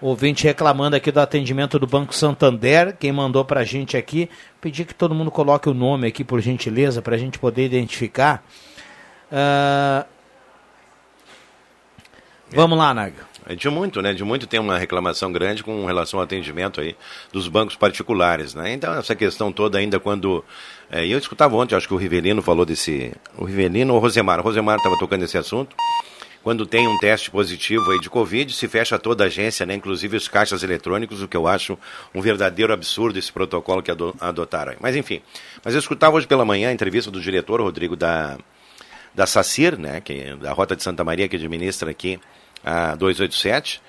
Ouvinte 0.00 0.44
reclamando 0.44 0.94
aqui 0.94 1.10
do 1.10 1.18
atendimento 1.18 1.80
do 1.80 1.86
Banco 1.88 2.14
Santander. 2.14 2.96
Quem 2.96 3.10
mandou 3.10 3.44
pra 3.44 3.64
gente 3.64 3.96
aqui. 3.96 4.30
Pedir 4.60 4.84
que 4.84 4.94
todo 4.94 5.16
mundo 5.16 5.32
coloque 5.32 5.68
o 5.68 5.74
nome 5.74 6.06
aqui, 6.06 6.22
por 6.22 6.40
gentileza, 6.40 7.02
pra 7.02 7.18
gente 7.18 7.40
poder 7.40 7.64
identificar. 7.64 8.40
Ah, 9.32 10.06
Vamos 12.52 12.78
lá, 12.78 12.94
Naga. 12.94 13.29
É 13.46 13.54
de 13.54 13.68
muito, 13.68 14.00
né? 14.02 14.12
De 14.12 14.22
muito 14.22 14.46
tem 14.46 14.60
uma 14.60 14.78
reclamação 14.78 15.32
grande 15.32 15.62
com 15.64 15.84
relação 15.86 16.20
ao 16.20 16.24
atendimento 16.24 16.80
aí 16.80 16.94
dos 17.32 17.48
bancos 17.48 17.74
particulares, 17.76 18.54
né? 18.54 18.72
Então 18.72 18.94
essa 18.94 19.14
questão 19.14 19.50
toda 19.52 19.78
ainda 19.78 19.98
quando 19.98 20.44
é, 20.90 21.06
eu 21.06 21.18
escutava 21.18 21.56
ontem, 21.56 21.74
acho 21.74 21.88
que 21.88 21.94
o 21.94 21.96
Rivelino 21.96 22.42
falou 22.42 22.64
desse, 22.64 23.12
o 23.36 23.44
Rivelino 23.44 23.92
ou 23.92 23.98
o 23.98 24.02
Rosemar, 24.02 24.40
o 24.40 24.42
Rosemar 24.42 24.76
estava 24.76 24.96
tocando 24.98 25.24
esse 25.24 25.36
assunto. 25.38 25.74
Quando 26.42 26.64
tem 26.64 26.88
um 26.88 26.98
teste 26.98 27.30
positivo 27.30 27.90
aí 27.90 28.00
de 28.00 28.08
Covid, 28.08 28.50
se 28.54 28.66
fecha 28.66 28.98
toda 28.98 29.24
a 29.24 29.26
agência, 29.26 29.66
né? 29.66 29.74
Inclusive 29.74 30.16
os 30.16 30.26
caixas 30.26 30.62
eletrônicos, 30.62 31.20
o 31.20 31.28
que 31.28 31.36
eu 31.36 31.46
acho 31.46 31.78
um 32.14 32.20
verdadeiro 32.22 32.72
absurdo 32.72 33.18
esse 33.18 33.30
protocolo 33.30 33.82
que 33.82 33.90
ado- 33.90 34.14
adotaram. 34.18 34.74
Mas 34.80 34.96
enfim, 34.96 35.20
mas 35.62 35.74
eu 35.74 35.80
escutava 35.80 36.16
hoje 36.16 36.26
pela 36.26 36.44
manhã 36.44 36.70
a 36.70 36.72
entrevista 36.72 37.10
do 37.10 37.20
diretor 37.20 37.60
Rodrigo 37.60 37.94
da 37.96 38.38
da 39.14 39.26
SACIR, 39.26 39.76
né, 39.76 40.00
que 40.00 40.12
é 40.12 40.36
da 40.36 40.52
Rota 40.52 40.76
de 40.76 40.82
Santa 40.84 41.02
Maria, 41.02 41.28
que 41.28 41.34
administra 41.34 41.90
aqui 41.90 42.18
a 42.64 42.94
287. 42.94 43.80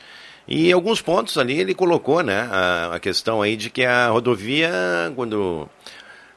E 0.47 0.71
alguns 0.71 1.01
pontos 1.01 1.37
ali 1.37 1.59
ele 1.59 1.73
colocou, 1.73 2.21
né, 2.23 2.47
a, 2.51 2.95
a 2.95 2.99
questão 2.99 3.41
aí 3.41 3.55
de 3.55 3.69
que 3.69 3.85
a 3.85 4.09
rodovia, 4.09 4.71
quando 5.15 5.69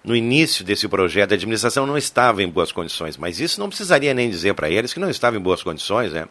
no 0.05 0.15
início 0.15 0.65
desse 0.65 0.87
projeto, 0.87 1.33
a 1.33 1.35
administração 1.35 1.87
não 1.87 1.97
estava 1.97 2.43
em 2.43 2.49
boas 2.49 2.71
condições, 2.71 3.17
mas 3.17 3.41
isso 3.41 3.59
não 3.59 3.69
precisaria 3.69 4.13
nem 4.13 4.29
dizer 4.29 4.55
para 4.55 4.69
eles 4.69 4.93
que 4.93 5.01
não 5.01 5.09
estava 5.09 5.37
em 5.37 5.41
boas 5.41 5.63
condições, 5.63 6.13
né? 6.13 6.29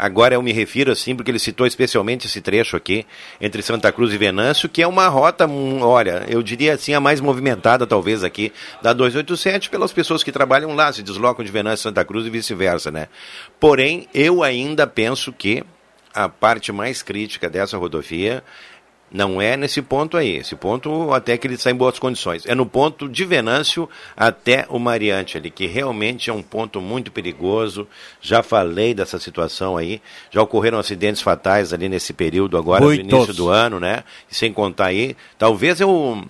Agora 0.00 0.34
eu 0.34 0.42
me 0.42 0.50
refiro 0.50 0.90
assim, 0.90 1.14
porque 1.14 1.30
ele 1.30 1.38
citou 1.38 1.66
especialmente 1.66 2.26
esse 2.26 2.40
trecho 2.40 2.74
aqui, 2.74 3.04
entre 3.38 3.60
Santa 3.60 3.92
Cruz 3.92 4.14
e 4.14 4.16
Venâncio, 4.16 4.66
que 4.66 4.80
é 4.80 4.86
uma 4.86 5.06
rota, 5.08 5.46
hum, 5.46 5.82
olha, 5.82 6.24
eu 6.26 6.42
diria 6.42 6.72
assim, 6.72 6.94
a 6.94 7.00
mais 7.00 7.20
movimentada 7.20 7.86
talvez 7.86 8.24
aqui 8.24 8.50
da 8.80 8.94
287, 8.94 9.68
pelas 9.68 9.92
pessoas 9.92 10.22
que 10.22 10.32
trabalham 10.32 10.74
lá, 10.74 10.90
se 10.90 11.02
deslocam 11.02 11.44
de 11.44 11.52
Venâncio 11.52 11.86
a 11.86 11.90
Santa 11.90 12.02
Cruz 12.02 12.26
e 12.26 12.30
vice-versa, 12.30 12.90
né? 12.90 13.08
Porém, 13.60 14.08
eu 14.14 14.42
ainda 14.42 14.86
penso 14.86 15.32
que 15.34 15.62
a 16.14 16.28
parte 16.28 16.72
mais 16.72 17.02
crítica 17.02 17.48
dessa 17.48 17.76
rodovia 17.76 18.42
não 19.10 19.42
é 19.42 19.56
nesse 19.56 19.82
ponto 19.82 20.16
aí. 20.16 20.36
Esse 20.36 20.54
ponto 20.54 21.12
até 21.12 21.36
que 21.36 21.46
ele 21.46 21.54
está 21.54 21.70
em 21.70 21.74
boas 21.74 21.98
condições. 21.98 22.46
É 22.46 22.54
no 22.54 22.64
ponto 22.64 23.08
de 23.08 23.24
Venâncio 23.24 23.88
até 24.16 24.66
o 24.68 24.78
Mariante 24.78 25.36
ali, 25.36 25.50
que 25.50 25.66
realmente 25.66 26.30
é 26.30 26.32
um 26.32 26.42
ponto 26.42 26.80
muito 26.80 27.10
perigoso. 27.10 27.88
Já 28.20 28.42
falei 28.42 28.94
dessa 28.94 29.18
situação 29.18 29.76
aí. 29.76 30.00
Já 30.30 30.40
ocorreram 30.42 30.78
acidentes 30.78 31.20
fatais 31.20 31.72
ali 31.72 31.88
nesse 31.88 32.12
período 32.12 32.56
agora, 32.56 32.84
Muitos. 32.84 33.06
no 33.06 33.16
início 33.16 33.34
do 33.34 33.48
ano, 33.48 33.80
né? 33.80 34.04
E 34.30 34.34
sem 34.34 34.52
contar 34.52 34.86
aí. 34.86 35.16
Talvez 35.38 35.80
eu. 35.80 36.24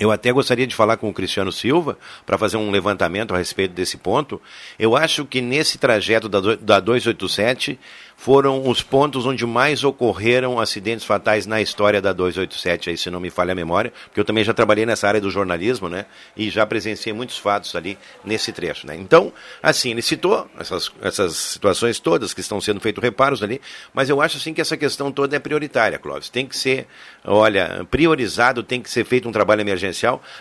Eu 0.00 0.10
até 0.10 0.32
gostaria 0.32 0.66
de 0.66 0.74
falar 0.74 0.96
com 0.96 1.10
o 1.10 1.12
Cristiano 1.12 1.52
Silva 1.52 1.98
para 2.24 2.38
fazer 2.38 2.56
um 2.56 2.70
levantamento 2.70 3.34
a 3.34 3.38
respeito 3.38 3.72
desse 3.74 3.98
ponto. 3.98 4.40
Eu 4.78 4.96
acho 4.96 5.26
que 5.26 5.42
nesse 5.42 5.76
trajeto 5.76 6.26
da, 6.26 6.40
do- 6.40 6.56
da 6.56 6.80
287 6.80 7.78
foram 8.16 8.68
os 8.68 8.82
pontos 8.82 9.24
onde 9.24 9.46
mais 9.46 9.82
ocorreram 9.82 10.60
acidentes 10.60 11.06
fatais 11.06 11.46
na 11.46 11.62
história 11.62 12.02
da 12.02 12.12
287, 12.12 12.90
aí, 12.90 12.96
se 12.98 13.08
não 13.10 13.18
me 13.18 13.30
falha 13.30 13.52
a 13.52 13.54
memória, 13.54 13.90
porque 14.04 14.20
eu 14.20 14.24
também 14.26 14.44
já 14.44 14.52
trabalhei 14.52 14.84
nessa 14.84 15.08
área 15.08 15.22
do 15.22 15.30
jornalismo, 15.30 15.88
né? 15.88 16.04
E 16.36 16.50
já 16.50 16.66
presenciei 16.66 17.14
muitos 17.14 17.38
fatos 17.38 17.74
ali 17.74 17.96
nesse 18.22 18.52
trecho, 18.52 18.86
né? 18.86 18.94
Então, 18.94 19.32
assim, 19.62 19.92
ele 19.92 20.02
citou 20.02 20.46
essas, 20.58 20.92
essas 21.00 21.34
situações 21.34 21.98
todas 21.98 22.34
que 22.34 22.42
estão 22.42 22.60
sendo 22.60 22.78
feitos 22.78 23.02
reparos 23.02 23.42
ali, 23.42 23.58
mas 23.94 24.10
eu 24.10 24.20
acho 24.20 24.36
assim 24.36 24.52
que 24.52 24.60
essa 24.60 24.76
questão 24.76 25.10
toda 25.10 25.34
é 25.34 25.38
prioritária, 25.38 25.98
Clóvis. 25.98 26.28
Tem 26.28 26.44
que 26.46 26.56
ser, 26.58 26.86
olha, 27.24 27.86
priorizado, 27.90 28.62
tem 28.62 28.82
que 28.82 28.90
ser 28.90 29.04
feito 29.06 29.26
um 29.30 29.32
trabalho 29.32 29.62
emergencial, 29.62 29.89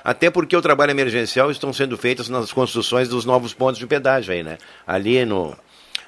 até 0.04 0.30
porque 0.30 0.56
o 0.56 0.62
trabalho 0.62 0.91
emergencial 0.91 1.50
estão 1.52 1.72
sendo 1.74 1.97
feitos 1.97 2.30
nas 2.30 2.52
construções 2.52 3.08
dos 3.10 3.26
novos 3.26 3.54
pontos 3.54 3.80
de 3.80 3.88
pedágio 3.88 4.34
aí, 4.34 4.43
né? 4.43 4.58
Ali 4.88 5.26
no 5.26 5.56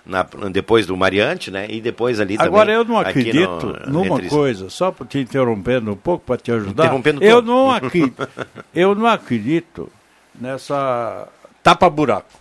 na- 0.04 0.26
depois 0.52 0.88
do 0.88 0.98
Mariante, 0.98 1.52
né? 1.52 1.68
E 1.70 1.80
depois 1.80 2.20
ali 2.20 2.36
Agora 2.40 2.66
também. 2.72 2.76
eu 2.76 2.84
não 2.86 2.98
acredito 3.00 3.78
no- 3.88 4.04
numa 4.04 4.16
entre- 4.16 4.30
coisa, 4.30 4.68
só 4.70 4.92
te 5.08 5.20
interrompendo 5.20 5.92
um 5.92 5.96
pouco 5.96 6.26
para 6.26 6.38
te 6.38 6.52
ajudar. 6.52 6.86
Interrompendo 6.86 7.24
eu 7.24 7.36
todo. 7.36 7.46
não 7.46 7.72
acredito, 7.72 8.30
eu 8.74 8.96
não 8.96 9.06
acredito 9.06 9.92
nessa 10.34 11.28
tapa 11.62 11.88
buraco. 11.90 12.32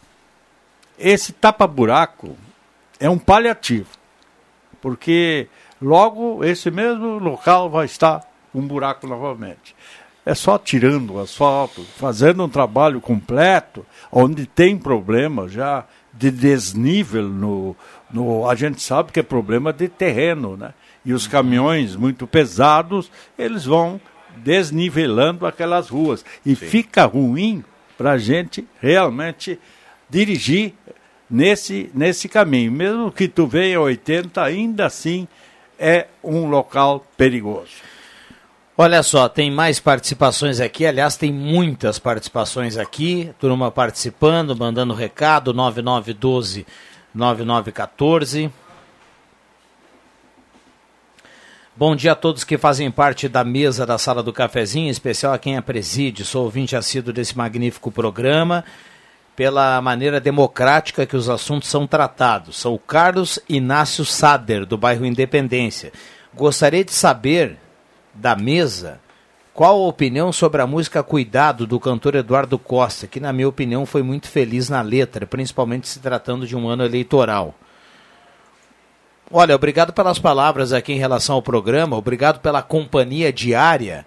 Esse 0.98 1.32
tapa 1.34 1.66
buraco 1.66 2.36
é 2.98 3.08
um 3.10 3.18
paliativo, 3.18 3.88
porque 4.80 5.46
logo 5.80 6.42
esse 6.44 6.70
mesmo 6.70 7.18
local 7.18 7.68
vai 7.70 7.84
estar 7.86 8.22
um 8.54 8.66
buraco 8.66 9.06
novamente. 9.06 9.74
É 10.24 10.34
só 10.34 10.58
tirando 10.58 11.14
o 11.14 11.20
asfalto, 11.20 11.82
fazendo 11.96 12.44
um 12.44 12.48
trabalho 12.48 13.00
completo, 13.00 13.86
onde 14.12 14.46
tem 14.46 14.76
problema 14.76 15.48
já 15.48 15.84
de 16.12 16.30
desnível 16.30 17.28
no, 17.28 17.76
no. 18.10 18.48
A 18.48 18.54
gente 18.54 18.82
sabe 18.82 19.12
que 19.12 19.20
é 19.20 19.22
problema 19.22 19.72
de 19.72 19.88
terreno, 19.88 20.56
né? 20.56 20.74
E 21.04 21.14
os 21.14 21.26
caminhões 21.26 21.96
muito 21.96 22.26
pesados, 22.26 23.10
eles 23.38 23.64
vão 23.64 24.00
desnivelando 24.36 25.46
aquelas 25.46 25.88
ruas. 25.88 26.24
E 26.44 26.54
fica 26.54 27.06
ruim 27.06 27.64
para 27.96 28.12
a 28.12 28.18
gente 28.18 28.66
realmente 28.80 29.58
dirigir 30.08 30.74
nesse, 31.30 31.90
nesse 31.94 32.28
caminho. 32.28 32.72
Mesmo 32.72 33.10
que 33.10 33.28
tu 33.28 33.46
venha 33.46 33.80
80, 33.80 34.42
ainda 34.42 34.86
assim 34.86 35.26
é 35.78 36.08
um 36.22 36.46
local 36.46 37.06
perigoso. 37.16 37.89
Olha 38.82 39.02
só, 39.02 39.28
tem 39.28 39.50
mais 39.50 39.78
participações 39.78 40.58
aqui. 40.58 40.86
Aliás, 40.86 41.14
tem 41.14 41.30
muitas 41.30 41.98
participações 41.98 42.78
aqui. 42.78 43.30
Turma 43.38 43.70
participando, 43.70 44.56
mandando 44.56 44.94
recado. 44.94 45.52
9912 45.52 46.66
9914. 47.14 48.50
Bom 51.76 51.94
dia 51.94 52.12
a 52.12 52.14
todos 52.14 52.42
que 52.42 52.56
fazem 52.56 52.90
parte 52.90 53.28
da 53.28 53.44
mesa 53.44 53.84
da 53.84 53.98
sala 53.98 54.22
do 54.22 54.32
cafezinho, 54.32 54.86
em 54.86 54.90
especial 54.90 55.34
a 55.34 55.38
quem 55.38 55.58
a 55.58 55.62
preside. 55.62 56.24
Sou 56.24 56.44
ouvinte 56.44 56.74
assíduo 56.74 57.12
desse 57.12 57.36
magnífico 57.36 57.92
programa. 57.92 58.64
pela 59.36 59.78
maneira 59.82 60.18
democrática 60.18 61.04
que 61.04 61.16
os 61.16 61.28
assuntos 61.28 61.68
são 61.68 61.86
tratados. 61.86 62.56
Sou 62.56 62.78
Carlos 62.78 63.38
Inácio 63.46 64.06
Sader, 64.06 64.64
do 64.64 64.78
bairro 64.78 65.04
Independência. 65.04 65.92
Gostaria 66.34 66.82
de 66.82 66.92
saber 66.92 67.58
da 68.14 68.34
mesa 68.36 69.00
qual 69.52 69.76
a 69.76 69.88
opinião 69.88 70.32
sobre 70.32 70.62
a 70.62 70.66
música 70.66 71.02
Cuidado 71.02 71.66
do 71.66 71.78
cantor 71.78 72.14
Eduardo 72.14 72.58
Costa, 72.58 73.06
que 73.06 73.20
na 73.20 73.32
minha 73.32 73.48
opinião 73.48 73.84
foi 73.84 74.02
muito 74.02 74.28
feliz 74.28 74.70
na 74.70 74.80
letra, 74.80 75.26
principalmente 75.26 75.88
se 75.88 76.00
tratando 76.00 76.46
de 76.46 76.56
um 76.56 76.68
ano 76.68 76.84
eleitoral. 76.84 77.54
Olha, 79.30 79.54
obrigado 79.54 79.92
pelas 79.92 80.18
palavras 80.18 80.72
aqui 80.72 80.92
em 80.92 80.98
relação 80.98 81.34
ao 81.34 81.42
programa, 81.42 81.96
obrigado 81.96 82.40
pela 82.40 82.62
companhia 82.62 83.32
diária. 83.32 84.06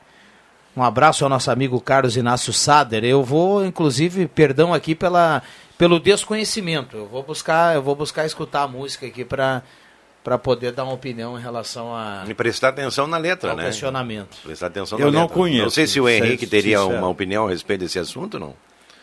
Um 0.75 0.81
abraço 0.81 1.23
ao 1.23 1.29
nosso 1.29 1.51
amigo 1.51 1.79
Carlos 1.79 2.17
Inácio 2.17 2.51
Sader. 2.51 3.03
Eu 3.03 3.23
vou, 3.23 3.63
inclusive, 3.63 4.27
perdão 4.27 4.73
aqui 4.73 4.95
pela, 4.95 5.43
pelo 5.77 5.99
desconhecimento. 5.99 6.97
Eu 6.97 7.05
vou 7.05 7.21
buscar, 7.21 7.75
eu 7.75 7.83
vou 7.83 7.95
buscar 7.95 8.25
escutar 8.25 8.63
a 8.63 8.67
música 8.67 9.05
aqui 9.05 9.23
para 9.23 9.61
para 10.23 10.37
poder 10.37 10.71
dar 10.71 10.83
uma 10.85 10.93
opinião 10.93 11.37
em 11.37 11.41
relação 11.41 11.93
a 11.95 12.23
E 12.27 12.33
prestar 12.33 12.69
atenção 12.69 13.05
na 13.07 13.17
letra, 13.17 13.51
ao 13.51 13.57
né? 13.57 13.65
questionamento. 13.65 14.37
Prestar 14.43 14.67
atenção 14.67 14.97
Eu 14.99 15.07
na 15.07 15.11
não 15.11 15.21
letra. 15.23 15.35
conheço, 15.35 15.63
Não 15.63 15.69
sei 15.69 15.85
se 15.87 15.99
o 15.99 16.05
ser 16.05 16.23
Henrique 16.23 16.47
teria 16.47 16.79
sincero. 16.79 16.97
uma 16.97 17.07
opinião 17.09 17.45
a 17.47 17.49
respeito 17.49 17.81
desse 17.81 17.99
assunto, 17.99 18.39
não? 18.39 18.55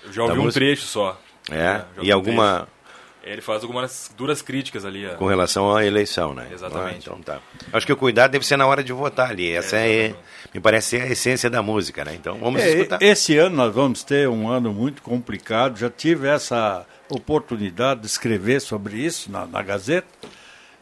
Eu 0.05 0.12
já 0.12 0.23
ouvi 0.23 0.35
Da 0.35 0.41
um 0.41 0.45
música? 0.45 0.61
trecho 0.64 0.87
só. 0.87 1.21
É? 1.51 1.57
já 1.75 1.87
ouvi 1.99 2.09
E 2.09 2.12
um 2.12 2.16
alguma 2.16 2.55
trecho. 2.61 2.81
Ele 3.23 3.43
faz 3.43 3.62
algumas 3.62 4.11
duras 4.16 4.41
críticas 4.41 4.83
ali. 4.83 5.05
a- 5.05 5.11
com 5.11 5.27
relação 5.27 5.77
à 5.77 5.85
eleição, 5.85 6.33
né? 6.33 6.49
Exatamente. 6.51 6.95
Ah, 7.11 7.12
então 7.12 7.21
tá. 7.21 7.39
Acho 7.71 7.85
que 7.85 7.93
o 7.93 7.97
cuidado 7.97 8.31
deve 8.31 8.47
ser 8.47 8.57
na 8.57 8.66
hora 8.66 8.83
de 8.83 8.95
votar 8.95 9.29
ali. 9.29 9.53
Essa 9.53 9.77
é, 9.77 10.14
me 10.55 10.59
parece 10.61 10.89
ser 10.97 11.03
a 11.03 11.07
essência 11.07 11.51
da 11.51 11.62
música, 11.62 12.03
né? 12.03 12.14
Então 12.14 12.39
vamos 12.39 12.62
É, 12.62 12.71
escutar. 12.71 13.03
esse 13.03 13.37
ano 13.37 13.55
nós 13.57 13.75
vamos 13.75 14.03
ter 14.03 14.27
um 14.27 14.49
ano 14.49 14.73
muito 14.73 15.03
complicado. 15.03 15.79
Já 15.79 15.91
tive 15.91 16.29
essa 16.29 16.87
oportunidade 17.11 18.01
de 18.01 18.07
escrever 18.07 18.61
sobre 18.61 18.97
isso 18.97 19.31
na, 19.31 19.45
na 19.47 19.61
Gazeta. 19.62 20.09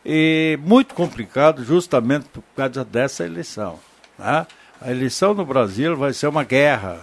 E 0.04 0.58
muito 0.62 0.94
complicado 0.94 1.64
justamente 1.64 2.26
por 2.32 2.42
causa 2.56 2.84
dessa 2.84 3.24
eleição. 3.24 3.78
né? 4.18 4.46
A 4.80 4.90
eleição 4.90 5.34
no 5.34 5.44
Brasil 5.44 5.96
vai 5.96 6.12
ser 6.12 6.28
uma 6.28 6.44
guerra. 6.44 7.00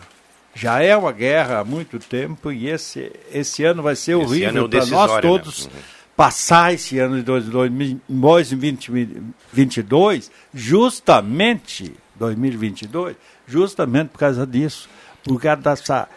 Já 0.53 0.81
é 0.81 0.95
uma 0.95 1.11
guerra 1.11 1.59
há 1.59 1.63
muito 1.65 1.99
tempo 1.99 2.51
e 2.51 2.69
esse, 2.69 3.11
esse 3.31 3.63
ano 3.65 3.83
vai 3.83 3.95
ser 3.95 4.13
Esse 4.13 4.21
é 4.21 4.25
horrível 4.25 4.65
o 4.65 4.69
para 4.69 4.85
nós 4.85 5.11
né? 5.15 5.21
todos 5.21 5.65
Uhum. 5.65 5.71
passar 6.15 6.73
esse 6.73 6.97
ano 6.97 7.17
de 7.17 7.23
dois- 7.23 7.45
dois 7.45 7.69
mil- 7.69 7.99
2022 8.07 10.31
justamente 10.53 11.93
2022 12.15 13.15
justamente 13.47 14.09
por 14.09 14.19
causa 14.19 14.47
disso 14.47 14.87
por 15.23 15.41
causa 15.41 15.61
dessa 15.61 16.07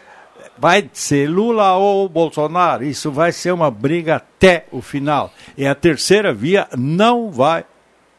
vai 0.60 0.88
ser 0.92 1.28
Lula 1.28 1.74
ou 1.74 2.08
Bolsonaro? 2.08 2.84
Isso 2.84 3.10
vai 3.10 3.32
ser 3.32 3.52
uma 3.52 3.70
briga 3.70 4.16
até 4.16 4.66
o 4.70 4.82
final. 4.82 5.32
E 5.56 5.66
a 5.66 5.74
terceira 5.74 6.32
via 6.32 6.68
não 6.76 7.30
vai 7.30 7.64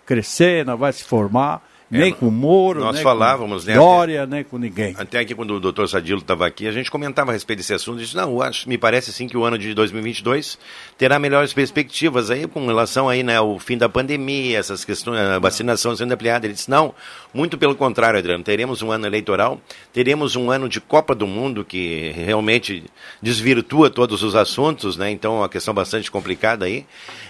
crescer 0.10 0.66
não 0.66 0.76
vai 0.76 0.92
se 0.92 1.04
formar 1.04 1.68
nem 1.90 2.14
com 2.14 2.30
Moro 2.30 2.82
É, 2.82 2.84
nós 2.84 2.96
nem 2.96 3.04
falávamos, 3.04 3.64
com 3.64 3.72
né, 3.72 3.76
Dória 3.76 4.26
nem 4.26 4.44
com 4.44 4.58
ninguém 4.58 4.94
Até 4.98 5.20
aqui 5.20 5.34
quando 5.34 5.56
o 5.56 5.60
doutor 5.60 5.88
Sadilo 5.88 6.20
estava 6.20 6.46
aqui, 6.46 6.68
a 6.68 6.72
gente 6.72 6.92
comentava 6.92 7.32
a 7.32 7.34
respeito 7.34 7.60
desse 7.60 7.74
assunto. 7.74 8.00
Disse, 8.00 8.16
não, 8.16 8.42
acho, 8.42 8.68
me 8.70 8.78
parece 8.78 9.10
assim 9.10 9.28
que 9.28 9.36
o 9.36 9.44
ano 9.44 9.58
de 9.58 9.74
2022 9.74 10.58
terá 10.98 11.18
melhores 11.18 11.54
perspectivas 11.54 12.30
aí 12.30 12.48
com 12.48 12.66
relação 12.66 13.10
aí, 13.10 13.24
né, 13.24 13.38
ao 13.38 13.58
fim 13.58 13.78
da 13.78 13.90
pandemia, 13.90 14.58
essas 14.60 14.86
questões, 14.86 15.20
a 15.20 15.40
vacinação 15.40 15.96
sendo 15.96 16.12
ampliada. 16.12 16.46
Ele 16.46 16.54
disse, 16.54 16.70
não, 16.70 16.94
muito 17.34 17.58
pelo 17.58 17.76
contrário, 17.76 18.20
Adriano, 18.20 18.44
teremos 18.44 18.82
um 18.82 18.92
ano 18.92 19.08
eleitoral, 19.08 19.60
teremos 19.94 20.36
um 20.36 20.52
ano 20.52 20.70
de 20.70 20.80
Copa 20.80 21.16
do 21.16 21.26
Mundo 21.26 21.66
que 21.66 22.12
realmente 22.16 22.84
desvirtua 23.22 23.90
todos 23.90 24.24
os 24.24 24.36
assuntos, 24.36 24.98
né, 24.98 25.10
então 25.10 25.36
é 25.36 25.40
uma 25.40 25.50
questão 25.50 25.74
bastante 25.74 26.12
complicada 26.12 26.66
aí. 26.66 26.86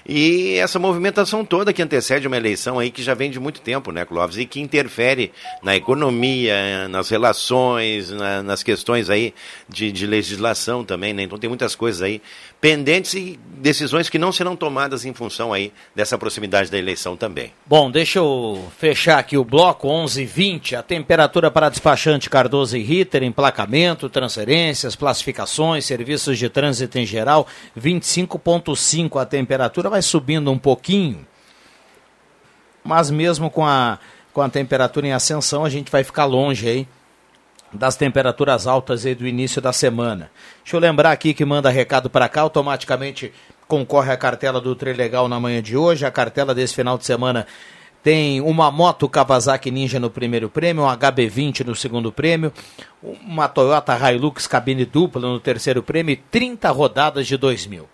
E 0.08 0.56
essa 0.56 0.80
movimentação 0.80 1.46
toda 1.46 1.72
que 1.72 1.82
antecede 1.82 2.28
uma 2.28 2.38
eleição 2.38 2.80
aí 2.80 2.90
que 2.90 3.04
já 3.04 3.14
vem 3.14 3.30
de 3.30 3.40
muito 3.40 3.62
tempo, 3.62 3.92
né, 3.92 4.04
Clóvis, 4.06 4.38
e 4.38 4.46
que 4.50 4.60
interfere 4.60 5.32
na 5.64 5.76
economia, 5.76 6.88
nas 6.90 7.08
relações, 7.10 8.10
na- 8.10 8.44
nas 8.44 8.64
questões 8.64 9.10
aí 9.10 9.34
de, 9.68 9.92
de 9.92 10.06
legislação 10.08 10.84
também, 10.84 11.14
né? 11.14 11.24
Então 11.24 11.38
tem 11.38 11.48
muitas 11.48 11.76
coisas 11.76 12.02
aí 12.02 12.22
pendentes 12.60 13.14
e 13.14 13.40
decisões 13.58 14.10
que 14.10 14.18
não 14.20 14.32
serão 14.34 14.56
tomadas 14.56 15.06
em 15.06 15.14
função 15.14 15.54
aí 15.54 15.72
dessa 15.96 16.18
proximidade 16.18 16.70
da 16.70 16.78
eleição 16.78 17.16
também. 17.16 17.54
Bom, 17.66 17.90
deixa 17.90 18.20
eu 18.20 18.70
fechar 18.78 19.20
aqui 19.20 19.38
o 19.38 19.46
bloco 19.46 19.88
11:20. 19.88 20.76
A 20.76 20.84
temperatura 20.84 21.50
para 21.50 21.70
despachante 21.70 22.30
Cardoso 22.30 22.76
e 22.76 22.82
Ritter, 22.84 23.24
emplacamento, 23.24 24.10
transferências, 24.10 24.96
classificações, 24.96 25.86
serviços 25.86 26.38
de 26.38 26.50
trânsito 26.50 26.98
em 26.98 27.06
geral, 27.06 27.48
25.5 27.80 29.22
a 29.22 29.26
temperatura 29.26 29.90
vai 29.90 30.02
subindo 30.02 30.52
um 30.52 30.58
pouquinho. 30.58 31.26
Mas 32.84 33.12
mesmo 33.12 33.50
com 33.50 33.66
a 33.66 34.00
com 34.34 34.42
a 34.42 34.50
temperatura 34.50 35.08
em 35.08 35.14
ascensão, 35.14 35.66
a 35.66 35.70
gente 35.70 35.92
vai 35.92 36.04
ficar 36.04 36.26
longe 36.26 36.68
aí 36.68 36.88
das 37.72 37.96
temperaturas 37.96 38.68
altas 38.68 39.06
aí 39.06 39.14
do 39.14 39.28
início 39.28 39.62
da 39.62 39.72
semana. 39.72 40.32
Deixa 40.64 40.76
eu 40.76 40.80
lembrar 40.80 41.12
aqui 41.12 41.34
que 41.34 41.46
manda 41.46 41.70
recado 41.70 42.10
para 42.10 42.28
cá, 42.28 42.42
automaticamente 42.42 43.32
concorre 43.68 44.12
à 44.12 44.18
cartela 44.18 44.60
do 44.60 44.76
Trilegal 44.76 45.28
na 45.28 45.40
manhã 45.40 45.62
de 45.62 45.78
hoje. 45.78 46.06
A 46.06 46.12
cartela 46.12 46.56
desse 46.56 46.74
final 46.74 46.98
de 46.98 47.06
semana 47.06 47.46
tem 48.02 48.42
uma 48.42 48.72
moto 48.72 49.10
Kawasaki 49.10 49.70
Ninja 49.70 50.00
no 50.00 50.10
primeiro 50.10 50.50
prêmio, 50.50 50.84
um 50.84 50.88
HB20 50.88 51.66
no 51.66 51.76
segundo 51.76 52.12
prêmio, 52.12 52.52
uma 53.04 53.48
Toyota 53.48 53.96
Hilux 54.12 54.48
cabine 54.48 54.86
dupla 54.86 55.22
no 55.22 55.40
terceiro 55.40 55.84
prêmio 55.84 56.14
e 56.14 56.16
30 56.16 56.70
rodadas 56.72 57.28
de 57.28 57.38
2 57.38 57.68
mil. 57.68 57.88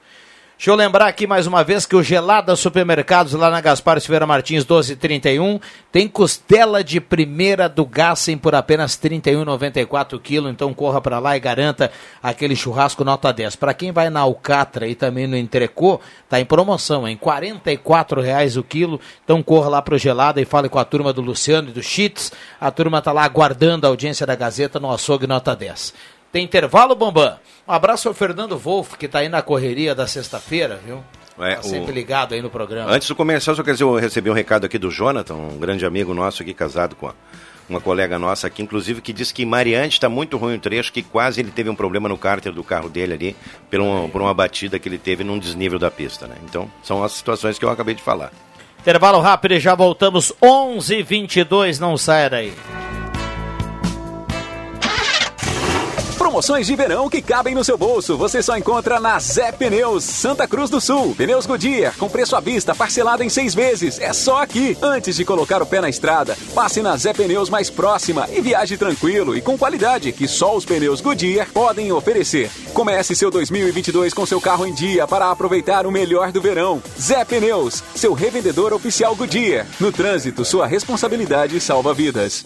Deixa 0.57 0.71
eu 0.71 0.75
lembrar 0.75 1.07
aqui 1.07 1.27
mais 1.27 1.45
uma 1.45 1.65
vez 1.65 1.85
que 1.85 1.97
o 1.97 2.01
Gelada 2.01 2.55
Supermercados 2.55 3.33
lá 3.33 3.49
na 3.49 3.59
Gaspar 3.59 3.99
Silveira 3.99 4.25
Martins 4.25 4.63
1231 4.63 5.59
tem 5.91 6.07
costela 6.07 6.81
de 6.81 7.01
primeira 7.01 7.67
do 7.67 7.85
Gassen 7.85 8.37
por 8.37 8.55
apenas 8.55 8.95
R$ 8.95 9.09
31,94 9.09 10.17
quilo. 10.21 10.47
Então 10.47 10.73
corra 10.73 11.01
para 11.01 11.19
lá 11.19 11.35
e 11.35 11.41
garanta 11.41 11.91
aquele 12.23 12.55
churrasco 12.55 13.03
nota 13.03 13.33
10. 13.33 13.57
Para 13.57 13.73
quem 13.73 13.91
vai 13.91 14.09
na 14.09 14.21
Alcatra 14.21 14.87
e 14.87 14.95
também 14.95 15.27
no 15.27 15.35
Entrecô, 15.35 15.99
tá 16.29 16.39
em 16.39 16.45
promoção, 16.45 17.05
em 17.05 17.17
44 17.17 18.21
reais 18.21 18.55
o 18.55 18.63
quilo. 18.63 18.99
Então 19.25 19.43
corra 19.43 19.67
lá 19.67 19.81
pro 19.81 19.97
Gelada 19.97 20.39
e 20.39 20.45
fale 20.45 20.69
com 20.69 20.79
a 20.79 20.85
turma 20.85 21.11
do 21.11 21.21
Luciano 21.21 21.67
e 21.67 21.73
do 21.73 21.83
Chits. 21.83 22.31
A 22.61 22.71
turma 22.71 23.01
tá 23.01 23.11
lá 23.11 23.25
aguardando 23.25 23.85
a 23.85 23.89
audiência 23.89 24.25
da 24.25 24.35
Gazeta 24.35 24.79
no 24.79 24.89
açougue 24.89 25.27
nota 25.27 25.53
10. 25.53 26.14
Tem 26.35 26.43
intervalo, 26.43 26.93
Bambam? 26.95 27.37
Um 27.65 27.71
abraço 27.71 28.09
ao 28.09 28.13
Fernando 28.13 28.57
Wolff, 28.57 28.97
que 28.97 29.05
está 29.05 29.19
aí 29.19 29.29
na 29.29 29.41
correria 29.41 29.95
da 29.95 30.05
sexta-feira, 30.05 30.81
viu? 30.85 31.01
É, 31.39 31.55
tá 31.55 31.61
o- 31.61 31.63
sempre 31.63 31.93
ligado 31.93 32.33
aí 32.33 32.41
no 32.41 32.49
programa. 32.49 32.91
Antes 32.91 33.07
do 33.07 33.15
comercial, 33.15 33.55
só 33.55 33.63
quer 33.63 33.71
dizer, 33.71 33.85
eu 33.85 33.95
recebi 33.95 34.29
um 34.29 34.33
recado 34.33 34.65
aqui 34.65 34.77
do 34.77 34.91
Jonathan, 34.91 35.33
um 35.35 35.57
grande 35.57 35.85
amigo 35.85 36.13
nosso 36.13 36.41
aqui, 36.43 36.53
casado 36.53 36.93
com 36.93 37.07
a- 37.07 37.13
uma 37.69 37.79
colega 37.79 38.19
nossa 38.19 38.47
aqui, 38.47 38.61
inclusive, 38.61 38.99
que 38.99 39.13
disse 39.13 39.33
que 39.33 39.43
em 39.43 39.45
Mariante 39.45 39.93
está 39.93 40.09
muito 40.09 40.35
ruim 40.35 40.55
o 40.55 40.59
trecho, 40.59 40.91
que 40.91 41.01
quase 41.01 41.39
ele 41.39 41.51
teve 41.51 41.69
um 41.69 41.75
problema 41.75 42.09
no 42.09 42.17
cárter 42.17 42.51
do 42.51 42.65
carro 42.65 42.89
dele 42.89 43.13
ali, 43.13 43.35
por 43.71 43.79
uma, 43.79 44.09
por 44.09 44.21
uma 44.21 44.33
batida 44.33 44.77
que 44.77 44.89
ele 44.89 44.97
teve 44.97 45.23
num 45.23 45.39
desnível 45.39 45.79
da 45.79 45.89
pista, 45.89 46.27
né? 46.27 46.35
Então, 46.43 46.69
são 46.83 47.01
as 47.01 47.13
situações 47.13 47.57
que 47.57 47.63
eu 47.63 47.69
acabei 47.69 47.95
de 47.95 48.03
falar. 48.03 48.33
Intervalo 48.81 49.21
rápido 49.21 49.53
e 49.53 49.59
já 49.61 49.73
voltamos. 49.73 50.33
11 50.43 50.95
h 50.95 51.03
22 51.05 51.79
não 51.79 51.95
saia 51.95 52.29
daí. 52.29 52.53
Promoções 56.35 56.67
de 56.67 56.75
verão 56.75 57.09
que 57.09 57.21
cabem 57.21 57.55
no 57.55 57.63
seu 57.63 57.77
bolso. 57.77 58.17
Você 58.17 58.43
só 58.43 58.57
encontra 58.57 58.99
na 58.99 59.17
Zé 59.19 59.53
Pneus, 59.53 60.03
Santa 60.03 60.45
Cruz 60.45 60.69
do 60.69 60.81
Sul. 60.81 61.15
Pneus 61.15 61.45
Goodyear, 61.45 61.95
com 61.97 62.09
preço 62.09 62.35
à 62.35 62.41
vista, 62.41 62.75
parcelado 62.75 63.23
em 63.23 63.29
seis 63.29 63.55
vezes. 63.55 64.01
É 64.01 64.11
só 64.11 64.43
aqui. 64.43 64.77
Antes 64.81 65.15
de 65.15 65.23
colocar 65.23 65.61
o 65.61 65.65
pé 65.65 65.79
na 65.79 65.87
estrada, 65.87 66.37
passe 66.53 66.81
na 66.81 66.97
Zé 66.97 67.13
Pneus 67.13 67.49
mais 67.49 67.69
próxima 67.69 68.27
e 68.33 68.41
viaje 68.41 68.75
tranquilo 68.75 69.33
e 69.37 69.41
com 69.41 69.57
qualidade 69.57 70.11
que 70.11 70.27
só 70.27 70.57
os 70.57 70.65
pneus 70.65 70.99
Goodyear 70.99 71.47
podem 71.53 71.93
oferecer. 71.93 72.51
Comece 72.73 73.15
seu 73.15 73.31
2022 73.31 74.13
com 74.13 74.25
seu 74.25 74.41
carro 74.41 74.67
em 74.67 74.73
dia 74.73 75.07
para 75.07 75.31
aproveitar 75.31 75.87
o 75.87 75.91
melhor 75.91 76.33
do 76.33 76.41
verão. 76.41 76.83
Zé 76.99 77.23
Pneus, 77.23 77.81
seu 77.95 78.11
revendedor 78.11 78.73
oficial 78.73 79.15
Goodyear. 79.15 79.65
No 79.79 79.89
trânsito, 79.89 80.43
sua 80.43 80.67
responsabilidade 80.67 81.61
salva 81.61 81.93
vidas. 81.93 82.45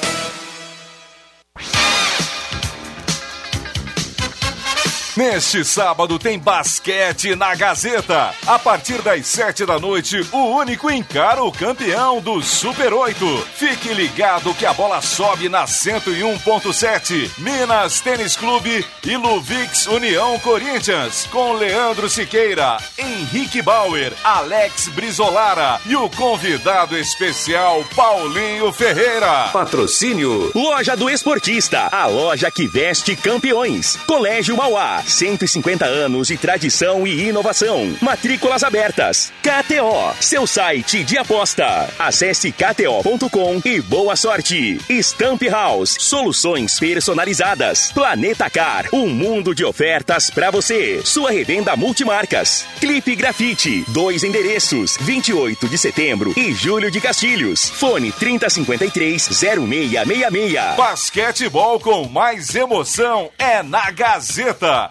Neste 5.21 5.63
sábado 5.63 6.17
tem 6.17 6.39
basquete 6.39 7.35
na 7.35 7.53
Gazeta. 7.53 8.33
A 8.47 8.57
partir 8.57 9.03
das 9.03 9.27
sete 9.27 9.67
da 9.67 9.77
noite, 9.77 10.19
o 10.31 10.55
único 10.55 10.89
encara 10.89 11.43
o 11.43 11.51
campeão 11.51 12.19
do 12.19 12.41
Super 12.41 12.91
8. 12.91 13.47
Fique 13.53 13.93
ligado 13.93 14.51
que 14.55 14.65
a 14.65 14.73
bola 14.73 14.99
sobe 14.99 15.47
na 15.47 15.65
101.7. 15.65 17.29
Minas 17.37 18.01
Tênis 18.01 18.35
Clube 18.35 18.83
e 19.03 19.15
Luvix 19.15 19.85
União 19.85 20.39
Corinthians. 20.39 21.27
Com 21.31 21.53
Leandro 21.53 22.09
Siqueira, 22.09 22.77
Henrique 22.97 23.61
Bauer, 23.61 24.13
Alex 24.23 24.87
Brizolara 24.87 25.79
e 25.85 25.95
o 25.95 26.09
convidado 26.09 26.97
especial 26.97 27.85
Paulinho 27.95 28.71
Ferreira. 28.73 29.49
Patrocínio 29.53 30.51
Loja 30.55 30.97
do 30.97 31.11
Esportista, 31.11 31.89
a 31.91 32.07
loja 32.07 32.49
que 32.49 32.65
veste 32.65 33.15
campeões. 33.15 33.99
Colégio 34.07 34.57
Mauá, 34.57 35.03
150 35.11 35.85
anos 35.85 36.27
de 36.27 36.37
tradição 36.37 37.05
e 37.05 37.27
inovação. 37.27 37.95
Matrículas 38.01 38.63
abertas. 38.63 39.31
KTO, 39.41 40.15
seu 40.19 40.45
site 40.45 41.03
de 41.03 41.17
aposta. 41.17 41.89
Acesse 41.97 42.51
kto.com 42.51 43.61
e 43.65 43.81
boa 43.81 44.15
sorte. 44.15 44.79
Stamp 44.89 45.41
House, 45.43 45.97
soluções 45.99 46.79
personalizadas. 46.79 47.91
Planeta 47.91 48.49
Car, 48.49 48.87
um 48.93 49.07
mundo 49.07 49.55
de 49.55 49.65
ofertas 49.65 50.29
para 50.29 50.51
você. 50.51 51.01
Sua 51.03 51.31
revenda 51.31 51.75
multimarcas. 51.75 52.65
Clipe 52.79 53.15
Grafite, 53.15 53.83
dois 53.89 54.23
endereços, 54.23 54.97
28 55.01 55.67
de 55.67 55.77
setembro 55.77 56.33
e 56.37 56.53
Júlio 56.53 56.91
de 56.91 57.01
Castilhos. 57.01 57.69
Fone 57.69 58.11
3053 58.11 59.29
0666. 59.31 60.75
Basquetebol 60.77 61.79
com 61.79 62.07
mais 62.07 62.53
emoção 62.55 63.29
é 63.37 63.63
na 63.63 63.89
Gazeta, 63.91 64.90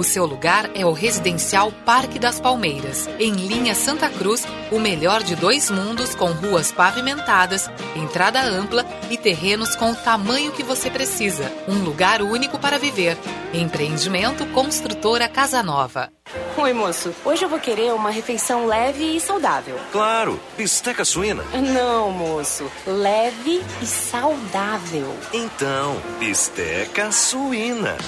O 0.00 0.02
seu 0.02 0.24
lugar 0.24 0.70
é 0.74 0.86
o 0.86 0.94
Residencial 0.94 1.70
Parque 1.84 2.18
das 2.18 2.40
Palmeiras, 2.40 3.06
em 3.18 3.32
linha 3.32 3.74
Santa 3.74 4.08
Cruz, 4.08 4.46
o 4.72 4.78
melhor 4.78 5.22
de 5.22 5.36
dois 5.36 5.68
mundos 5.68 6.14
com 6.14 6.32
ruas 6.32 6.72
pavimentadas, 6.72 7.68
entrada 7.94 8.40
ampla 8.40 8.86
e 9.10 9.18
terrenos 9.18 9.76
com 9.76 9.90
o 9.90 9.94
tamanho 9.94 10.52
que 10.52 10.62
você 10.62 10.88
precisa. 10.88 11.52
Um 11.68 11.84
lugar 11.84 12.22
único 12.22 12.58
para 12.58 12.78
viver. 12.78 13.18
Empreendimento 13.52 14.46
Construtora 14.54 15.28
Casa 15.28 15.62
Nova. 15.62 16.10
Oi, 16.56 16.72
moço. 16.72 17.14
Hoje 17.22 17.44
eu 17.44 17.50
vou 17.50 17.60
querer 17.60 17.92
uma 17.92 18.10
refeição 18.10 18.64
leve 18.64 19.04
e 19.16 19.20
saudável. 19.20 19.78
Claro, 19.92 20.40
bisteca 20.56 21.04
suína. 21.04 21.44
Não, 21.52 22.10
moço. 22.10 22.72
Leve 22.86 23.62
e 23.82 23.86
saudável. 23.86 25.14
Então, 25.34 26.00
bisteca 26.18 27.12
suína. 27.12 27.98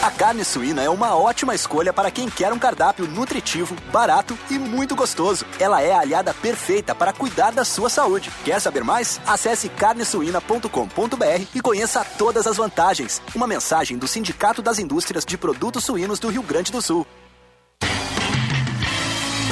A 0.00 0.12
carne 0.12 0.44
suína 0.44 0.80
é 0.80 0.88
uma 0.88 1.16
ótima 1.16 1.56
escolha 1.56 1.92
para 1.92 2.08
quem 2.08 2.30
quer 2.30 2.52
um 2.52 2.58
cardápio 2.58 3.08
nutritivo, 3.08 3.74
barato 3.92 4.38
e 4.48 4.56
muito 4.56 4.94
gostoso. 4.94 5.44
Ela 5.58 5.82
é 5.82 5.92
a 5.92 6.00
aliada 6.00 6.32
perfeita 6.32 6.94
para 6.94 7.12
cuidar 7.12 7.50
da 7.50 7.64
sua 7.64 7.90
saúde. 7.90 8.30
Quer 8.44 8.60
saber 8.60 8.84
mais? 8.84 9.20
Acesse 9.26 9.68
carnesuína.com.br 9.68 11.46
e 11.52 11.60
conheça 11.60 12.04
todas 12.16 12.46
as 12.46 12.56
vantagens. 12.56 13.20
Uma 13.34 13.48
mensagem 13.48 13.98
do 13.98 14.06
Sindicato 14.06 14.62
das 14.62 14.78
Indústrias 14.78 15.24
de 15.24 15.36
Produtos 15.36 15.84
Suínos 15.84 16.20
do 16.20 16.28
Rio 16.28 16.44
Grande 16.44 16.70
do 16.70 16.80
Sul. 16.80 17.04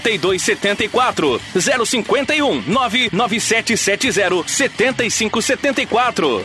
8274 0.00 1.40
051 1.54 2.62
99770 2.66 4.44
7574. 4.46 6.44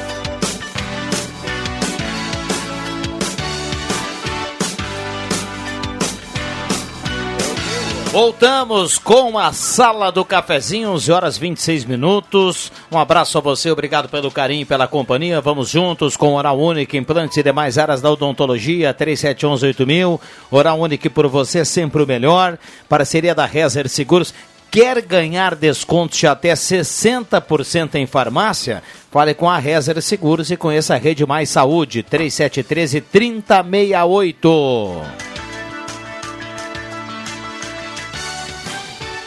Voltamos 8.11 8.97
com 8.97 9.37
a 9.39 9.53
Sala 9.53 10.11
do 10.11 10.25
Cafezinho, 10.25 10.89
11 10.89 11.11
horas 11.13 11.37
26 11.37 11.85
minutos. 11.85 12.69
Um 12.91 12.99
abraço 12.99 13.37
a 13.37 13.41
você, 13.41 13.71
obrigado 13.71 14.09
pelo 14.09 14.29
carinho 14.29 14.63
e 14.63 14.65
pela 14.65 14.85
companhia. 14.85 15.39
Vamos 15.39 15.69
juntos 15.69 16.17
com 16.17 16.33
Oral 16.33 16.59
Único, 16.59 16.97
implantes 16.97 17.37
e 17.37 17.43
demais 17.43 17.77
áreas 17.77 18.01
da 18.01 18.11
odontologia, 18.11 18.93
37118000. 18.93 20.19
Oral 20.51 20.81
Único 20.81 21.09
por 21.09 21.29
você, 21.29 21.63
sempre 21.63 22.03
o 22.03 22.07
melhor. 22.07 22.57
Parceria 22.89 23.33
da 23.33 23.45
Rezer 23.45 23.87
Seguros. 23.87 24.33
Quer 24.69 25.01
ganhar 25.01 25.55
descontos 25.55 26.19
de 26.19 26.27
até 26.27 26.51
60% 26.51 27.95
em 27.95 28.05
farmácia? 28.05 28.83
Fale 29.09 29.33
com 29.33 29.49
a 29.49 29.57
Rezer 29.57 30.01
Seguros 30.01 30.51
e 30.51 30.57
conheça 30.57 30.95
a 30.95 30.97
Rede 30.97 31.25
Mais 31.25 31.49
Saúde, 31.49 32.03
3713 32.03 32.99
3068. 32.99 35.40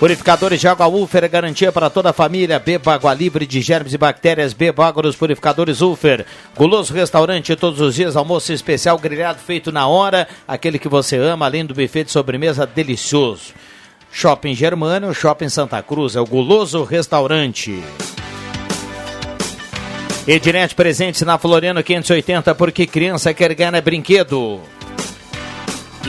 Purificadores 0.05 0.61
de 0.61 0.69
água 0.69 0.87
Ufer, 0.87 1.27
garantia 1.31 1.73
para 1.73 1.89
toda 1.89 2.11
a 2.11 2.13
família. 2.13 2.59
Beba 2.59 2.93
água 2.93 3.15
livre 3.15 3.47
de 3.47 3.63
germes 3.63 3.95
e 3.95 3.97
bactérias. 3.97 4.53
Beba 4.53 4.87
água 4.87 5.05
dos 5.05 5.17
purificadores 5.17 5.81
Ufer. 5.81 6.27
Guloso 6.55 6.93
Restaurante, 6.93 7.57
todos 7.57 7.81
os 7.81 7.95
dias, 7.95 8.15
almoço 8.15 8.53
especial 8.53 8.99
grelhado 8.99 9.39
feito 9.39 9.73
na 9.73 9.87
hora. 9.87 10.29
Aquele 10.47 10.79
que 10.79 10.91
você 10.91 11.17
ama, 11.17 11.47
além 11.47 11.65
do 11.65 11.73
buffet 11.73 12.05
de 12.05 12.11
sobremesa 12.11 12.67
delicioso. 12.67 13.55
Shopping 14.13 14.55
Germano, 14.55 15.15
Shopping 15.15 15.49
Santa 15.49 15.83
Cruz, 15.83 16.17
é 16.17 16.21
o 16.21 16.27
Guloso 16.27 16.85
Restaurante. 16.85 17.83
Ednet 20.29 20.75
presente 20.75 21.25
na 21.25 21.39
Floriano 21.39 21.83
580, 21.83 22.55
porque 22.55 22.87
criança 22.87 23.33
quer 23.33 23.55
ganhar 23.55 23.73
é 23.73 23.81
brinquedo. 23.81 24.61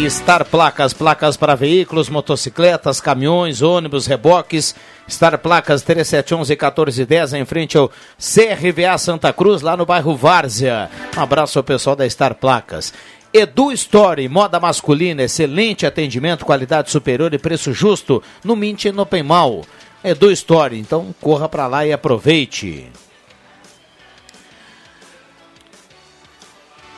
Star 0.10 0.44
Placas, 0.44 0.94
placas 0.94 1.38
para 1.38 1.56
veículos, 1.56 2.10
motocicletas, 2.10 3.00
caminhões, 3.00 3.62
ônibus, 3.62 4.06
reboques. 4.06 4.76
Star 5.10 5.38
Placas 5.40 5.84
3711-1410, 5.86 7.34
em 7.40 7.46
frente 7.46 7.78
ao 7.78 7.90
CRVA 8.20 8.98
Santa 8.98 9.32
Cruz, 9.32 9.62
lá 9.62 9.78
no 9.78 9.86
bairro 9.86 10.16
Várzea. 10.16 10.90
Um 11.18 11.22
abraço 11.22 11.58
ao 11.58 11.64
pessoal 11.64 11.96
da 11.96 12.08
Star 12.10 12.36
Placas. 12.36 12.94
Edu 13.34 13.72
Story, 13.72 14.28
moda 14.28 14.60
masculina, 14.60 15.24
excelente 15.24 15.86
atendimento, 15.86 16.46
qualidade 16.46 16.92
superior 16.92 17.34
e 17.34 17.38
preço 17.38 17.72
justo 17.72 18.22
no 18.44 18.56
Mint 18.56 18.86
e 18.86 18.92
no 18.92 19.06
Penmal. 19.06 19.64
Edu 20.04 20.30
Story, 20.32 20.78
então 20.78 21.16
corra 21.22 21.48
para 21.48 21.68
lá 21.68 21.86
e 21.86 21.94
aproveite. 21.94 22.92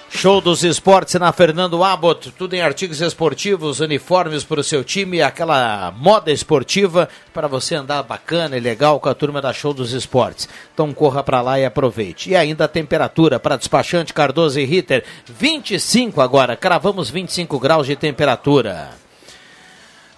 Show 0.10 0.40
dos 0.40 0.64
esportes 0.64 1.16
na 1.16 1.32
Fernando 1.34 1.84
Abbott, 1.84 2.32
tudo 2.32 2.54
em 2.56 2.62
artigos 2.62 3.02
esportivos, 3.02 3.82
uniformes 3.82 4.44
para 4.44 4.62
o 4.62 4.64
seu 4.64 4.84
time, 4.84 5.22
aquela 5.22 5.92
moda 5.92 6.32
esportiva 6.32 7.10
para 7.34 7.48
você 7.48 7.76
andar 7.76 8.02
bacana 8.04 8.58
e 8.58 8.60
legal 8.60 9.00
com 9.00 9.10
a 9.10 9.14
turma 9.14 9.42
da 9.42 9.52
Show 9.52 9.74
dos 9.74 9.92
Esportes. 9.92 10.48
Então 10.74 10.94
corra 10.94 11.22
para 11.22 11.42
lá 11.42 11.60
e 11.60 11.66
aproveite. 11.66 12.30
E 12.30 12.36
ainda 12.36 12.66
a 12.66 12.70
temperatura 12.70 13.40
para 13.40 13.58
despachante 13.58 14.14
Cardoso 14.14 14.60
e 14.60 14.66
Ritter, 14.66 15.04
25 15.28 16.22
agora, 16.22 16.56
cravamos 16.56 17.10
25 17.10 17.60
graus 17.60 17.86
de 17.86 17.96
temperatura. 17.96 18.92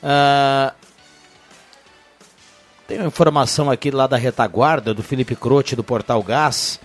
Ah, 0.04 0.74
tem 2.88 3.00
uma 3.00 3.08
informação 3.08 3.70
aqui 3.70 3.92
lá 3.92 4.08
da 4.08 4.18
retaguarda 4.18 4.94
do 4.94 5.04
Felipe 5.04 5.36
Croce 5.36 5.76
do 5.76 5.84
Portal 5.84 6.22
Gás 6.24 6.80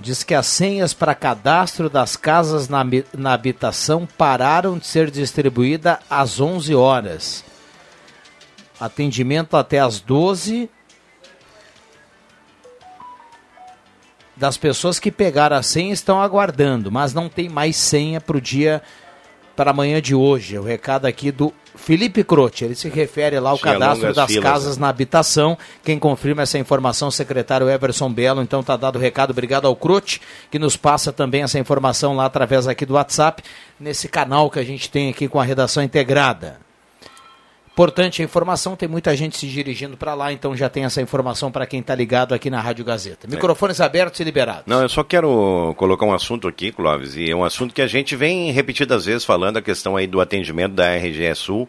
diz 0.00 0.24
que 0.24 0.34
as 0.34 0.46
senhas 0.46 0.94
para 0.94 1.14
cadastro 1.14 1.90
das 1.90 2.16
casas 2.16 2.68
na, 2.68 2.82
na 3.16 3.34
habitação 3.34 4.06
pararam 4.06 4.78
de 4.78 4.86
ser 4.86 5.10
distribuídas 5.10 5.98
às 6.08 6.40
11 6.40 6.74
horas. 6.74 7.44
Atendimento 8.80 9.56
até 9.56 9.78
às 9.78 10.00
12 10.00 10.70
das 14.34 14.56
pessoas 14.56 14.98
que 14.98 15.10
pegaram 15.10 15.56
a 15.56 15.62
senha 15.62 15.92
estão 15.92 16.20
aguardando, 16.22 16.90
mas 16.90 17.12
não 17.12 17.28
tem 17.28 17.46
mais 17.46 17.76
senha 17.76 18.22
para 18.22 18.38
o 18.38 18.40
dia 18.40 18.82
para 19.54 19.70
amanhã 19.70 20.00
de 20.00 20.14
hoje. 20.14 20.58
O 20.58 20.62
recado 20.62 21.04
aqui 21.04 21.30
do 21.30 21.52
Felipe 21.82 22.22
Croce, 22.22 22.64
ele 22.64 22.74
se 22.74 22.88
refere 22.90 23.40
lá 23.40 23.50
ao 23.50 23.58
Tinha 23.58 23.72
cadastro 23.72 24.12
das 24.12 24.26
filas, 24.30 24.44
casas 24.44 24.76
né? 24.76 24.82
na 24.82 24.88
habitação. 24.88 25.56
Quem 25.82 25.98
confirma 25.98 26.42
essa 26.42 26.58
informação, 26.58 27.08
o 27.08 27.12
secretário 27.12 27.70
Everson 27.70 28.12
Belo. 28.12 28.42
Então 28.42 28.62
tá 28.62 28.76
dado 28.76 28.96
o 28.96 28.98
recado. 28.98 29.30
Obrigado 29.30 29.66
ao 29.66 29.74
Croce, 29.74 30.20
que 30.50 30.58
nos 30.58 30.76
passa 30.76 31.10
também 31.10 31.42
essa 31.42 31.58
informação 31.58 32.14
lá 32.14 32.26
através 32.26 32.68
aqui 32.68 32.84
do 32.84 32.94
WhatsApp, 32.94 33.42
nesse 33.78 34.08
canal 34.08 34.50
que 34.50 34.58
a 34.58 34.64
gente 34.64 34.90
tem 34.90 35.08
aqui 35.08 35.26
com 35.26 35.40
a 35.40 35.44
redação 35.44 35.82
integrada. 35.82 36.69
Importante 37.80 38.20
a 38.20 38.24
informação, 38.26 38.76
tem 38.76 38.86
muita 38.86 39.16
gente 39.16 39.38
se 39.38 39.46
dirigindo 39.46 39.96
para 39.96 40.12
lá, 40.12 40.30
então 40.30 40.54
já 40.54 40.68
tem 40.68 40.84
essa 40.84 41.00
informação 41.00 41.50
para 41.50 41.64
quem 41.64 41.80
está 41.80 41.94
ligado 41.94 42.34
aqui 42.34 42.50
na 42.50 42.60
Rádio 42.60 42.84
Gazeta. 42.84 43.26
Microfones 43.26 43.80
abertos 43.80 44.20
e 44.20 44.24
liberados. 44.24 44.64
Não, 44.66 44.82
eu 44.82 44.88
só 44.90 45.02
quero 45.02 45.74
colocar 45.78 46.04
um 46.04 46.12
assunto 46.12 46.46
aqui, 46.46 46.72
Clóvis, 46.72 47.16
e 47.16 47.30
é 47.30 47.34
um 47.34 47.42
assunto 47.42 47.72
que 47.72 47.80
a 47.80 47.86
gente 47.86 48.14
vem 48.14 48.50
repetidas 48.52 49.06
vezes 49.06 49.24
falando, 49.24 49.56
a 49.56 49.62
questão 49.62 49.96
aí 49.96 50.06
do 50.06 50.20
atendimento 50.20 50.74
da 50.74 50.94
RGE 50.94 51.34
Sul, 51.34 51.66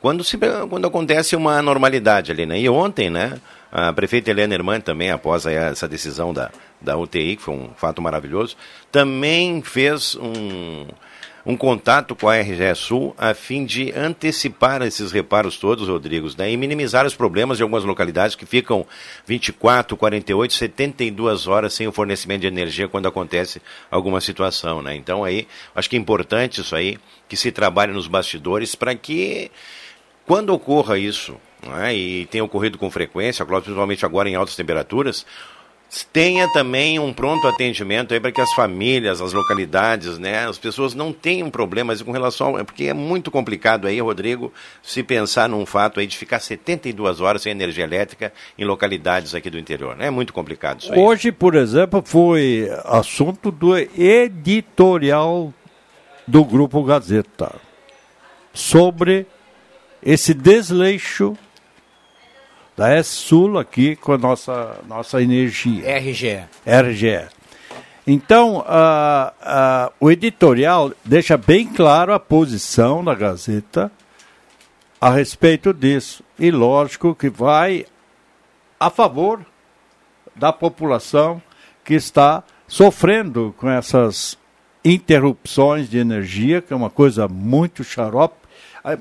quando, 0.00 0.24
se, 0.24 0.36
quando 0.68 0.88
acontece 0.88 1.36
uma 1.36 1.62
normalidade 1.62 2.32
ali, 2.32 2.44
né? 2.44 2.58
E 2.58 2.68
ontem, 2.68 3.08
né, 3.08 3.38
a 3.70 3.92
prefeita 3.92 4.32
Helena 4.32 4.54
Irmã 4.54 4.80
também, 4.80 5.12
após 5.12 5.46
essa 5.46 5.86
decisão 5.86 6.34
da, 6.34 6.50
da 6.80 6.96
UTI, 6.96 7.36
que 7.36 7.42
foi 7.42 7.54
um 7.54 7.70
fato 7.76 8.02
maravilhoso, 8.02 8.56
também 8.90 9.62
fez 9.62 10.16
um, 10.16 10.88
um 11.46 11.56
contato 11.56 12.16
com 12.16 12.28
a 12.28 12.36
RGE 12.36 12.74
Sul 12.74 13.14
a 13.18 13.34
fim 13.34 13.64
de 13.64 13.92
antecipar 13.92 14.80
esses 14.82 15.12
reparos 15.12 15.58
todos, 15.58 15.88
Rodrigos, 15.88 16.34
né, 16.36 16.50
e 16.50 16.56
minimizar 16.56 17.04
os 17.04 17.14
problemas 17.14 17.58
de 17.58 17.62
algumas 17.62 17.84
localidades 17.84 18.34
que 18.34 18.46
ficam 18.46 18.86
24, 19.26 19.96
48, 19.96 20.54
72 20.54 21.46
horas 21.46 21.74
sem 21.74 21.86
o 21.86 21.92
fornecimento 21.92 22.42
de 22.42 22.46
energia 22.46 22.88
quando 22.88 23.08
acontece 23.08 23.60
alguma 23.90 24.20
situação. 24.20 24.80
Né? 24.80 24.96
Então 24.96 25.22
aí, 25.22 25.46
acho 25.74 25.90
que 25.90 25.96
é 25.96 25.98
importante 25.98 26.60
isso 26.60 26.74
aí, 26.74 26.98
que 27.28 27.36
se 27.36 27.52
trabalhe 27.52 27.92
nos 27.92 28.06
bastidores 28.06 28.74
para 28.74 28.94
que 28.94 29.50
quando 30.26 30.50
ocorra 30.50 30.98
isso, 30.98 31.36
né, 31.62 31.94
e 31.94 32.26
tem 32.26 32.40
ocorrido 32.40 32.78
com 32.78 32.90
frequência, 32.90 33.44
principalmente 33.44 34.06
agora 34.06 34.28
em 34.28 34.34
altas 34.34 34.56
temperaturas, 34.56 35.26
tenha 36.02 36.50
também 36.52 36.98
um 36.98 37.12
pronto 37.12 37.46
atendimento 37.46 38.12
aí 38.12 38.18
para 38.18 38.32
que 38.32 38.40
as 38.40 38.52
famílias, 38.54 39.20
as 39.20 39.32
localidades, 39.32 40.18
né, 40.18 40.48
as 40.48 40.58
pessoas 40.58 40.94
não 40.94 41.12
tenham 41.12 41.50
problemas 41.50 42.02
com 42.02 42.10
relação 42.10 42.56
ao, 42.56 42.64
porque 42.64 42.84
é 42.84 42.94
muito 42.94 43.30
complicado 43.30 43.86
aí, 43.86 44.00
Rodrigo, 44.00 44.52
se 44.82 45.02
pensar 45.02 45.48
num 45.48 45.64
fato 45.64 46.00
aí 46.00 46.06
de 46.06 46.16
ficar 46.16 46.40
72 46.40 47.20
horas 47.20 47.42
sem 47.42 47.52
energia 47.52 47.84
elétrica 47.84 48.32
em 48.58 48.64
localidades 48.64 49.34
aqui 49.34 49.48
do 49.50 49.58
interior. 49.58 49.94
né? 49.94 50.06
É 50.06 50.10
muito 50.10 50.32
complicado 50.32 50.80
isso 50.80 50.92
aí. 50.92 50.98
Hoje, 50.98 51.30
por 51.30 51.54
exemplo, 51.54 52.02
foi 52.04 52.68
assunto 52.84 53.50
do 53.52 53.76
editorial 53.76 55.52
do 56.26 56.44
Grupo 56.44 56.82
Gazeta 56.82 57.54
sobre 58.52 59.26
esse 60.02 60.34
desleixo 60.34 61.36
da 62.76 62.90
S-Sul 62.90 63.58
aqui 63.58 63.96
com 63.96 64.12
a 64.12 64.18
nossa, 64.18 64.80
nossa 64.86 65.22
energia. 65.22 65.98
RGE. 65.98 66.44
RGE. 66.66 67.28
Então, 68.06 68.62
ah, 68.66 69.32
ah, 69.40 69.92
o 69.98 70.10
editorial 70.10 70.92
deixa 71.04 71.36
bem 71.36 71.66
claro 71.66 72.12
a 72.12 72.20
posição 72.20 73.02
da 73.02 73.14
Gazeta 73.14 73.90
a 75.00 75.10
respeito 75.10 75.72
disso. 75.72 76.22
E 76.38 76.50
lógico 76.50 77.14
que 77.14 77.30
vai 77.30 77.86
a 78.78 78.90
favor 78.90 79.40
da 80.36 80.52
população 80.52 81.40
que 81.84 81.94
está 81.94 82.42
sofrendo 82.66 83.54
com 83.56 83.70
essas 83.70 84.36
interrupções 84.84 85.88
de 85.88 85.98
energia, 85.98 86.60
que 86.60 86.72
é 86.72 86.76
uma 86.76 86.90
coisa 86.90 87.26
muito 87.26 87.82
xarope, 87.82 88.36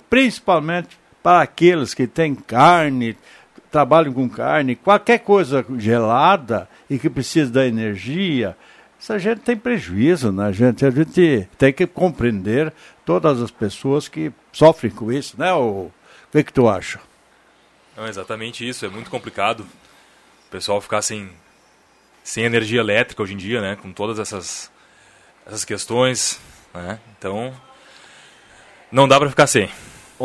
principalmente 0.09 0.97
para 1.21 1.41
aqueles 1.41 1.93
que 1.93 2.07
têm 2.07 2.35
carne, 2.35 3.17
trabalham 3.73 4.13
com 4.13 4.29
carne, 4.29 4.75
qualquer 4.75 5.17
coisa 5.17 5.65
gelada 5.79 6.69
e 6.87 6.99
que 6.99 7.09
precisa 7.09 7.49
da 7.49 7.65
energia, 7.65 8.55
essa 8.99 9.17
gente 9.17 9.41
tem 9.41 9.57
prejuízo, 9.57 10.31
né, 10.31 10.53
gente? 10.53 10.85
A 10.85 10.91
gente 10.91 11.49
tem 11.57 11.73
que 11.73 11.87
compreender 11.87 12.71
todas 13.03 13.41
as 13.41 13.49
pessoas 13.49 14.07
que 14.07 14.31
sofrem 14.51 14.91
com 14.93 15.11
isso, 15.11 15.35
né? 15.39 15.51
O, 15.53 15.91
que, 16.31 16.43
que 16.43 16.53
tu 16.53 16.69
acha? 16.69 16.99
Não, 17.97 18.07
exatamente 18.07 18.67
isso, 18.67 18.85
é 18.85 18.89
muito 18.89 19.09
complicado 19.09 19.61
o 19.61 20.51
pessoal 20.51 20.79
ficar 20.79 21.01
sem, 21.01 21.31
sem 22.23 22.43
energia 22.43 22.79
elétrica 22.79 23.23
hoje 23.23 23.33
em 23.33 23.37
dia, 23.37 23.59
né? 23.59 23.75
Com 23.75 23.91
todas 23.91 24.19
essas, 24.19 24.71
essas 25.47 25.65
questões, 25.65 26.39
né? 26.71 26.99
Então, 27.17 27.51
não 28.91 29.07
dá 29.07 29.19
para 29.19 29.31
ficar 29.31 29.47
sem. 29.47 29.67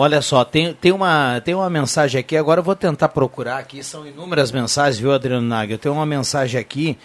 Olha 0.01 0.23
só, 0.23 0.45
tem, 0.45 0.73
tem, 0.75 0.93
uma, 0.93 1.41
tem 1.45 1.57
uma 1.57 1.69
mensagem 1.69 2.21
aqui, 2.21 2.37
agora 2.37 2.61
eu 2.61 2.65
vou 2.65 2.77
tentar 2.77 3.09
procurar 3.09 3.59
aqui, 3.59 3.83
são 3.83 4.07
inúmeras 4.07 4.53
mensagens, 4.53 4.97
viu, 4.97 5.13
Adriano 5.13 5.45
Nagel? 5.45 5.77
Tem 5.77 5.91
uma 5.91 6.07
mensagem 6.07 6.61
aqui, 6.61 6.97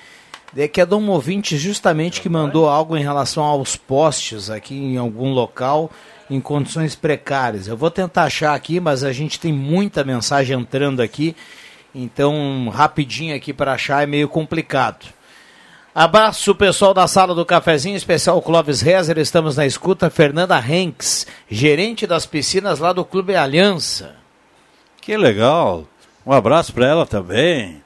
é 0.55 0.67
que 0.67 0.79
é 0.79 0.85
de 0.85 0.93
um 0.93 1.09
ouvinte 1.09 1.57
justamente 1.57 2.21
que 2.21 2.29
mandou 2.29 2.69
algo 2.69 2.95
em 2.95 3.01
relação 3.01 3.43
aos 3.43 3.75
postes 3.75 4.51
aqui 4.51 4.75
em 4.75 4.95
algum 4.95 5.33
local 5.33 5.89
em 6.29 6.39
condições 6.39 6.93
precárias. 6.93 7.67
Eu 7.67 7.75
vou 7.75 7.89
tentar 7.89 8.25
achar 8.25 8.53
aqui, 8.53 8.79
mas 8.79 9.03
a 9.03 9.11
gente 9.11 9.39
tem 9.39 9.51
muita 9.51 10.03
mensagem 10.03 10.55
entrando 10.55 11.01
aqui, 11.01 11.35
então 11.95 12.69
rapidinho 12.69 13.35
aqui 13.35 13.51
para 13.51 13.73
achar 13.73 14.03
é 14.03 14.05
meio 14.05 14.29
complicado. 14.29 15.07
Abraço 15.95 16.55
pessoal 16.55 16.91
da 16.93 17.07
sala 17.07 17.35
do 17.35 17.45
cafezinho, 17.45 17.95
especial 17.95 18.41
Clóvis 18.41 18.81
Rezer, 18.81 19.19
estamos 19.19 19.55
na 19.57 19.65
escuta. 19.65 20.09
Fernanda 20.09 20.57
Henks, 20.59 21.27
gerente 21.49 22.07
das 22.07 22.25
piscinas 22.25 22.79
lá 22.79 22.91
do 22.91 23.05
Clube 23.05 23.35
Aliança. 23.35 24.15
Que 24.99 25.15
legal. 25.15 25.85
Um 26.25 26.31
abraço 26.31 26.73
para 26.73 26.87
ela 26.87 27.05
também. 27.05 27.83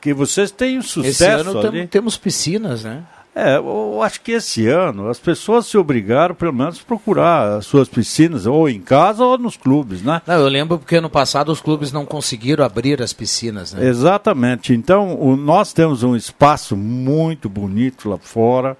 Que 0.00 0.14
vocês 0.14 0.50
tenham 0.52 0.80
sucesso 0.82 1.08
Esse 1.24 1.24
ano 1.24 1.58
ali. 1.58 1.70
tem- 1.78 1.86
temos 1.88 2.16
piscinas, 2.16 2.84
né? 2.84 3.02
É, 3.36 3.56
eu 3.56 4.00
acho 4.00 4.20
que 4.20 4.30
esse 4.30 4.68
ano 4.68 5.08
as 5.08 5.18
pessoas 5.18 5.66
se 5.66 5.76
obrigaram, 5.76 6.36
pelo 6.36 6.52
menos, 6.52 6.78
a 6.80 6.84
procurar 6.86 7.56
as 7.58 7.66
suas 7.66 7.88
piscinas, 7.88 8.46
ou 8.46 8.68
em 8.68 8.80
casa 8.80 9.24
ou 9.24 9.36
nos 9.36 9.56
clubes, 9.56 10.02
né? 10.02 10.22
Não, 10.24 10.36
eu 10.36 10.46
lembro 10.46 10.78
porque 10.78 10.96
ano 10.96 11.10
passado 11.10 11.50
os 11.50 11.60
clubes 11.60 11.90
não 11.90 12.06
conseguiram 12.06 12.64
abrir 12.64 13.02
as 13.02 13.12
piscinas, 13.12 13.72
né? 13.72 13.84
Exatamente. 13.88 14.72
Então, 14.72 15.18
o- 15.20 15.36
nós 15.36 15.72
temos 15.72 16.04
um 16.04 16.14
espaço 16.14 16.76
muito 16.76 17.48
bonito 17.48 18.08
lá 18.08 18.18
fora, 18.18 18.76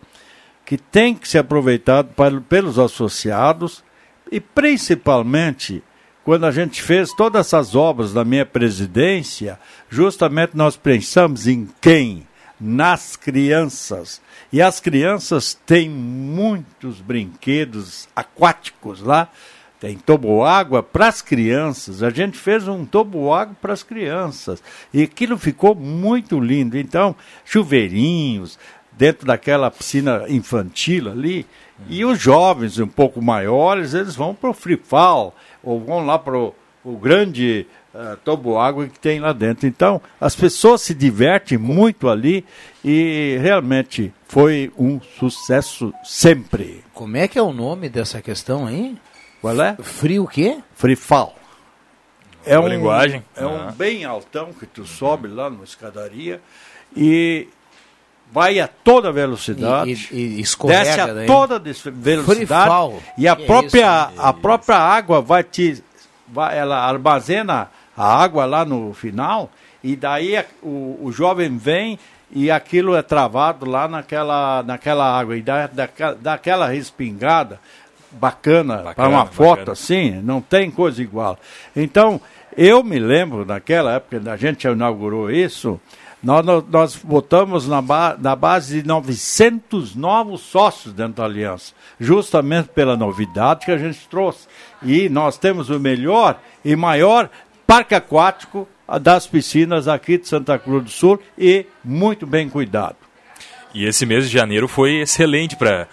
que 0.64 0.78
tem 0.78 1.16
que 1.16 1.28
ser 1.28 1.38
aproveitado 1.38 2.14
para- 2.14 2.40
pelos 2.40 2.78
associados 2.78 3.82
e 4.30 4.38
principalmente 4.40 5.82
quando 6.24 6.46
a 6.46 6.50
gente 6.50 6.80
fez 6.80 7.12
todas 7.12 7.46
essas 7.46 7.74
obras 7.74 8.12
da 8.14 8.24
minha 8.24 8.46
presidência, 8.46 9.58
justamente 9.90 10.52
nós 10.56 10.76
pensamos 10.76 11.46
em 11.46 11.68
quem? 11.80 12.26
Nas 12.60 13.16
crianças. 13.16 14.20
E 14.52 14.62
as 14.62 14.80
crianças 14.80 15.54
têm 15.66 15.88
muitos 15.88 17.00
brinquedos 17.00 18.08
aquáticos 18.14 19.00
lá. 19.00 19.28
Tem 19.80 19.96
toboágua 19.96 20.82
para 20.82 21.08
as 21.08 21.20
crianças. 21.20 22.02
A 22.02 22.10
gente 22.10 22.38
fez 22.38 22.66
um 22.66 22.86
toboágua 22.86 23.56
para 23.60 23.72
as 23.72 23.82
crianças. 23.82 24.62
E 24.92 25.02
aquilo 25.02 25.36
ficou 25.36 25.74
muito 25.74 26.40
lindo. 26.40 26.78
Então, 26.78 27.14
chuveirinhos, 27.44 28.58
dentro 28.92 29.26
daquela 29.26 29.70
piscina 29.70 30.24
infantil 30.28 31.10
ali. 31.10 31.46
E 31.88 32.04
os 32.04 32.18
jovens 32.18 32.78
um 32.78 32.86
pouco 32.86 33.20
maiores, 33.20 33.94
eles 33.94 34.14
vão 34.14 34.34
para 34.34 34.50
o 34.50 34.54
Free 34.54 34.80
Fall, 34.82 35.34
ou 35.62 35.80
vão 35.80 36.06
lá 36.06 36.18
para 36.18 36.38
o 36.38 36.96
grande 36.98 37.66
uh, 37.94 38.16
toboágua 38.24 38.88
que 38.88 38.98
tem 38.98 39.20
lá 39.20 39.32
dentro. 39.32 39.66
Então, 39.66 40.00
as 40.20 40.34
pessoas 40.34 40.82
se 40.82 40.92
divertem 40.94 41.56
muito 41.58 42.08
ali 42.08 42.44
e 42.84 43.38
realmente 43.40 44.12
foi 44.28 44.72
um 44.76 45.00
sucesso 45.18 45.92
sempre. 46.04 46.82
Como 46.92 47.16
é 47.16 47.26
que 47.28 47.38
é 47.38 47.42
o 47.42 47.52
nome 47.52 47.88
dessa 47.88 48.20
questão 48.20 48.66
aí? 48.66 48.96
Qual 49.40 49.60
é? 49.60 49.76
Free 49.80 50.18
o 50.18 50.26
quê? 50.26 50.58
Free 50.74 50.96
Fall. 50.96 51.34
É 52.46 52.56
Boa 52.56 52.68
um, 52.68 52.72
linguagem. 52.72 53.24
É 53.36 53.46
um 53.46 53.68
Ah. 53.68 53.72
bem 53.76 54.04
altão 54.04 54.52
que 54.52 54.66
tu 54.66 54.84
sobe 54.84 55.28
lá 55.28 55.48
numa 55.48 55.64
escadaria 55.64 56.40
e 56.94 57.48
vai 58.30 58.58
a 58.60 58.68
toda 58.68 59.10
velocidade. 59.12 59.90
E- 60.10 60.14
e- 60.14 60.36
e 60.36 60.40
escorrega 60.40 60.84
desce 60.84 61.00
a 61.00 61.06
daí. 61.06 61.26
toda 61.26 61.58
velocidade 61.58 62.68
fall. 62.68 63.02
e 63.16 63.26
a 63.28 63.36
Que 63.36 63.46
própria 63.46 64.10
isso, 64.12 64.20
a 64.22 64.32
própria 64.32 64.76
água 64.76 65.20
vai 65.22 65.42
te 65.42 65.82
vai, 66.28 66.58
ela 66.58 66.78
armazena 66.86 67.70
a 67.96 68.22
água 68.22 68.44
lá 68.44 68.64
no 68.64 68.92
final 68.92 69.50
e 69.82 69.96
daí 69.96 70.42
o, 70.62 70.98
o 71.02 71.12
jovem 71.12 71.56
vem 71.56 71.98
e 72.30 72.50
aquilo 72.50 72.96
é 72.96 73.02
travado 73.02 73.66
lá 73.66 73.86
naquela 73.86 74.62
naquela 74.62 75.18
água 75.18 75.36
e 75.36 75.42
dá, 75.42 75.66
dá, 75.66 75.88
dá 76.20 76.34
aquela 76.34 76.66
respingada 76.66 77.60
bacana, 78.14 78.78
para 78.78 78.84
Bacana, 78.84 79.08
uma 79.08 79.26
foto 79.26 79.58
bacana. 79.58 79.72
assim, 79.72 80.10
não 80.22 80.40
tem 80.40 80.70
coisa 80.70 81.02
igual. 81.02 81.38
Então, 81.74 82.20
eu 82.56 82.82
me 82.82 82.98
lembro, 82.98 83.44
naquela 83.44 83.94
época, 83.94 84.20
a 84.30 84.36
gente 84.36 84.66
inaugurou 84.66 85.30
isso, 85.30 85.80
nós, 86.22 86.44
nós, 86.44 86.64
nós 86.70 86.96
botamos 86.96 87.68
na, 87.68 87.82
ba 87.82 88.16
na 88.18 88.34
base 88.34 88.80
de 88.80 88.88
900 88.88 89.94
novos 89.94 90.40
sócios 90.40 90.94
dentro 90.94 91.14
da 91.14 91.24
Aliança, 91.24 91.74
justamente 92.00 92.68
pela 92.68 92.96
novidade 92.96 93.66
que 93.66 93.70
a 93.72 93.78
gente 93.78 94.08
trouxe. 94.08 94.46
E 94.82 95.08
nós 95.08 95.36
temos 95.36 95.68
o 95.68 95.78
melhor 95.78 96.38
e 96.64 96.74
maior 96.74 97.28
parque 97.66 97.94
aquático 97.94 98.68
das 99.00 99.26
piscinas 99.26 99.88
aqui 99.88 100.18
de 100.18 100.28
Santa 100.28 100.58
Cruz 100.58 100.84
do 100.84 100.90
Sul 100.90 101.20
e 101.36 101.66
muito 101.84 102.26
bem 102.26 102.48
cuidado. 102.48 102.96
E 103.72 103.84
esse 103.86 104.06
mês 104.06 104.28
de 104.28 104.32
janeiro 104.32 104.68
foi 104.68 105.00
excelente 105.00 105.56
para 105.56 105.88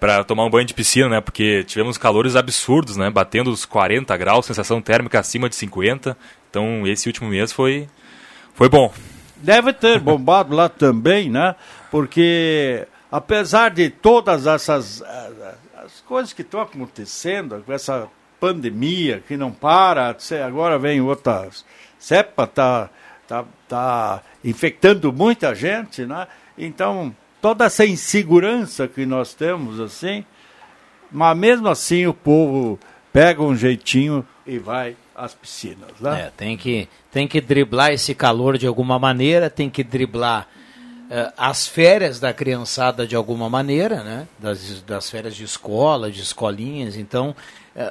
para 0.00 0.22
tomar 0.24 0.44
um 0.44 0.50
banho 0.50 0.66
de 0.66 0.74
piscina, 0.74 1.08
né? 1.08 1.20
Porque 1.20 1.64
tivemos 1.64 1.98
calores 1.98 2.36
absurdos, 2.36 2.96
né? 2.96 3.10
Batendo 3.10 3.50
os 3.50 3.64
40 3.64 4.16
graus, 4.16 4.46
sensação 4.46 4.80
térmica 4.80 5.18
acima 5.18 5.48
de 5.48 5.56
50. 5.56 6.16
Então 6.50 6.86
esse 6.86 7.08
último 7.08 7.28
mês 7.30 7.52
foi 7.52 7.88
foi 8.54 8.68
bom. 8.68 8.92
Deve 9.36 9.72
ter 9.72 9.98
bombado 10.00 10.54
lá 10.54 10.68
também, 10.68 11.30
né? 11.30 11.56
Porque 11.90 12.86
apesar 13.10 13.70
de 13.70 13.90
todas 13.90 14.46
essas 14.46 15.00
eh, 15.00 15.54
as 15.84 16.00
coisas 16.00 16.32
que 16.32 16.42
estão 16.42 16.60
acontecendo, 16.60 17.62
com 17.66 17.72
essa 17.72 18.08
pandemia 18.44 19.22
que 19.26 19.38
não 19.38 19.50
para, 19.50 20.14
agora 20.44 20.78
vem 20.78 21.00
outras 21.00 21.64
cepa 21.98 22.46
tá 22.46 22.90
tá, 23.26 23.42
tá 23.66 24.22
infectando 24.44 25.10
muita 25.10 25.54
gente, 25.54 26.04
né? 26.04 26.26
Então 26.58 27.16
toda 27.40 27.64
essa 27.64 27.86
insegurança 27.86 28.86
que 28.86 29.06
nós 29.06 29.32
temos 29.32 29.80
assim, 29.80 30.26
mas 31.10 31.34
mesmo 31.34 31.68
assim 31.68 32.06
o 32.06 32.12
povo 32.12 32.78
pega 33.10 33.42
um 33.42 33.56
jeitinho 33.56 34.26
e 34.46 34.58
vai 34.58 34.94
às 35.16 35.32
piscinas, 35.32 35.98
né? 35.98 36.26
É, 36.26 36.32
tem 36.36 36.54
que, 36.54 36.86
tem 37.10 37.26
que 37.26 37.40
driblar 37.40 37.92
esse 37.92 38.14
calor 38.14 38.58
de 38.58 38.66
alguma 38.66 38.98
maneira, 38.98 39.48
tem 39.48 39.70
que 39.70 39.82
driblar 39.82 40.46
eh, 41.10 41.32
as 41.36 41.66
férias 41.66 42.18
da 42.18 42.32
criançada 42.32 43.06
de 43.06 43.14
alguma 43.14 43.48
maneira, 43.48 44.02
né? 44.02 44.28
Das, 44.38 44.82
das 44.82 45.08
férias 45.08 45.34
de 45.34 45.44
escola, 45.44 46.10
de 46.10 46.20
escolinhas. 46.20 46.96
Então, 46.96 47.34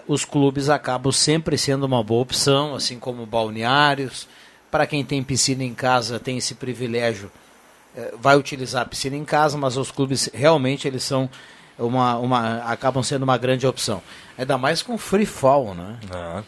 os 0.07 0.23
clubes 0.23 0.69
acabam 0.69 1.11
sempre 1.11 1.57
sendo 1.57 1.83
uma 1.85 2.03
boa 2.03 2.21
opção, 2.21 2.75
assim 2.75 2.97
como 2.99 3.25
balneários. 3.25 4.27
Para 4.71 4.87
quem 4.87 5.03
tem 5.03 5.21
piscina 5.21 5.63
em 5.63 5.73
casa, 5.73 6.19
tem 6.19 6.37
esse 6.37 6.55
privilégio, 6.55 7.31
eh, 7.95 8.13
vai 8.19 8.35
utilizar 8.37 8.81
a 8.81 8.85
piscina 8.85 9.15
em 9.15 9.23
casa, 9.25 9.57
mas 9.57 9.77
os 9.77 9.91
clubes 9.91 10.29
realmente 10.33 10.87
eles 10.87 11.03
são 11.03 11.29
uma, 11.77 12.17
uma 12.17 12.57
acabam 12.63 13.03
sendo 13.03 13.23
uma 13.23 13.37
grande 13.37 13.67
opção. 13.67 14.01
Ainda 14.37 14.57
mais 14.57 14.81
com 14.81 14.97
free 14.97 15.25
fall, 15.25 15.75
né? 15.75 15.97
Hã? 16.11 16.43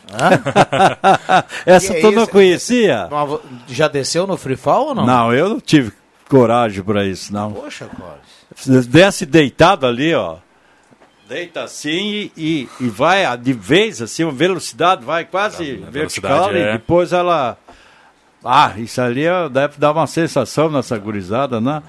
Essa 1.65 1.93
Que 1.93 1.99
é 1.99 2.01
tu 2.01 2.11
não 2.11 2.23
isso? 2.23 2.31
conhecia? 2.31 3.09
Já 3.67 3.87
desceu 3.87 4.25
no 4.25 4.37
free 4.37 4.55
fall 4.55 4.87
ou 4.87 4.95
não? 4.95 5.05
Não, 5.05 5.33
eu 5.33 5.49
não 5.49 5.59
tive 5.59 5.91
coragem 6.29 6.83
para 6.83 7.05
isso, 7.05 7.31
não. 7.33 7.51
Poxa, 7.51 7.87
Clóvis. 7.87 8.87
Desce 8.87 9.25
deitado 9.25 9.85
ali, 9.85 10.13
ó. 10.15 10.37
Deita 11.27 11.63
assim 11.63 12.29
e, 12.37 12.69
e 12.79 12.87
vai 12.87 13.35
de 13.37 13.51
vez, 13.51 14.01
assim, 14.01 14.23
uma 14.23 14.31
velocidade, 14.31 15.03
vai 15.03 15.25
quase 15.25 15.77
Na 15.77 15.89
vertical 15.89 16.31
velocidade, 16.49 16.57
e 16.57 16.69
é. 16.69 16.71
depois 16.73 17.11
ela. 17.13 17.57
Ah, 18.43 18.73
isso 18.77 19.01
ali 19.01 19.27
ó, 19.27 19.49
deve 19.49 19.77
dar 19.79 19.91
uma 19.91 20.05
sensação 20.05 20.69
nessa 20.69 20.95
gurizada, 20.99 21.59
né? 21.59 21.81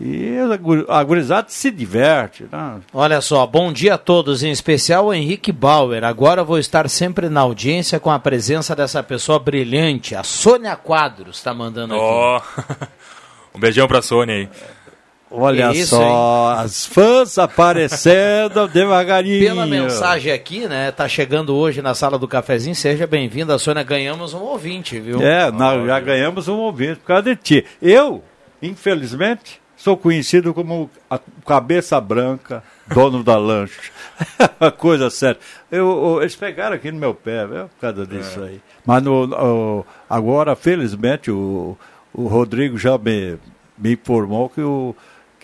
E 0.00 0.36
a 0.52 0.56
gu- 0.56 0.84
a 0.88 1.04
gurizada 1.04 1.46
se 1.50 1.70
diverte, 1.70 2.46
né? 2.50 2.80
Olha 2.92 3.20
só, 3.20 3.46
bom 3.46 3.72
dia 3.72 3.94
a 3.94 3.98
todos, 3.98 4.42
em 4.42 4.50
especial 4.50 5.06
o 5.06 5.14
Henrique 5.14 5.52
Bauer. 5.52 6.02
Agora 6.02 6.42
vou 6.42 6.58
estar 6.58 6.88
sempre 6.90 7.28
na 7.28 7.42
audiência 7.42 8.00
com 8.00 8.10
a 8.10 8.18
presença 8.18 8.74
dessa 8.74 9.04
pessoa 9.04 9.38
brilhante, 9.38 10.16
a 10.16 10.24
Sônia 10.24 10.74
Quadros, 10.74 11.36
está 11.36 11.54
mandando 11.54 11.94
aqui. 11.94 12.02
Ó. 12.02 12.40
um 13.54 13.60
beijão 13.60 13.86
pra 13.86 14.02
Sônia 14.02 14.34
aí. 14.34 14.48
Olha 15.30 15.70
Que 15.72 15.78
isso, 15.78 15.96
só, 15.96 16.54
as 16.58 16.86
fãs 16.86 17.38
aparecendo 17.38 18.68
devagarinho. 18.72 19.44
Pela 19.44 19.66
mensagem 19.66 20.32
aqui, 20.32 20.68
né? 20.68 20.92
Tá 20.92 21.08
chegando 21.08 21.54
hoje 21.56 21.82
na 21.82 21.94
sala 21.94 22.18
do 22.18 22.28
cafezinho. 22.28 22.74
Seja 22.76 23.06
bem-vinda, 23.06 23.58
Sônia. 23.58 23.82
Ganhamos 23.82 24.32
um 24.32 24.40
ouvinte, 24.40 25.00
viu? 25.00 25.20
É, 25.20 25.50
nós 25.50 25.84
já 25.86 25.98
ganhamos 25.98 26.46
um 26.46 26.58
ouvinte 26.58 26.96
por 27.00 27.06
causa 27.06 27.22
de 27.24 27.36
ti. 27.36 27.66
Eu, 27.82 28.22
infelizmente, 28.62 29.60
sou 29.76 29.96
conhecido 29.96 30.54
como 30.54 30.88
a 31.10 31.18
cabeça 31.44 32.00
branca, 32.00 32.62
dono 32.86 33.24
da 33.24 33.36
lanche. 33.36 33.90
Uma 34.60 34.70
coisa 34.72 35.10
séria. 35.10 35.38
Eu, 35.70 36.18
eles 36.20 36.36
pegaram 36.36 36.76
aqui 36.76 36.92
no 36.92 36.98
meu 36.98 37.14
pé, 37.14 37.44
viu, 37.46 37.64
por 37.68 37.80
causa 37.80 38.06
disso 38.06 38.40
aí. 38.42 38.60
Mas 38.86 39.02
no, 39.02 39.26
no- 39.26 39.86
agora, 40.08 40.54
felizmente, 40.54 41.30
o, 41.30 41.76
o 42.12 42.28
Rodrigo 42.28 42.78
já 42.78 42.96
me, 42.96 43.36
me 43.76 43.94
informou 43.94 44.48
que 44.48 44.60
o, 44.60 44.94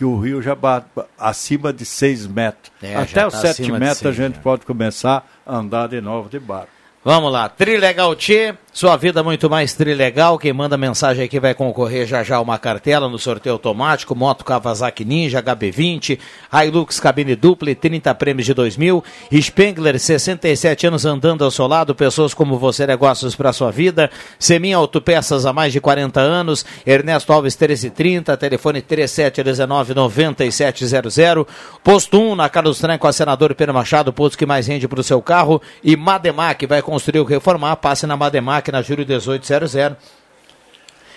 que 0.00 0.04
o 0.06 0.18
rio 0.18 0.40
já 0.40 0.54
bate 0.54 0.86
acima 1.18 1.74
de 1.74 1.84
6 1.84 2.26
metros. 2.26 2.72
É, 2.82 2.94
já 2.94 3.02
Até 3.02 3.26
os 3.26 3.34
tá 3.34 3.40
7 3.40 3.50
acima 3.50 3.78
de 3.78 3.84
metros 3.84 3.98
a 3.98 4.02
seis, 4.02 4.16
gente 4.16 4.38
pode 4.38 4.64
começar 4.64 5.30
a 5.44 5.56
andar 5.58 5.88
de 5.88 6.00
novo 6.00 6.30
de 6.30 6.40
barco. 6.40 6.70
Vamos 7.04 7.30
lá, 7.30 7.50
Trilegal 7.50 8.16
Tchê, 8.16 8.54
sua 8.72 8.96
vida 8.96 9.20
muito 9.22 9.50
mais 9.50 9.74
trilegal. 9.74 10.38
Quem 10.38 10.52
manda 10.52 10.76
mensagem 10.76 11.24
aqui 11.24 11.40
vai 11.40 11.54
concorrer 11.54 12.06
já 12.06 12.22
já 12.22 12.38
uma 12.40 12.56
cartela 12.56 13.08
no 13.08 13.18
sorteio 13.18 13.54
automático, 13.54 14.14
moto 14.14 14.44
Kawasaki 14.44 15.04
Ninja 15.04 15.42
HB20, 15.42 16.20
Hilux 16.52 17.00
cabine 17.00 17.34
dupla 17.34 17.72
e 17.72 17.74
30 17.74 18.14
prêmios 18.14 18.46
de 18.46 18.54
2000, 18.54 19.02
Spengler, 19.40 19.98
67 19.98 20.86
anos 20.86 21.04
andando 21.04 21.44
ao 21.44 21.50
seu 21.50 21.66
lado, 21.66 21.96
pessoas 21.96 22.32
como 22.32 22.56
você, 22.58 22.86
negócios 22.86 23.34
para 23.34 23.52
sua 23.52 23.72
vida, 23.72 24.08
Semin 24.38 24.72
Autopeças 24.72 25.46
há 25.46 25.52
mais 25.52 25.72
de 25.72 25.80
40 25.80 26.20
anos, 26.20 26.64
Ernesto 26.86 27.32
Alves 27.32 27.56
1330, 27.56 28.36
telefone 28.36 28.80
3719-9700, 28.82 31.44
posto 31.82 32.20
1 32.20 32.36
na 32.36 32.48
Carlos 32.48 32.78
Tranco, 32.78 33.08
a 33.08 33.12
senador 33.12 33.52
Pedro 33.54 33.74
Machado, 33.74 34.12
posto 34.12 34.38
que 34.38 34.46
mais 34.46 34.68
rende 34.68 34.86
para 34.86 35.00
o 35.00 35.04
seu 35.04 35.20
carro, 35.20 35.60
e 35.82 35.96
Mademac, 35.96 36.64
vai 36.66 36.80
construir 36.82 37.18
ou 37.18 37.26
reformar, 37.26 37.74
passe 37.76 38.06
na 38.06 38.16
Mademac, 38.16 38.59
na 38.68 38.82
Júlio 38.82 39.06
1800. 39.06 39.74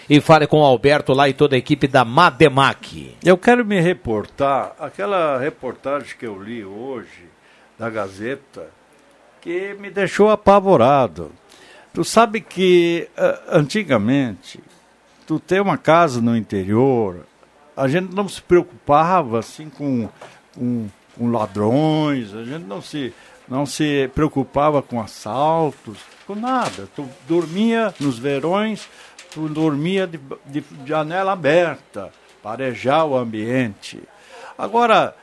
E 0.09 0.19
fale 0.19 0.47
com 0.47 0.59
o 0.59 0.65
Alberto 0.65 1.13
lá 1.13 1.29
e 1.29 1.33
toda 1.33 1.55
a 1.55 1.57
equipe 1.57 1.87
da 1.87 2.03
Mademac. 2.03 3.15
Eu 3.23 3.37
quero 3.37 3.65
me 3.65 3.79
reportar, 3.79 4.75
aquela 4.79 5.37
reportagem 5.37 6.17
que 6.17 6.25
eu 6.25 6.41
li 6.41 6.63
hoje 6.63 7.29
da 7.77 7.89
Gazeta, 7.89 8.67
que 9.41 9.75
me 9.79 9.89
deixou 9.89 10.29
apavorado. 10.29 11.31
Tu 11.93 12.03
sabe 12.03 12.41
que 12.41 13.07
ah, 13.17 13.39
antigamente, 13.49 14.59
tu 15.25 15.39
tem 15.39 15.59
uma 15.61 15.77
casa 15.77 16.21
no 16.21 16.35
interior, 16.35 17.25
a 17.75 17.87
gente 17.87 18.13
não 18.13 18.27
se 18.27 18.41
preocupava 18.41 19.39
assim 19.39 19.69
com, 19.69 20.09
com, 20.55 20.87
com 21.17 21.31
ladrões, 21.31 22.33
a 22.33 22.43
gente 22.43 22.65
não 22.65 22.81
se, 22.81 23.13
não 23.47 23.65
se 23.65 24.09
preocupava 24.13 24.81
com 24.81 24.99
assaltos, 24.99 25.97
com 26.25 26.35
nada. 26.35 26.87
Tu 26.95 27.07
dormia 27.27 27.93
nos 27.99 28.17
verões 28.17 28.87
tu 29.33 29.49
dormia 29.49 30.05
de, 30.05 30.19
de 30.45 30.63
janela 30.85 31.31
aberta, 31.31 32.11
para 32.41 32.65
arejar 32.65 33.05
o 33.05 33.17
ambiente. 33.17 34.01
Agora, 34.57 35.15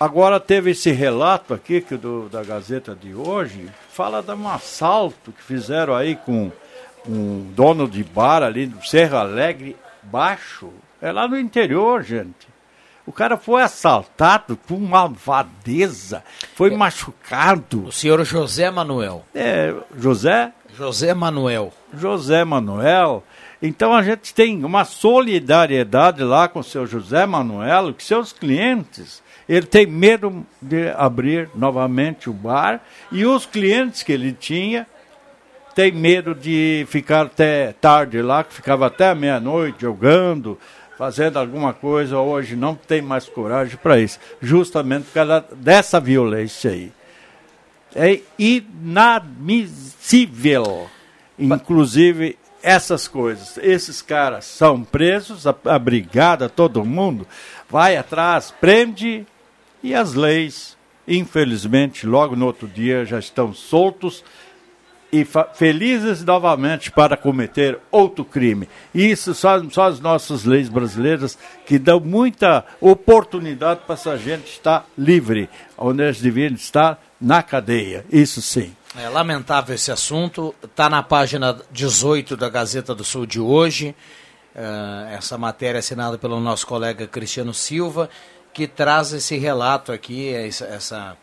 agora 0.00 0.40
teve 0.40 0.70
esse 0.70 0.90
relato 0.90 1.52
aqui 1.52 1.80
que 1.80 1.96
do, 1.96 2.28
da 2.28 2.42
Gazeta 2.42 2.94
de 2.94 3.14
hoje, 3.14 3.68
fala 3.90 4.22
de 4.22 4.32
um 4.32 4.48
assalto 4.48 5.32
que 5.32 5.42
fizeram 5.42 5.94
aí 5.94 6.16
com 6.16 6.50
um 7.06 7.52
dono 7.54 7.86
de 7.88 8.02
bar 8.02 8.42
ali 8.42 8.66
do 8.66 8.84
Serra 8.86 9.20
Alegre 9.20 9.76
Baixo. 10.02 10.70
É 11.02 11.12
lá 11.12 11.28
no 11.28 11.38
interior, 11.38 12.02
gente. 12.02 12.47
O 13.08 13.12
cara 13.12 13.38
foi 13.38 13.62
assaltado 13.62 14.54
com 14.68 14.78
malvadeza, 14.78 16.22
foi 16.54 16.74
é, 16.74 16.76
machucado. 16.76 17.86
O 17.86 17.90
senhor 17.90 18.22
José 18.22 18.70
Manuel. 18.70 19.24
É, 19.34 19.74
José? 19.96 20.52
José 20.76 21.14
Manuel. 21.14 21.72
José 21.94 22.44
Manuel. 22.44 23.24
Então 23.62 23.94
a 23.94 24.02
gente 24.02 24.34
tem 24.34 24.62
uma 24.62 24.84
solidariedade 24.84 26.22
lá 26.22 26.48
com 26.48 26.58
o 26.58 26.62
seu 26.62 26.86
José 26.86 27.24
Manuel, 27.24 27.94
que 27.94 28.04
seus 28.04 28.30
clientes, 28.30 29.22
ele 29.48 29.64
tem 29.64 29.86
medo 29.86 30.46
de 30.60 30.90
abrir 30.90 31.48
novamente 31.54 32.28
o 32.28 32.34
bar, 32.34 32.78
e 33.10 33.24
os 33.24 33.46
clientes 33.46 34.02
que 34.02 34.12
ele 34.12 34.34
tinha 34.34 34.86
tem 35.74 35.92
medo 35.92 36.34
de 36.34 36.84
ficar 36.90 37.26
até 37.26 37.72
tarde 37.72 38.20
lá, 38.20 38.42
que 38.42 38.52
ficava 38.52 38.88
até 38.88 39.14
meia-noite 39.14 39.82
jogando, 39.82 40.58
fazendo 40.98 41.38
alguma 41.38 41.72
coisa, 41.72 42.18
hoje 42.18 42.54
não 42.56 42.74
tem 42.74 43.00
mais 43.00 43.28
coragem 43.28 43.78
para 43.80 44.00
isso, 44.00 44.18
justamente 44.42 45.04
por 45.04 45.12
causa 45.12 45.44
dessa 45.54 46.00
violência 46.00 46.72
aí. 46.72 46.90
É 47.94 48.18
inadmissível, 48.36 50.90
inclusive 51.38 52.36
essas 52.60 53.06
coisas. 53.06 53.56
Esses 53.58 54.02
caras 54.02 54.46
são 54.46 54.82
presos, 54.82 55.46
a, 55.46 55.54
a 55.66 55.78
brigada, 55.78 56.48
todo 56.48 56.84
mundo 56.84 57.24
vai 57.70 57.96
atrás, 57.96 58.52
prende 58.60 59.24
e 59.80 59.94
as 59.94 60.14
leis, 60.14 60.76
infelizmente, 61.06 62.08
logo 62.08 62.34
no 62.34 62.44
outro 62.44 62.66
dia 62.66 63.04
já 63.04 63.20
estão 63.20 63.54
soltos 63.54 64.24
e 65.10 65.26
felizes 65.54 66.22
novamente 66.22 66.90
para 66.90 67.16
cometer 67.16 67.78
outro 67.90 68.24
crime. 68.24 68.68
Isso 68.94 69.34
só, 69.34 69.62
só 69.70 69.84
as 69.84 70.00
nossas 70.00 70.44
leis 70.44 70.68
brasileiras 70.68 71.38
que 71.66 71.78
dão 71.78 71.98
muita 71.98 72.64
oportunidade 72.80 73.80
para 73.86 73.94
essa 73.94 74.16
gente 74.18 74.52
estar 74.52 74.86
livre, 74.96 75.48
onde 75.76 76.02
eles 76.02 76.20
deveriam 76.20 76.54
estar 76.54 77.02
na 77.20 77.42
cadeia. 77.42 78.04
Isso 78.10 78.42
sim. 78.42 78.74
É 78.96 79.08
lamentável 79.08 79.74
esse 79.74 79.90
assunto. 79.90 80.54
Está 80.62 80.90
na 80.90 81.02
página 81.02 81.58
18 81.70 82.36
da 82.36 82.48
Gazeta 82.48 82.94
do 82.94 83.04
Sul 83.04 83.26
de 83.26 83.40
hoje. 83.40 83.94
Uh, 84.54 85.08
essa 85.14 85.38
matéria 85.38 85.78
assinada 85.78 86.18
pelo 86.18 86.40
nosso 86.40 86.66
colega 86.66 87.06
Cristiano 87.06 87.54
Silva, 87.54 88.10
que 88.52 88.66
traz 88.66 89.12
esse 89.12 89.36
relato 89.36 89.92
aqui, 89.92 90.30
essa, 90.34 91.16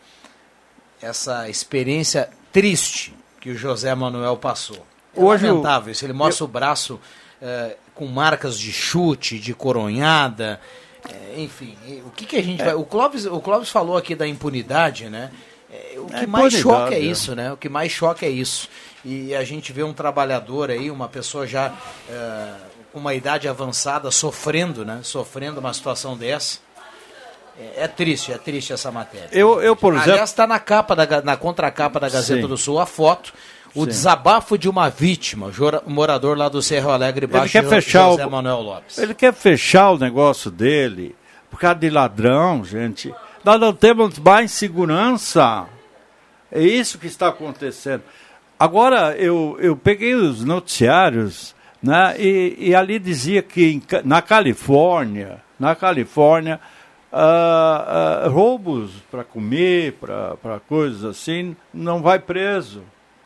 essa 1.02 1.48
experiência 1.48 2.30
triste 2.50 3.14
que 3.46 3.50
o 3.50 3.56
José 3.56 3.94
Manuel 3.94 4.36
passou. 4.36 4.84
É 5.16 5.20
Hoje 5.20 5.46
lamentável 5.46 5.92
isso. 5.92 6.04
Ele 6.04 6.12
mostra 6.12 6.42
eu... 6.42 6.48
o 6.48 6.50
braço 6.50 6.94
uh, 7.40 7.76
com 7.94 8.04
marcas 8.06 8.58
de 8.58 8.72
chute, 8.72 9.38
de 9.38 9.54
coronhada. 9.54 10.60
Uh, 11.04 11.40
enfim, 11.40 11.78
o 12.04 12.10
que, 12.10 12.26
que 12.26 12.36
a 12.36 12.42
gente 12.42 12.60
é. 12.60 12.64
vai. 12.64 12.74
O 12.74 12.82
Clóvis, 12.82 13.24
o 13.24 13.40
Clóvis 13.40 13.68
falou 13.68 13.96
aqui 13.96 14.16
da 14.16 14.26
impunidade, 14.26 15.08
né? 15.08 15.30
É, 15.70 15.96
o 15.96 16.06
que 16.06 16.24
é, 16.24 16.26
mais 16.26 16.54
choca 16.54 16.92
é 16.92 16.98
isso, 16.98 17.36
né? 17.36 17.52
O 17.52 17.56
que 17.56 17.68
mais 17.68 17.92
choca 17.92 18.26
é 18.26 18.30
isso. 18.30 18.68
E 19.04 19.32
a 19.32 19.44
gente 19.44 19.72
vê 19.72 19.84
um 19.84 19.92
trabalhador 19.92 20.68
aí, 20.68 20.90
uma 20.90 21.08
pessoa 21.08 21.46
já 21.46 21.72
com 22.92 22.98
uma 22.98 23.14
idade 23.14 23.46
avançada, 23.46 24.10
sofrendo, 24.10 24.84
né? 24.84 25.00
Sofrendo 25.04 25.60
uma 25.60 25.72
situação 25.72 26.16
dessa. 26.16 26.58
É, 27.58 27.84
é, 27.84 27.88
triste, 27.88 28.32
é 28.32 28.38
triste 28.38 28.72
essa 28.72 28.90
matéria. 28.90 29.28
Eu, 29.32 29.60
eu 29.62 29.74
por 29.74 29.94
exemplo. 29.94 30.12
Aliás, 30.12 30.30
está 30.30 30.46
na 30.46 30.58
capa 30.58 30.94
da, 30.94 31.22
na 31.22 31.36
contracapa 31.36 31.98
da 31.98 32.08
Gazeta 32.08 32.42
Sim. 32.42 32.48
do 32.48 32.56
Sul 32.56 32.78
a 32.78 32.86
foto. 32.86 33.32
O 33.74 33.80
Sim. 33.80 33.88
desabafo 33.88 34.56
de 34.56 34.68
uma 34.68 34.88
vítima, 34.88 35.50
morador 35.86 36.36
lá 36.36 36.48
do 36.48 36.62
Cerro 36.62 36.90
Alegre 36.90 37.26
Baixo, 37.26 37.58
ele 37.58 37.64
quer 37.64 37.68
fechar 37.68 38.08
José 38.10 38.26
o, 38.26 38.30
Manuel 38.30 38.60
Lopes. 38.60 38.96
Ele 38.96 39.14
quer 39.14 39.34
fechar 39.34 39.90
o 39.90 39.98
negócio 39.98 40.50
dele 40.50 41.14
por 41.50 41.60
causa 41.60 41.78
de 41.78 41.90
ladrão, 41.90 42.64
gente. 42.64 43.14
Nós 43.44 43.60
não 43.60 43.74
temos 43.74 44.18
mais 44.18 44.50
segurança. 44.50 45.66
É 46.50 46.62
isso 46.62 46.98
que 46.98 47.06
está 47.06 47.28
acontecendo. 47.28 48.02
Agora, 48.58 49.14
eu, 49.16 49.58
eu 49.60 49.76
peguei 49.76 50.14
os 50.14 50.42
noticiários 50.42 51.54
né, 51.82 52.14
e, 52.18 52.56
e 52.58 52.74
ali 52.74 52.98
dizia 52.98 53.42
que 53.42 53.66
em, 53.72 53.82
na 54.04 54.22
Califórnia, 54.22 55.42
na 55.60 55.74
Califórnia, 55.74 56.58
uh, 57.16 58.26
uh, 58.26 58.30
roubos 58.30 58.92
para 59.10 59.24
comer, 59.24 59.94
para 59.94 60.60
coisas 60.68 61.04
assim, 61.04 61.56
não 61.72 62.02
vai 62.02 62.18
preso. 62.18 62.82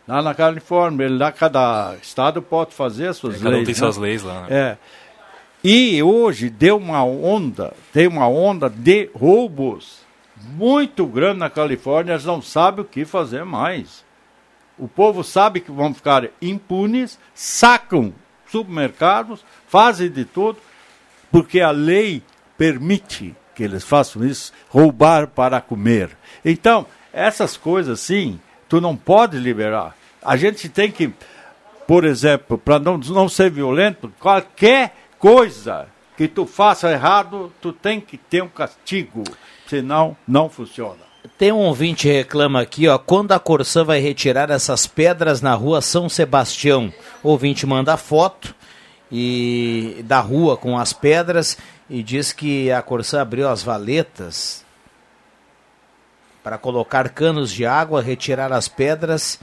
Lá 0.07 0.23
na 0.23 0.35
Califórnia, 0.35 1.09
lá 1.09 1.31
cada 1.31 1.95
estado 2.03 2.41
pode 2.41 2.75
fazer 2.75 3.09
as 3.09 3.17
suas 3.17 3.37
é, 3.37 3.39
cada 3.39 3.51
leis. 3.51 3.63
Um 3.63 3.65
tem 3.65 3.75
né? 3.75 3.79
suas 3.79 3.97
leis 3.97 4.23
lá. 4.23 4.43
Né? 4.43 4.47
É. 4.51 4.79
E 5.63 6.03
hoje 6.03 6.49
deu 6.49 6.79
uma 6.79 7.05
onda, 7.05 7.75
tem 7.93 8.07
uma 8.07 8.27
onda 8.27 8.69
de 8.69 9.11
roubos 9.15 10.01
muito 10.37 11.07
grande 11.07 11.39
na 11.39 11.51
Califórnia, 11.51 12.15
eles 12.15 12.25
não 12.25 12.41
sabem 12.41 12.83
o 12.83 12.89
que 12.89 13.05
fazer 13.05 13.45
mais. 13.45 14.05
O 14.79 14.89
povo 14.89 15.23
sabe 15.23 15.61
que 15.61 15.71
vão 15.71 15.93
ficar 15.93 16.29
impunes, 16.41 17.19
sacam 17.35 18.15
supermercados, 18.47 19.45
fazem 19.69 20.11
de 20.11 20.25
tudo, 20.25 20.59
porque 21.31 21.61
a 21.61 21.71
lei 21.71 22.23
permite 22.57 23.37
que 23.61 23.65
eles 23.65 23.85
façam 23.85 24.25
isso, 24.25 24.55
roubar 24.71 25.27
para 25.27 25.61
comer. 25.61 26.17
Então, 26.43 26.87
essas 27.13 27.59
coisas 27.59 28.01
sim, 28.01 28.41
tu 28.67 28.81
não 28.81 28.97
pode 28.97 29.37
liberar. 29.37 29.95
A 30.25 30.35
gente 30.35 30.67
tem 30.67 30.91
que, 30.91 31.13
por 31.87 32.05
exemplo, 32.05 32.57
para 32.57 32.79
não, 32.79 32.97
não 32.97 33.29
ser 33.29 33.51
violento, 33.51 34.11
qualquer 34.19 34.97
coisa 35.19 35.89
que 36.17 36.27
tu 36.27 36.47
faça 36.47 36.91
errado, 36.91 37.53
tu 37.61 37.71
tem 37.71 38.01
que 38.01 38.17
ter 38.17 38.43
um 38.43 38.49
castigo, 38.49 39.25
senão 39.67 40.17
não 40.27 40.49
funciona. 40.49 41.11
Tem 41.37 41.53
um 41.53 41.59
ouvinte 41.59 42.09
que 42.09 42.15
reclama 42.15 42.63
aqui, 42.63 42.89
ó, 42.89 42.97
quando 42.97 43.33
a 43.33 43.39
Corsã 43.39 43.85
vai 43.85 44.01
retirar 44.01 44.49
essas 44.49 44.87
pedras 44.87 45.43
na 45.43 45.53
rua 45.53 45.83
São 45.83 46.09
Sebastião? 46.09 46.91
O 47.23 47.29
ouvinte 47.29 47.67
manda 47.67 47.99
foto 47.99 48.55
e 49.13 50.03
da 50.07 50.21
rua 50.21 50.57
com 50.57 50.79
as 50.79 50.95
pedras 50.95 51.59
e 51.91 52.05
diz 52.05 52.33
que 52.33 52.71
a 52.71 52.81
Corsã 52.81 53.21
abriu 53.21 53.49
as 53.49 53.65
valetas 53.65 54.65
para 56.43 56.57
colocar 56.57 57.09
canos 57.11 57.51
de 57.51 57.67
água, 57.67 58.01
retirar 58.01 58.53
as 58.53 58.69
pedras 58.69 59.41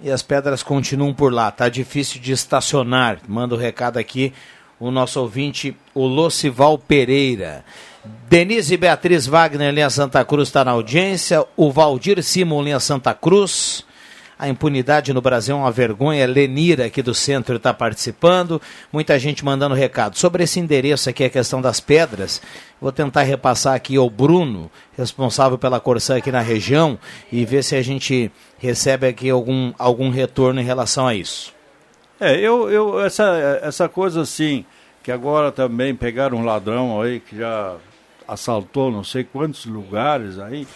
e 0.00 0.08
as 0.08 0.22
pedras 0.22 0.62
continuam 0.62 1.12
por 1.12 1.32
lá. 1.32 1.50
Tá 1.50 1.68
difícil 1.68 2.20
de 2.20 2.32
estacionar. 2.32 3.18
Manda 3.26 3.56
o 3.56 3.58
um 3.58 3.60
recado 3.60 3.98
aqui 3.98 4.32
o 4.78 4.90
nosso 4.90 5.20
ouvinte, 5.20 5.76
o 5.92 6.06
Locival 6.06 6.78
Pereira. 6.78 7.64
Denise 8.28 8.76
Beatriz 8.76 9.26
Wagner, 9.26 9.74
linha 9.74 9.90
Santa 9.90 10.24
Cruz, 10.24 10.48
está 10.48 10.64
na 10.64 10.70
audiência. 10.70 11.44
O 11.56 11.70
Valdir 11.72 12.22
Simon, 12.22 12.62
linha 12.62 12.80
Santa 12.80 13.12
Cruz. 13.12 13.84
A 14.40 14.48
impunidade 14.48 15.12
no 15.12 15.20
Brasil 15.20 15.54
é 15.54 15.58
uma 15.58 15.70
vergonha. 15.70 16.26
Lenira, 16.26 16.86
aqui 16.86 17.02
do 17.02 17.14
centro, 17.14 17.56
está 17.56 17.74
participando. 17.74 18.58
Muita 18.90 19.18
gente 19.18 19.44
mandando 19.44 19.74
recado. 19.74 20.16
Sobre 20.16 20.44
esse 20.44 20.58
endereço 20.58 21.10
aqui, 21.10 21.24
a 21.24 21.28
questão 21.28 21.60
das 21.60 21.78
pedras, 21.78 22.40
vou 22.80 22.90
tentar 22.90 23.20
repassar 23.20 23.74
aqui 23.74 23.98
ao 23.98 24.08
Bruno, 24.08 24.70
responsável 24.96 25.58
pela 25.58 25.78
Corsã 25.78 26.16
aqui 26.16 26.32
na 26.32 26.40
região, 26.40 26.98
e 27.30 27.44
ver 27.44 27.62
se 27.62 27.76
a 27.76 27.82
gente 27.82 28.32
recebe 28.58 29.06
aqui 29.08 29.28
algum, 29.28 29.74
algum 29.78 30.08
retorno 30.08 30.58
em 30.58 30.64
relação 30.64 31.06
a 31.06 31.14
isso. 31.14 31.52
É, 32.18 32.40
eu, 32.40 32.70
eu 32.70 32.98
essa, 33.04 33.60
essa 33.62 33.90
coisa 33.90 34.22
assim, 34.22 34.64
que 35.02 35.12
agora 35.12 35.52
também 35.52 35.94
pegaram 35.94 36.38
um 36.38 36.44
ladrão 36.46 37.02
aí 37.02 37.20
que 37.20 37.36
já 37.36 37.76
assaltou 38.26 38.90
não 38.90 39.04
sei 39.04 39.22
quantos 39.22 39.66
lugares 39.66 40.38
aí, 40.38 40.66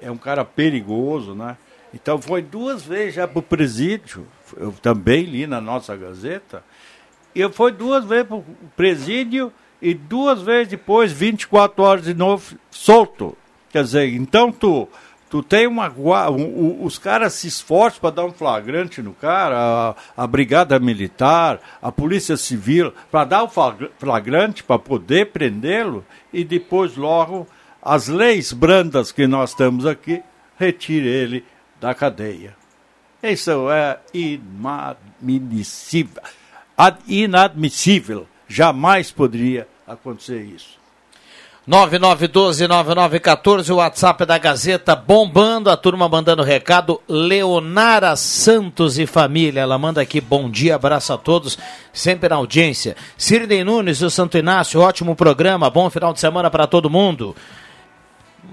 é 0.00 0.10
um 0.10 0.16
cara 0.16 0.42
perigoso, 0.42 1.34
né? 1.34 1.58
Então 1.92 2.20
foi 2.20 2.42
duas 2.42 2.82
vezes 2.82 3.14
já 3.14 3.26
para 3.26 3.38
o 3.38 3.42
presídio, 3.42 4.26
eu 4.56 4.72
também 4.72 5.24
li 5.24 5.46
na 5.46 5.60
nossa 5.60 5.96
Gazeta, 5.96 6.62
e 7.34 7.40
eu 7.40 7.50
fui 7.50 7.72
duas 7.72 8.04
vezes 8.04 8.26
para 8.26 8.36
o 8.36 8.44
presídio 8.76 9.52
e 9.80 9.94
duas 9.94 10.42
vezes 10.42 10.68
depois, 10.68 11.12
24 11.12 11.82
horas 11.82 12.04
de 12.04 12.14
novo, 12.14 12.56
solto. 12.70 13.36
Quer 13.70 13.84
dizer, 13.84 14.12
então 14.14 14.50
tu, 14.50 14.88
tu 15.28 15.42
tem 15.42 15.66
uma. 15.66 15.88
Um, 16.28 16.84
os 16.84 16.98
caras 16.98 17.34
se 17.34 17.46
esforçam 17.46 18.00
para 18.00 18.10
dar 18.10 18.24
um 18.24 18.32
flagrante 18.32 19.00
no 19.00 19.12
cara, 19.12 19.94
a, 20.16 20.22
a 20.24 20.26
Brigada 20.26 20.78
Militar, 20.78 21.60
a 21.80 21.92
Polícia 21.92 22.36
Civil, 22.36 22.92
para 23.10 23.24
dar 23.24 23.44
o 23.44 23.50
flagrante, 23.98 24.64
para 24.64 24.78
poder 24.78 25.26
prendê-lo, 25.26 26.04
e 26.32 26.44
depois 26.44 26.96
logo 26.96 27.46
as 27.80 28.08
leis 28.08 28.52
brandas 28.52 29.12
que 29.12 29.26
nós 29.26 29.54
temos 29.54 29.86
aqui, 29.86 30.22
retire 30.58 31.08
ele 31.08 31.44
da 31.80 31.94
cadeia. 31.94 32.54
Isso 33.22 33.70
é 33.70 33.98
inadmissível. 34.12 36.22
inadmissível. 37.06 38.26
Jamais 38.48 39.10
poderia 39.10 39.66
acontecer 39.86 40.42
isso. 40.42 40.80
9912-9914, 41.68 43.70
o 43.70 43.76
WhatsApp 43.76 44.24
da 44.24 44.38
Gazeta 44.38 44.96
bombando, 44.96 45.68
a 45.70 45.76
turma 45.76 46.08
mandando 46.08 46.42
recado. 46.42 47.00
Leonara 47.08 48.16
Santos 48.16 48.98
e 48.98 49.06
família, 49.06 49.60
ela 49.60 49.78
manda 49.78 50.00
aqui 50.00 50.20
bom 50.20 50.50
dia, 50.50 50.74
abraço 50.74 51.12
a 51.12 51.18
todos, 51.18 51.56
sempre 51.92 52.28
na 52.28 52.34
audiência. 52.36 52.96
Cirnei 53.16 53.62
Nunes 53.62 54.00
do 54.00 54.10
Santo 54.10 54.36
Inácio, 54.36 54.80
ótimo 54.80 55.14
programa, 55.14 55.70
bom 55.70 55.88
final 55.90 56.12
de 56.12 56.18
semana 56.18 56.50
para 56.50 56.66
todo 56.66 56.90
mundo. 56.90 57.36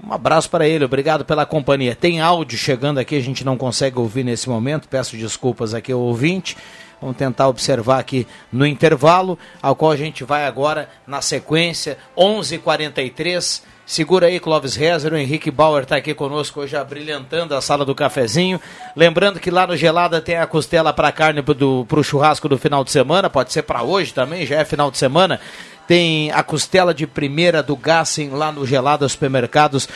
Um 0.06 0.12
abraço 0.12 0.48
para 0.48 0.66
ele, 0.66 0.84
obrigado 0.84 1.24
pela 1.24 1.44
companhia. 1.44 1.94
Tem 1.94 2.20
áudio 2.20 2.58
chegando 2.58 2.98
aqui, 2.98 3.16
a 3.16 3.20
gente 3.20 3.44
não 3.44 3.56
consegue 3.56 3.98
ouvir 3.98 4.24
nesse 4.24 4.48
momento, 4.48 4.88
peço 4.88 5.16
desculpas 5.16 5.74
aqui 5.74 5.92
ao 5.92 6.00
ouvinte. 6.00 6.56
Vamos 7.00 7.16
tentar 7.16 7.48
observar 7.48 7.98
aqui 7.98 8.26
no 8.52 8.66
intervalo, 8.66 9.38
ao 9.62 9.76
qual 9.76 9.92
a 9.92 9.96
gente 9.96 10.24
vai 10.24 10.46
agora 10.46 10.88
na 11.06 11.20
sequência, 11.20 11.96
11:43. 12.16 12.52
h 12.54 12.58
43 12.58 13.62
Segura 13.88 14.26
aí, 14.26 14.38
Clóvis 14.38 14.76
Rezer, 14.76 15.14
o 15.14 15.16
Henrique 15.16 15.50
Bauer 15.50 15.84
está 15.84 15.96
aqui 15.96 16.12
conosco 16.12 16.60
hoje, 16.60 16.76
brilhantando 16.84 17.54
a 17.54 17.62
sala 17.62 17.86
do 17.86 17.94
cafezinho. 17.94 18.60
Lembrando 18.94 19.40
que 19.40 19.50
lá 19.50 19.66
no 19.66 19.74
Gelada 19.74 20.20
tem 20.20 20.36
a 20.36 20.46
costela 20.46 20.92
para 20.92 21.10
carne 21.10 21.42
para 21.42 21.98
o 21.98 22.04
churrasco 22.04 22.50
do 22.50 22.58
final 22.58 22.84
de 22.84 22.90
semana, 22.90 23.30
pode 23.30 23.50
ser 23.50 23.62
para 23.62 23.82
hoje 23.82 24.12
também, 24.12 24.44
já 24.44 24.56
é 24.56 24.64
final 24.66 24.90
de 24.90 24.98
semana. 24.98 25.40
Tem 25.88 26.30
a 26.30 26.42
costela 26.42 26.92
de 26.92 27.06
primeira 27.06 27.62
do 27.62 27.74
Gassen 27.74 28.28
lá 28.28 28.52
no 28.52 28.66
Gelada 28.66 29.08
Supermercados, 29.08 29.88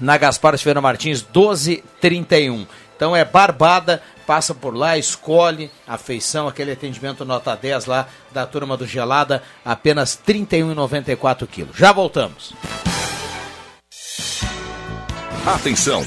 na 0.00 0.16
Gaspar 0.16 0.56
Silveira 0.56 0.80
Martins, 0.80 1.22
1231. 1.22 2.64
Então 2.96 3.16
é 3.16 3.24
barbada, 3.24 4.00
passa 4.24 4.54
por 4.54 4.76
lá, 4.76 4.96
escolhe 4.96 5.70
a 5.86 5.98
feição, 5.98 6.46
aquele 6.46 6.70
atendimento 6.70 7.24
nota 7.24 7.56
10 7.56 7.86
lá 7.86 8.06
da 8.32 8.46
turma 8.46 8.76
do 8.76 8.86
Gelada, 8.86 9.42
apenas 9.64 10.20
R$ 10.24 10.34
31,94 10.34 11.46
quilos. 11.48 11.76
Já 11.76 11.92
voltamos. 11.92 12.54
Atenção! 15.44 16.06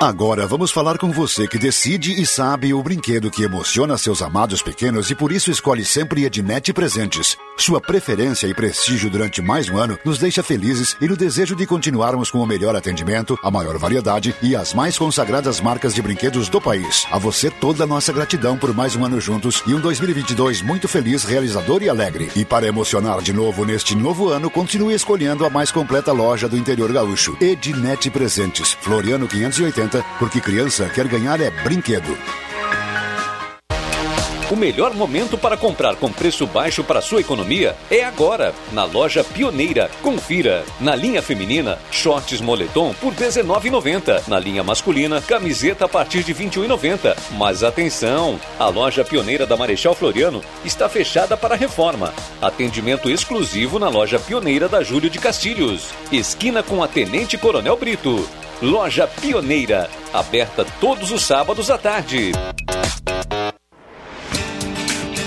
Agora 0.00 0.46
vamos 0.46 0.70
falar 0.70 0.96
com 0.96 1.10
você 1.10 1.48
que 1.48 1.58
decide 1.58 2.22
e 2.22 2.24
sabe 2.24 2.72
o 2.72 2.80
brinquedo 2.80 3.32
que 3.32 3.42
emociona 3.42 3.98
seus 3.98 4.22
amados 4.22 4.62
pequenos 4.62 5.10
e 5.10 5.14
por 5.14 5.32
isso 5.32 5.50
escolhe 5.50 5.84
sempre 5.84 6.24
Ednet 6.24 6.72
Presentes. 6.72 7.36
Sua 7.56 7.80
preferência 7.80 8.46
e 8.46 8.54
prestígio 8.54 9.10
durante 9.10 9.42
mais 9.42 9.68
um 9.68 9.76
ano 9.76 9.98
nos 10.04 10.16
deixa 10.16 10.40
felizes 10.40 10.96
e 11.00 11.08
no 11.08 11.16
desejo 11.16 11.56
de 11.56 11.66
continuarmos 11.66 12.30
com 12.30 12.38
o 12.38 12.46
melhor 12.46 12.76
atendimento, 12.76 13.36
a 13.42 13.50
maior 13.50 13.76
variedade 13.76 14.32
e 14.40 14.54
as 14.54 14.72
mais 14.72 14.96
consagradas 14.96 15.60
marcas 15.60 15.92
de 15.92 16.00
brinquedos 16.00 16.48
do 16.48 16.60
país. 16.60 17.04
A 17.10 17.18
você 17.18 17.50
toda 17.50 17.82
a 17.82 17.86
nossa 17.86 18.12
gratidão 18.12 18.56
por 18.56 18.72
mais 18.72 18.94
um 18.94 19.04
ano 19.04 19.20
juntos 19.20 19.64
e 19.66 19.74
um 19.74 19.80
2022 19.80 20.62
muito 20.62 20.86
feliz, 20.86 21.24
realizador 21.24 21.82
e 21.82 21.88
alegre. 21.88 22.30
E 22.36 22.44
para 22.44 22.68
emocionar 22.68 23.20
de 23.20 23.32
novo 23.32 23.64
neste 23.64 23.96
novo 23.96 24.28
ano, 24.28 24.48
continue 24.48 24.94
escolhendo 24.94 25.44
a 25.44 25.50
mais 25.50 25.72
completa 25.72 26.12
loja 26.12 26.48
do 26.48 26.56
interior 26.56 26.92
gaúcho. 26.92 27.36
Ednet 27.40 28.08
Presentes, 28.10 28.72
Floriano 28.80 29.26
580 29.26 29.87
porque 30.18 30.40
criança 30.40 30.88
quer 30.88 31.08
ganhar 31.08 31.40
é 31.40 31.50
brinquedo. 31.50 32.16
O 34.50 34.56
melhor 34.56 34.94
momento 34.94 35.36
para 35.36 35.58
comprar 35.58 35.96
com 35.96 36.10
preço 36.10 36.46
baixo 36.46 36.82
para 36.82 37.02
sua 37.02 37.20
economia 37.20 37.76
é 37.90 38.02
agora, 38.02 38.54
na 38.72 38.84
loja 38.84 39.22
Pioneira. 39.22 39.90
Confira. 40.00 40.64
Na 40.80 40.96
linha 40.96 41.20
feminina, 41.20 41.78
shorts 41.90 42.40
moletom 42.40 42.94
por 42.94 43.12
R$19,90. 43.12 44.26
Na 44.26 44.38
linha 44.38 44.64
masculina, 44.64 45.20
camiseta 45.20 45.84
a 45.84 45.88
partir 45.88 46.22
de 46.22 46.32
R$21,90. 46.32 47.14
Mas 47.32 47.62
atenção! 47.62 48.40
A 48.58 48.68
loja 48.68 49.04
Pioneira 49.04 49.44
da 49.44 49.54
Marechal 49.54 49.94
Floriano 49.94 50.40
está 50.64 50.88
fechada 50.88 51.36
para 51.36 51.54
reforma. 51.54 52.14
Atendimento 52.40 53.10
exclusivo 53.10 53.78
na 53.78 53.90
loja 53.90 54.18
Pioneira 54.18 54.66
da 54.66 54.82
Júlio 54.82 55.10
de 55.10 55.18
Castilhos. 55.18 55.90
Esquina 56.10 56.62
com 56.62 56.82
a 56.82 56.88
Tenente 56.88 57.36
Coronel 57.36 57.76
Brito. 57.76 58.26
Loja 58.62 59.06
Pioneira, 59.06 59.90
aberta 60.10 60.64
todos 60.80 61.12
os 61.12 61.22
sábados 61.22 61.70
à 61.70 61.76
tarde. 61.76 62.32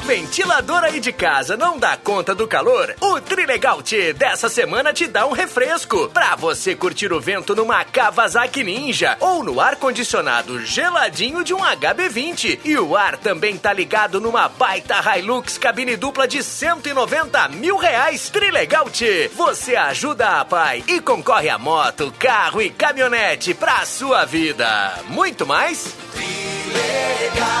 O 0.00 0.02
ventilador 0.02 0.82
aí 0.82 0.98
de 0.98 1.12
casa 1.12 1.58
não 1.58 1.78
dá 1.78 1.94
conta 1.94 2.34
do 2.34 2.48
calor, 2.48 2.96
o 3.02 3.20
Trilegal 3.20 3.82
T 3.82 4.14
dessa 4.14 4.48
semana 4.48 4.94
te 4.94 5.06
dá 5.06 5.26
um 5.26 5.32
refresco 5.32 6.08
pra 6.08 6.34
você 6.36 6.74
curtir 6.74 7.12
o 7.12 7.20
vento 7.20 7.54
numa 7.54 7.84
Kawasaki 7.84 8.64
Ninja 8.64 9.18
ou 9.20 9.44
no 9.44 9.60
ar-condicionado 9.60 10.64
geladinho 10.64 11.44
de 11.44 11.52
um 11.52 11.58
HB20. 11.58 12.60
E 12.64 12.78
o 12.78 12.96
ar 12.96 13.18
também 13.18 13.58
tá 13.58 13.74
ligado 13.74 14.22
numa 14.22 14.48
baita 14.48 14.94
Hilux 15.18 15.58
cabine 15.58 15.96
dupla 15.96 16.26
de 16.26 16.42
190 16.42 17.48
mil 17.48 17.76
reais. 17.76 18.30
Trilegal 18.30 18.88
T, 18.88 19.30
você 19.34 19.76
ajuda 19.76 20.40
a 20.40 20.44
pai 20.46 20.82
e 20.88 20.98
concorre 21.02 21.50
a 21.50 21.58
moto, 21.58 22.10
carro 22.18 22.62
e 22.62 22.70
caminhonete 22.70 23.52
pra 23.52 23.84
sua 23.84 24.24
vida. 24.24 24.94
Muito 25.08 25.46
mais? 25.46 25.94
Trilegal. 26.14 27.60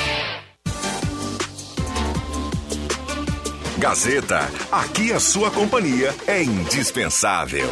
Gazeta, 3.81 4.47
aqui 4.71 5.11
a 5.11 5.19
sua 5.19 5.49
companhia 5.49 6.13
é 6.27 6.43
indispensável. 6.43 7.67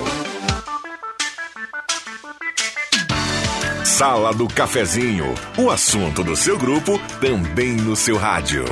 Sala 3.86 4.34
do 4.34 4.48
Cafezinho, 4.48 5.36
o 5.56 5.70
assunto 5.70 6.24
do 6.24 6.36
seu 6.36 6.58
grupo 6.58 7.00
também 7.22 7.74
no 7.74 7.96
seu 7.96 8.18
rádio. 8.18 8.66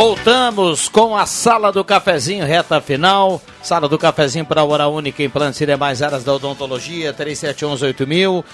Voltamos 0.00 0.88
com 0.88 1.16
a 1.16 1.26
Sala 1.26 1.72
do 1.72 1.84
Cafezinho, 1.84 2.46
reta 2.46 2.80
final. 2.80 3.42
Sala 3.60 3.88
do 3.88 3.98
Cafezinho 3.98 4.44
para 4.44 4.60
a 4.60 4.64
Hora 4.64 4.86
Única, 4.86 5.24
implantes 5.24 5.60
e 5.60 5.66
demais 5.66 6.02
áreas 6.02 6.22
da 6.22 6.32
odontologia, 6.32 7.12
37118000. 7.12 8.44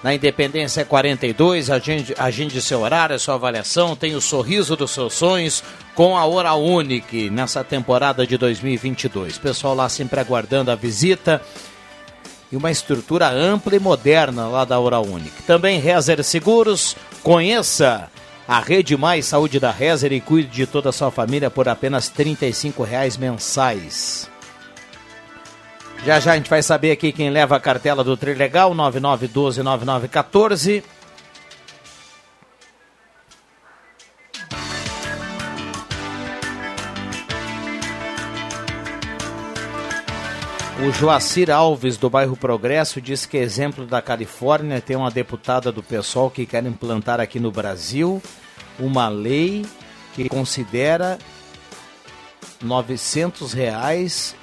Na 0.00 0.14
Independência 0.14 0.82
é 0.82 0.84
42, 0.84 1.70
agende, 1.70 2.14
agende 2.16 2.62
seu 2.62 2.82
horário, 2.82 3.18
sua 3.18 3.34
avaliação, 3.34 3.96
tem 3.96 4.14
o 4.14 4.20
sorriso 4.20 4.76
dos 4.76 4.92
seus 4.92 5.14
sonhos 5.14 5.64
com 5.92 6.16
a 6.16 6.24
Hora 6.24 6.54
Única 6.54 7.16
nessa 7.32 7.64
temporada 7.64 8.24
de 8.24 8.38
2022. 8.38 9.38
Pessoal 9.38 9.74
lá 9.74 9.88
sempre 9.88 10.20
aguardando 10.20 10.70
a 10.70 10.76
visita 10.76 11.42
e 12.52 12.56
uma 12.56 12.70
estrutura 12.70 13.28
ampla 13.28 13.74
e 13.74 13.80
moderna 13.80 14.46
lá 14.46 14.64
da 14.64 14.78
Hora 14.78 15.00
Única. 15.00 15.42
Também 15.48 15.80
Rezer 15.80 16.22
Seguros, 16.22 16.94
conheça 17.24 18.08
a 18.48 18.60
Rede 18.60 18.96
Mais 18.96 19.26
Saúde 19.26 19.58
da 19.58 19.70
Rezer 19.70 20.12
e 20.12 20.20
cuide 20.20 20.48
de 20.48 20.66
toda 20.66 20.90
a 20.90 20.92
sua 20.92 21.10
família 21.10 21.50
por 21.50 21.68
apenas 21.68 22.12
R$ 22.16 22.36
reais 22.88 23.16
mensais. 23.16 24.30
Já 26.04 26.20
já 26.20 26.32
a 26.32 26.36
gente 26.36 26.48
vai 26.48 26.62
saber 26.62 26.92
aqui 26.92 27.10
quem 27.10 27.30
leva 27.30 27.56
a 27.56 27.60
cartela 27.60 28.04
do 28.04 28.16
Trilegal, 28.16 28.72
9912-9914. 28.74 30.84
O 40.78 40.92
Joacir 40.92 41.50
Alves, 41.50 41.96
do 41.96 42.10
bairro 42.10 42.36
Progresso, 42.36 43.00
diz 43.00 43.24
que 43.24 43.38
exemplo 43.38 43.86
da 43.86 44.02
Califórnia 44.02 44.78
tem 44.78 44.94
uma 44.94 45.10
deputada 45.10 45.72
do 45.72 45.82
pessoal 45.82 46.30
que 46.30 46.44
quer 46.44 46.64
implantar 46.66 47.18
aqui 47.18 47.40
no 47.40 47.50
Brasil 47.50 48.22
uma 48.78 49.08
lei 49.08 49.64
que 50.14 50.28
considera 50.28 51.16
900 52.62 53.54
reais 53.54 54.36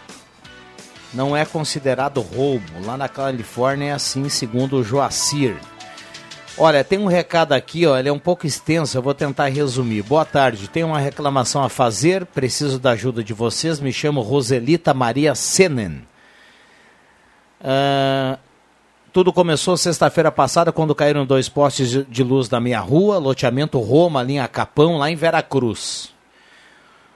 não 1.14 1.38
é 1.38 1.46
considerado 1.46 2.20
roubo. 2.20 2.66
Lá 2.84 2.98
na 2.98 3.08
Califórnia 3.08 3.90
é 3.90 3.92
assim, 3.92 4.28
segundo 4.28 4.78
o 4.78 4.84
Joacir. 4.84 5.56
Olha, 6.58 6.84
tem 6.84 6.98
um 6.98 7.06
recado 7.06 7.54
aqui, 7.54 7.86
ó, 7.86 7.98
ele 7.98 8.10
é 8.10 8.14
um 8.14 8.20
pouco 8.20 8.48
extenso, 8.48 8.98
eu 8.98 9.02
vou 9.04 9.14
tentar 9.14 9.50
resumir. 9.50 10.02
Boa 10.02 10.26
tarde, 10.26 10.68
tenho 10.68 10.88
uma 10.88 11.00
reclamação 11.00 11.64
a 11.64 11.70
fazer, 11.70 12.26
preciso 12.26 12.80
da 12.80 12.92
ajuda 12.92 13.24
de 13.24 13.34
vocês. 13.34 13.80
Me 13.80 13.94
chamo 13.94 14.22
Roselita 14.22 14.96
Maria 14.96 15.36
Senen. 15.36 16.13
Uh, 17.64 18.38
tudo 19.14 19.32
começou 19.32 19.78
sexta-feira 19.78 20.32
passada, 20.32 20.72
quando 20.72 20.94
caíram 20.94 21.26
dois 21.26 21.48
postes 21.48 22.06
de 22.08 22.24
luz 22.24 22.50
na 22.50 22.60
minha 22.60 22.80
rua, 22.80 23.18
loteamento 23.18 23.80
Roma, 23.80 24.22
linha 24.22 24.48
Capão, 24.48 24.98
lá 24.98 25.10
em 25.10 25.16
Veracruz. 25.16 26.12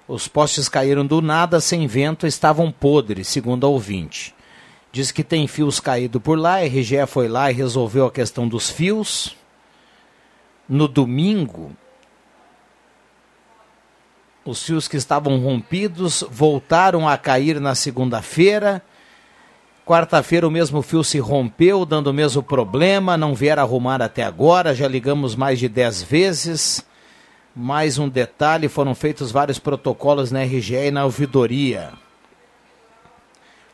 Os 0.08 0.28
postes 0.28 0.70
caíram 0.70 1.06
do 1.06 1.22
nada, 1.22 1.60
sem 1.60 1.86
vento, 1.86 2.26
estavam 2.26 2.72
podres, 2.72 3.28
segundo 3.28 3.66
a 3.66 3.70
ouvinte. 3.70 4.34
Diz 4.92 5.12
que 5.12 5.24
tem 5.24 5.48
fios 5.48 5.82
caídos 5.82 6.22
por 6.22 6.40
lá, 6.40 6.56
a 6.56 6.66
RGE 6.66 7.06
foi 7.08 7.28
lá 7.28 7.52
e 7.52 7.54
resolveu 7.54 8.06
a 8.06 8.12
questão 8.12 8.48
dos 8.48 8.70
fios. 8.70 9.36
No 10.70 10.88
domingo, 10.88 11.72
os 14.46 14.64
fios 14.64 14.88
que 14.88 14.96
estavam 14.96 15.40
rompidos 15.40 16.24
voltaram 16.30 17.08
a 17.08 17.18
cair 17.18 17.60
na 17.60 17.76
segunda-feira. 17.76 18.82
Quarta-feira 19.88 20.46
o 20.46 20.52
mesmo 20.52 20.82
fio 20.82 21.02
se 21.02 21.18
rompeu, 21.18 21.86
dando 21.86 22.08
o 22.08 22.14
mesmo 22.14 22.44
problema, 22.44 23.16
não 23.16 23.34
vieram 23.34 23.64
arrumar 23.64 24.02
até 24.02 24.22
agora, 24.22 24.76
já 24.76 24.86
ligamos 24.86 25.34
mais 25.34 25.60
de 25.60 25.70
10 25.70 26.04
vezes. 26.04 26.86
Mais 27.56 27.98
um 27.98 28.10
detalhe: 28.10 28.68
foram 28.68 28.94
feitos 28.94 29.32
vários 29.32 29.60
protocolos 29.60 30.30
na 30.30 30.44
RGE 30.44 30.76
e 30.76 30.92
na 30.92 31.06
ouvidoria. 31.06 31.94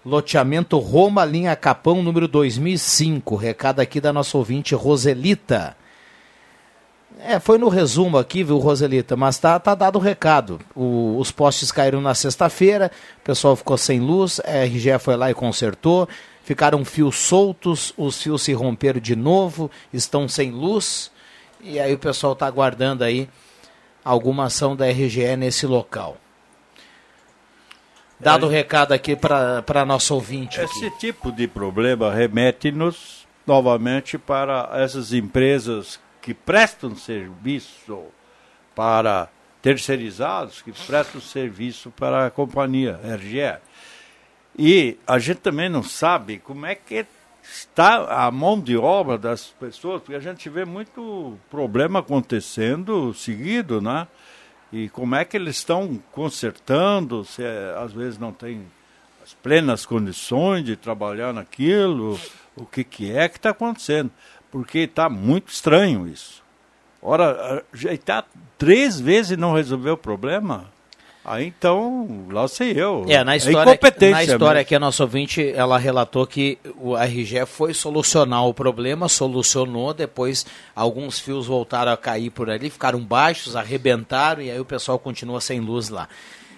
Loteamento 0.06 0.78
Roma, 0.78 1.26
linha 1.26 1.56
Capão, 1.56 2.04
número 2.04 2.28
2005. 2.28 3.36
Recado 3.36 3.80
aqui 3.80 4.00
da 4.00 4.14
nossa 4.14 4.38
ouvinte 4.38 4.76
Roselita. 4.76 5.76
É, 7.26 7.40
foi 7.40 7.58
no 7.58 7.70
resumo 7.70 8.18
aqui, 8.18 8.44
viu, 8.44 8.58
Roselita? 8.58 9.16
Mas 9.16 9.38
tá, 9.38 9.58
tá 9.58 9.74
dado 9.74 9.96
o 9.96 10.02
recado. 10.02 10.60
O, 10.76 11.18
os 11.18 11.32
postes 11.32 11.72
caíram 11.72 12.02
na 12.02 12.14
sexta-feira, 12.14 12.92
o 13.22 13.24
pessoal 13.24 13.56
ficou 13.56 13.78
sem 13.78 14.02
luz, 14.02 14.42
a 14.42 14.66
RGE 14.66 15.00
foi 15.00 15.16
lá 15.16 15.32
e 15.32 15.34
consertou. 15.34 16.08
Ficaram 16.44 16.84
fios 16.84 17.16
soltos, 17.16 17.94
os 17.96 18.22
fios 18.22 18.42
se 18.42 18.52
romperam 18.52 19.00
de 19.00 19.16
novo, 19.16 19.72
estão 19.94 20.28
sem 20.28 20.52
luz. 20.52 21.10
E 21.62 21.80
aí 21.80 21.94
o 21.94 21.98
pessoal 21.98 22.36
tá 22.36 22.46
aguardando 22.46 23.06
aí 23.06 23.30
alguma 24.04 24.48
ação 24.48 24.76
da 24.76 24.86
RGE 24.90 25.38
nesse 25.38 25.66
local. 25.66 26.18
Dado 28.20 28.48
o 28.48 28.50
recado 28.50 28.92
aqui 28.92 29.16
para 29.16 29.64
a 29.66 29.86
nossa 29.86 30.14
ouvinte. 30.14 30.60
Esse 30.60 30.88
aqui. 30.88 30.98
tipo 30.98 31.32
de 31.32 31.48
problema 31.48 32.14
remete-nos 32.14 33.26
novamente 33.48 34.18
para 34.18 34.70
essas 34.74 35.14
empresas 35.14 36.03
que 36.24 36.34
prestam 36.34 36.96
serviço 36.96 38.06
para 38.74 39.28
terceirizados, 39.62 40.62
que 40.62 40.72
prestam 40.72 41.20
serviço 41.20 41.92
para 41.92 42.28
a 42.28 42.32
companhia 42.32 42.98
RGE. 43.04 43.60
E 44.58 44.98
a 45.06 45.20
gente 45.20 45.42
também 45.42 45.68
não 45.68 45.84
sabe 45.84 46.40
como 46.40 46.66
é 46.66 46.76
que 46.76 47.06
está 47.44 48.26
a 48.26 48.32
mão 48.32 48.58
de 48.58 48.78
obra 48.78 49.18
das 49.18 49.48
pessoas, 49.48 50.02
porque 50.02 50.16
a 50.16 50.22
gente 50.22 50.50
vê 50.50 50.64
muito 50.64 51.38
problema 51.52 52.00
acontecendo 52.00 53.14
seguido, 53.14 53.82
né? 53.82 54.08
E 54.72 54.88
como 54.90 55.16
é 55.16 55.26
que 55.26 55.36
eles 55.36 55.58
estão 55.58 56.02
consertando, 56.14 57.26
se 57.26 57.44
é, 57.44 57.76
às 57.78 57.92
vezes 57.92 58.18
não 58.18 58.32
tem 58.32 58.66
as 59.22 59.34
plenas 59.34 59.86
condições 59.86 60.64
de 60.64 60.78
trabalhar 60.78 61.34
naquilo, 61.34 62.18
o 62.56 62.66
que, 62.66 62.84
que 62.84 63.12
é 63.12 63.28
que 63.28 63.38
está 63.38 63.50
acontecendo. 63.50 64.12
Porque 64.54 64.82
está 64.82 65.10
muito 65.10 65.52
estranho 65.52 66.08
isso. 66.08 66.44
Ora, 67.02 67.66
ajeitar 67.74 68.24
três 68.56 69.00
vezes 69.00 69.32
e 69.32 69.38
não 69.38 69.56
resolver 69.56 69.90
o 69.90 69.98
problema, 69.98 70.72
Aí 71.26 71.48
então, 71.48 72.28
lá 72.30 72.46
sei 72.50 72.74
eu. 72.74 73.06
É, 73.08 73.24
na 73.24 73.38
história, 73.38 73.80
é 74.02 74.10
na 74.10 74.24
história 74.26 74.64
que 74.66 74.76
a 74.76 74.80
nossa 74.80 75.04
ouvinte, 75.04 75.54
ela 75.56 75.78
relatou 75.78 76.28
que 76.28 76.58
o 76.76 76.98
RGE 76.98 77.46
foi 77.46 77.74
solucionar 77.74 78.46
o 78.46 78.54
problema, 78.54 79.08
solucionou, 79.08 79.94
depois 79.94 80.46
alguns 80.76 81.20
fios 81.20 81.48
voltaram 81.48 81.94
a 81.94 81.98
cair 81.98 82.30
por 82.30 82.50
ali, 82.50 82.70
ficaram 82.70 83.00
baixos, 83.00 83.56
arrebentaram 83.56 84.42
e 84.42 84.52
aí 84.52 84.60
o 84.60 84.66
pessoal 84.66 85.00
continua 85.00 85.40
sem 85.40 85.62
luz 85.62 85.88
lá. 85.88 86.10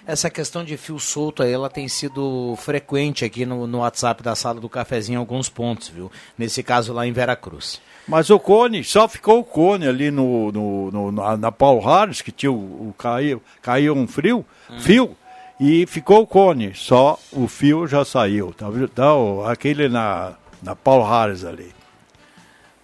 Essa 0.07 0.29
questão 0.29 0.63
de 0.63 0.77
fio 0.77 0.99
solto 0.99 1.41
aí, 1.41 1.51
ela 1.51 1.69
tem 1.69 1.87
sido 1.87 2.55
frequente 2.57 3.25
aqui 3.25 3.45
no, 3.45 3.65
no 3.65 3.79
WhatsApp 3.79 4.21
da 4.21 4.35
sala 4.35 4.59
do 4.59 4.69
cafezinho 4.69 5.17
em 5.17 5.19
alguns 5.19 5.49
pontos, 5.49 5.87
viu? 5.89 6.11
Nesse 6.37 6.61
caso 6.61 6.93
lá 6.93 7.07
em 7.07 7.11
Veracruz. 7.11 7.81
Mas 8.07 8.29
o 8.29 8.39
cone, 8.39 8.83
só 8.83 9.07
ficou 9.07 9.39
o 9.39 9.43
cone 9.43 9.87
ali 9.87 10.11
no, 10.11 10.51
no, 10.51 10.91
no 10.91 11.11
na, 11.11 11.35
na 11.35 11.51
Paulo 11.51 11.81
Harris, 11.81 12.21
que 12.21 12.31
tinha 12.31 12.51
o, 12.51 12.89
o 12.89 12.95
caiu, 12.95 13.41
caiu 13.63 13.95
um 13.95 14.07
frio, 14.07 14.45
hum. 14.69 14.79
fio, 14.79 15.17
e 15.59 15.87
ficou 15.87 16.21
o 16.21 16.27
cone, 16.27 16.73
só 16.75 17.17
o 17.31 17.47
fio 17.47 17.87
já 17.87 18.05
saiu. 18.05 18.53
Tá, 18.53 18.67
tá 18.93 19.51
aquele 19.51 19.89
na, 19.89 20.33
na 20.61 20.75
Paulo 20.75 21.09
Harris 21.09 21.43
ali. 21.43 21.73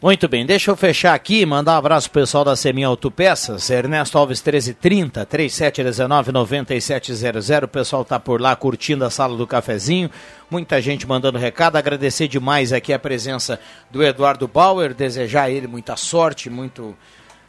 Muito 0.01 0.27
bem, 0.27 0.43
deixa 0.43 0.71
eu 0.71 0.75
fechar 0.75 1.13
aqui, 1.13 1.45
mandar 1.45 1.73
um 1.73 1.77
abraço 1.77 2.09
pro 2.09 2.21
pessoal 2.21 2.43
da 2.43 2.55
Seminha 2.55 2.87
Autopeças, 2.87 3.69
Ernesto 3.69 4.17
Alves 4.17 4.39
1330, 4.41 5.23
3719 5.27 6.31
9700. 6.31 7.49
O 7.61 7.67
pessoal 7.67 8.03
tá 8.03 8.19
por 8.19 8.41
lá 8.41 8.55
curtindo 8.55 9.05
a 9.05 9.11
sala 9.11 9.37
do 9.37 9.45
cafezinho. 9.45 10.09
Muita 10.49 10.81
gente 10.81 11.05
mandando 11.05 11.37
recado. 11.37 11.75
Agradecer 11.75 12.27
demais 12.27 12.73
aqui 12.73 12.91
a 12.91 12.97
presença 12.97 13.59
do 13.91 14.01
Eduardo 14.01 14.47
Bauer, 14.47 14.95
desejar 14.95 15.43
a 15.43 15.51
ele 15.51 15.67
muita 15.67 15.95
sorte, 15.95 16.49
muito, 16.49 16.97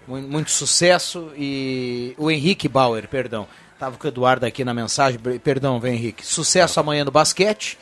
muito, 0.06 0.28
muito 0.28 0.50
sucesso. 0.50 1.32
E 1.34 2.14
o 2.18 2.30
Henrique 2.30 2.68
Bauer, 2.68 3.08
perdão. 3.08 3.48
Tava 3.78 3.96
com 3.96 4.06
o 4.06 4.08
Eduardo 4.08 4.44
aqui 4.44 4.62
na 4.62 4.74
mensagem. 4.74 5.18
Perdão, 5.42 5.80
vem 5.80 5.94
Henrique. 5.94 6.26
Sucesso 6.26 6.78
amanhã 6.78 7.02
no 7.02 7.10
basquete. 7.10 7.78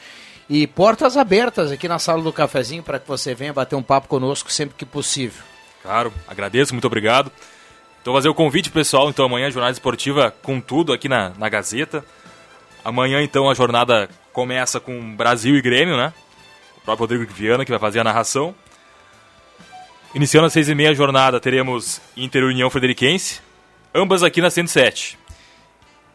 E 0.51 0.66
portas 0.66 1.16
abertas 1.16 1.70
aqui 1.70 1.86
na 1.86 2.01
sala 2.01 2.20
do 2.20 2.32
cafezinho 2.32 2.82
para 2.82 2.98
que 2.98 3.06
você 3.06 3.36
venha 3.36 3.52
bater 3.52 3.77
um 3.77 3.82
papo 3.85 4.09
conosco 4.09 4.51
sempre 4.51 4.74
que 4.77 4.85
possível. 4.85 5.44
Claro, 5.81 6.12
agradeço, 6.27 6.74
muito 6.74 6.89
obrigado. 6.89 7.31
Então 8.02 8.12
fazer 8.12 8.28
o 8.28 8.35
convite 8.35 8.68
pessoal, 8.68 9.09
então 9.09 9.24
amanhã 9.24 9.48
jornada 9.48 9.72
esportiva 9.72 10.35
com 10.43 10.60
tudo 10.60 10.93
aqui 10.93 11.09
na, 11.09 11.31
na 11.39 11.48
Gazeta. 11.48 12.05
Amanhã 12.85 13.22
então 13.22 13.48
a 13.48 13.55
jornada 13.55 14.09
começa 14.32 14.81
com 14.81 15.14
Brasil 15.14 15.55
e 15.56 15.62
Grêmio, 15.62 15.97
né? 15.97 16.12
O 16.78 16.81
próprio 16.81 17.05
Rodrigo 17.05 17.32
Viana 17.32 17.64
que 17.64 17.70
vai 17.70 17.78
fazer 17.78 18.01
a 18.01 18.05
narração. 18.05 18.52
Iniciando 20.12 20.48
às 20.48 20.52
seis 20.52 20.68
e 20.68 20.74
meia 20.74 20.90
a 20.90 20.94
jornada 20.94 21.39
teremos 21.39 22.01
Inter 22.16 22.43
União 22.43 22.68
Frederiquense, 22.68 23.40
ambas 23.94 24.24
aqui 24.24 24.40
na 24.40 24.51
107. 24.51 25.16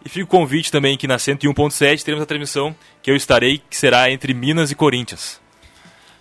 E 0.06 0.10
fica 0.10 0.26
o 0.26 0.28
convite 0.28 0.72
também 0.72 0.96
que 0.96 1.08
na 1.08 1.18
101.7 1.18 2.04
teremos 2.04 2.22
a 2.22 2.28
transmissão 2.28 2.76
que 3.02 3.10
eu 3.10 3.16
estarei, 3.16 3.60
que 3.68 3.76
será 3.76 4.12
entre 4.12 4.36
Minas 4.36 4.70
e 4.70 4.76
Corinthians. 4.76 5.42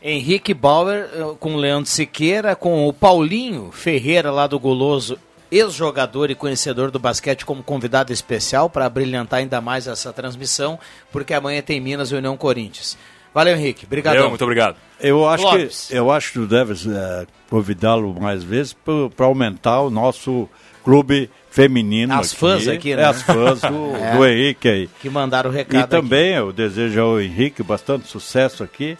Henrique 0.03 0.55
Bauer 0.55 1.09
eh, 1.15 1.35
com 1.39 1.55
o 1.55 1.59
Leandro 1.59 1.91
Siqueira, 1.91 2.57
com 2.57 2.89
o 2.89 2.93
Paulinho 2.93 3.71
Ferreira 3.73 4.31
lá 4.31 4.47
do 4.47 4.59
Goloso, 4.59 5.19
ex-jogador 5.51 6.31
e 6.31 6.35
conhecedor 6.35 6.91
do 6.91 6.99
basquete 6.99 7.45
como 7.45 7.63
convidado 7.63 8.13
especial 8.13 8.71
para 8.71 8.89
brilhantar 8.89 9.41
ainda 9.41 9.61
mais 9.61 9.87
essa 9.87 10.13
transmissão, 10.13 10.79
porque 11.13 11.35
amanhã 11.35 11.61
tem 11.61 11.79
Minas 11.79 12.11
e 12.11 12.15
União 12.15 12.37
Corinthians. 12.37 12.97
Valeu, 13.35 13.57
Henrique. 13.57 13.85
Obrigado. 13.85 14.29
muito 14.29 14.45
obrigado. 14.45 14.77
Eu 15.01 15.29
acho 15.29 15.45
que 15.51 15.95
eu 15.95 16.11
acho 16.11 16.33
que 16.33 16.39
tu 16.39 16.47
deves 16.47 16.87
é, 16.87 17.27
convidá-lo 17.51 18.15
mais 18.19 18.45
vezes 18.45 18.75
para 19.17 19.27
aumentar 19.27 19.81
o 19.81 19.91
nosso 19.91 20.49
clube 20.85 21.31
feminino. 21.51 22.15
As 22.15 22.31
aqui. 22.31 22.37
fãs 22.41 22.69
aqui, 22.69 22.95
né? 22.95 23.05
As 23.05 23.23
fãs 23.23 23.61
do, 23.61 23.97
É. 23.97 24.17
do 24.17 24.27
Henrique 24.27 24.69
aí. 24.69 24.91
Que 25.01 25.09
mandaram 25.09 25.51
o 25.51 25.53
recado 25.53 25.85
E 25.85 25.87
também 25.89 26.33
eu 26.35 26.53
desejo 26.53 27.01
ao 27.01 27.21
Henrique 27.21 27.63
bastante 27.63 28.07
sucesso 28.07 28.63
aqui. 28.63 28.99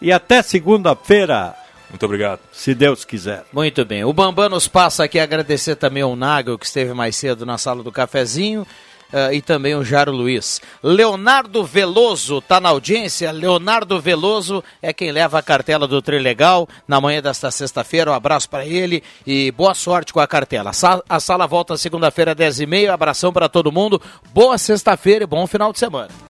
E 0.00 0.12
até 0.12 0.42
segunda-feira. 0.42 1.54
Muito 1.90 2.04
obrigado. 2.06 2.40
Se 2.52 2.74
Deus 2.74 3.04
quiser. 3.04 3.44
Muito 3.52 3.84
bem. 3.84 4.04
O 4.04 4.12
Bambam 4.12 4.48
nos 4.48 4.66
passa 4.66 5.04
aqui 5.04 5.18
a 5.18 5.22
agradecer 5.22 5.76
também 5.76 6.02
ao 6.02 6.16
Nagel, 6.16 6.58
que 6.58 6.66
esteve 6.66 6.92
mais 6.92 7.14
cedo 7.16 7.46
na 7.46 7.56
sala 7.56 7.82
do 7.82 7.92
cafezinho. 7.92 8.66
Eh, 9.12 9.34
e 9.34 9.42
também 9.42 9.74
o 9.74 9.84
Jaro 9.84 10.12
Luiz. 10.12 10.60
Leonardo 10.82 11.64
Veloso 11.64 12.38
está 12.38 12.60
na 12.60 12.68
audiência. 12.68 13.30
Leonardo 13.32 14.00
Veloso 14.00 14.62
é 14.80 14.92
quem 14.92 15.12
leva 15.12 15.38
a 15.38 15.42
cartela 15.42 15.86
do 15.86 16.00
Trilegal 16.00 16.68
na 16.86 17.00
manhã 17.00 17.20
desta 17.20 17.50
sexta-feira. 17.50 18.10
Um 18.10 18.14
abraço 18.14 18.48
para 18.48 18.64
ele 18.64 19.02
e 19.26 19.50
boa 19.52 19.74
sorte 19.74 20.12
com 20.12 20.20
a 20.20 20.26
cartela. 20.26 20.70
A 21.08 21.20
sala 21.20 21.46
volta 21.46 21.76
segunda-feira, 21.76 22.34
10h30. 22.34 22.90
Abração 22.90 23.32
para 23.32 23.48
todo 23.48 23.72
mundo. 23.72 24.00
Boa 24.32 24.56
sexta-feira 24.58 25.24
e 25.24 25.26
bom 25.26 25.46
final 25.46 25.72
de 25.72 25.78
semana. 25.78 26.14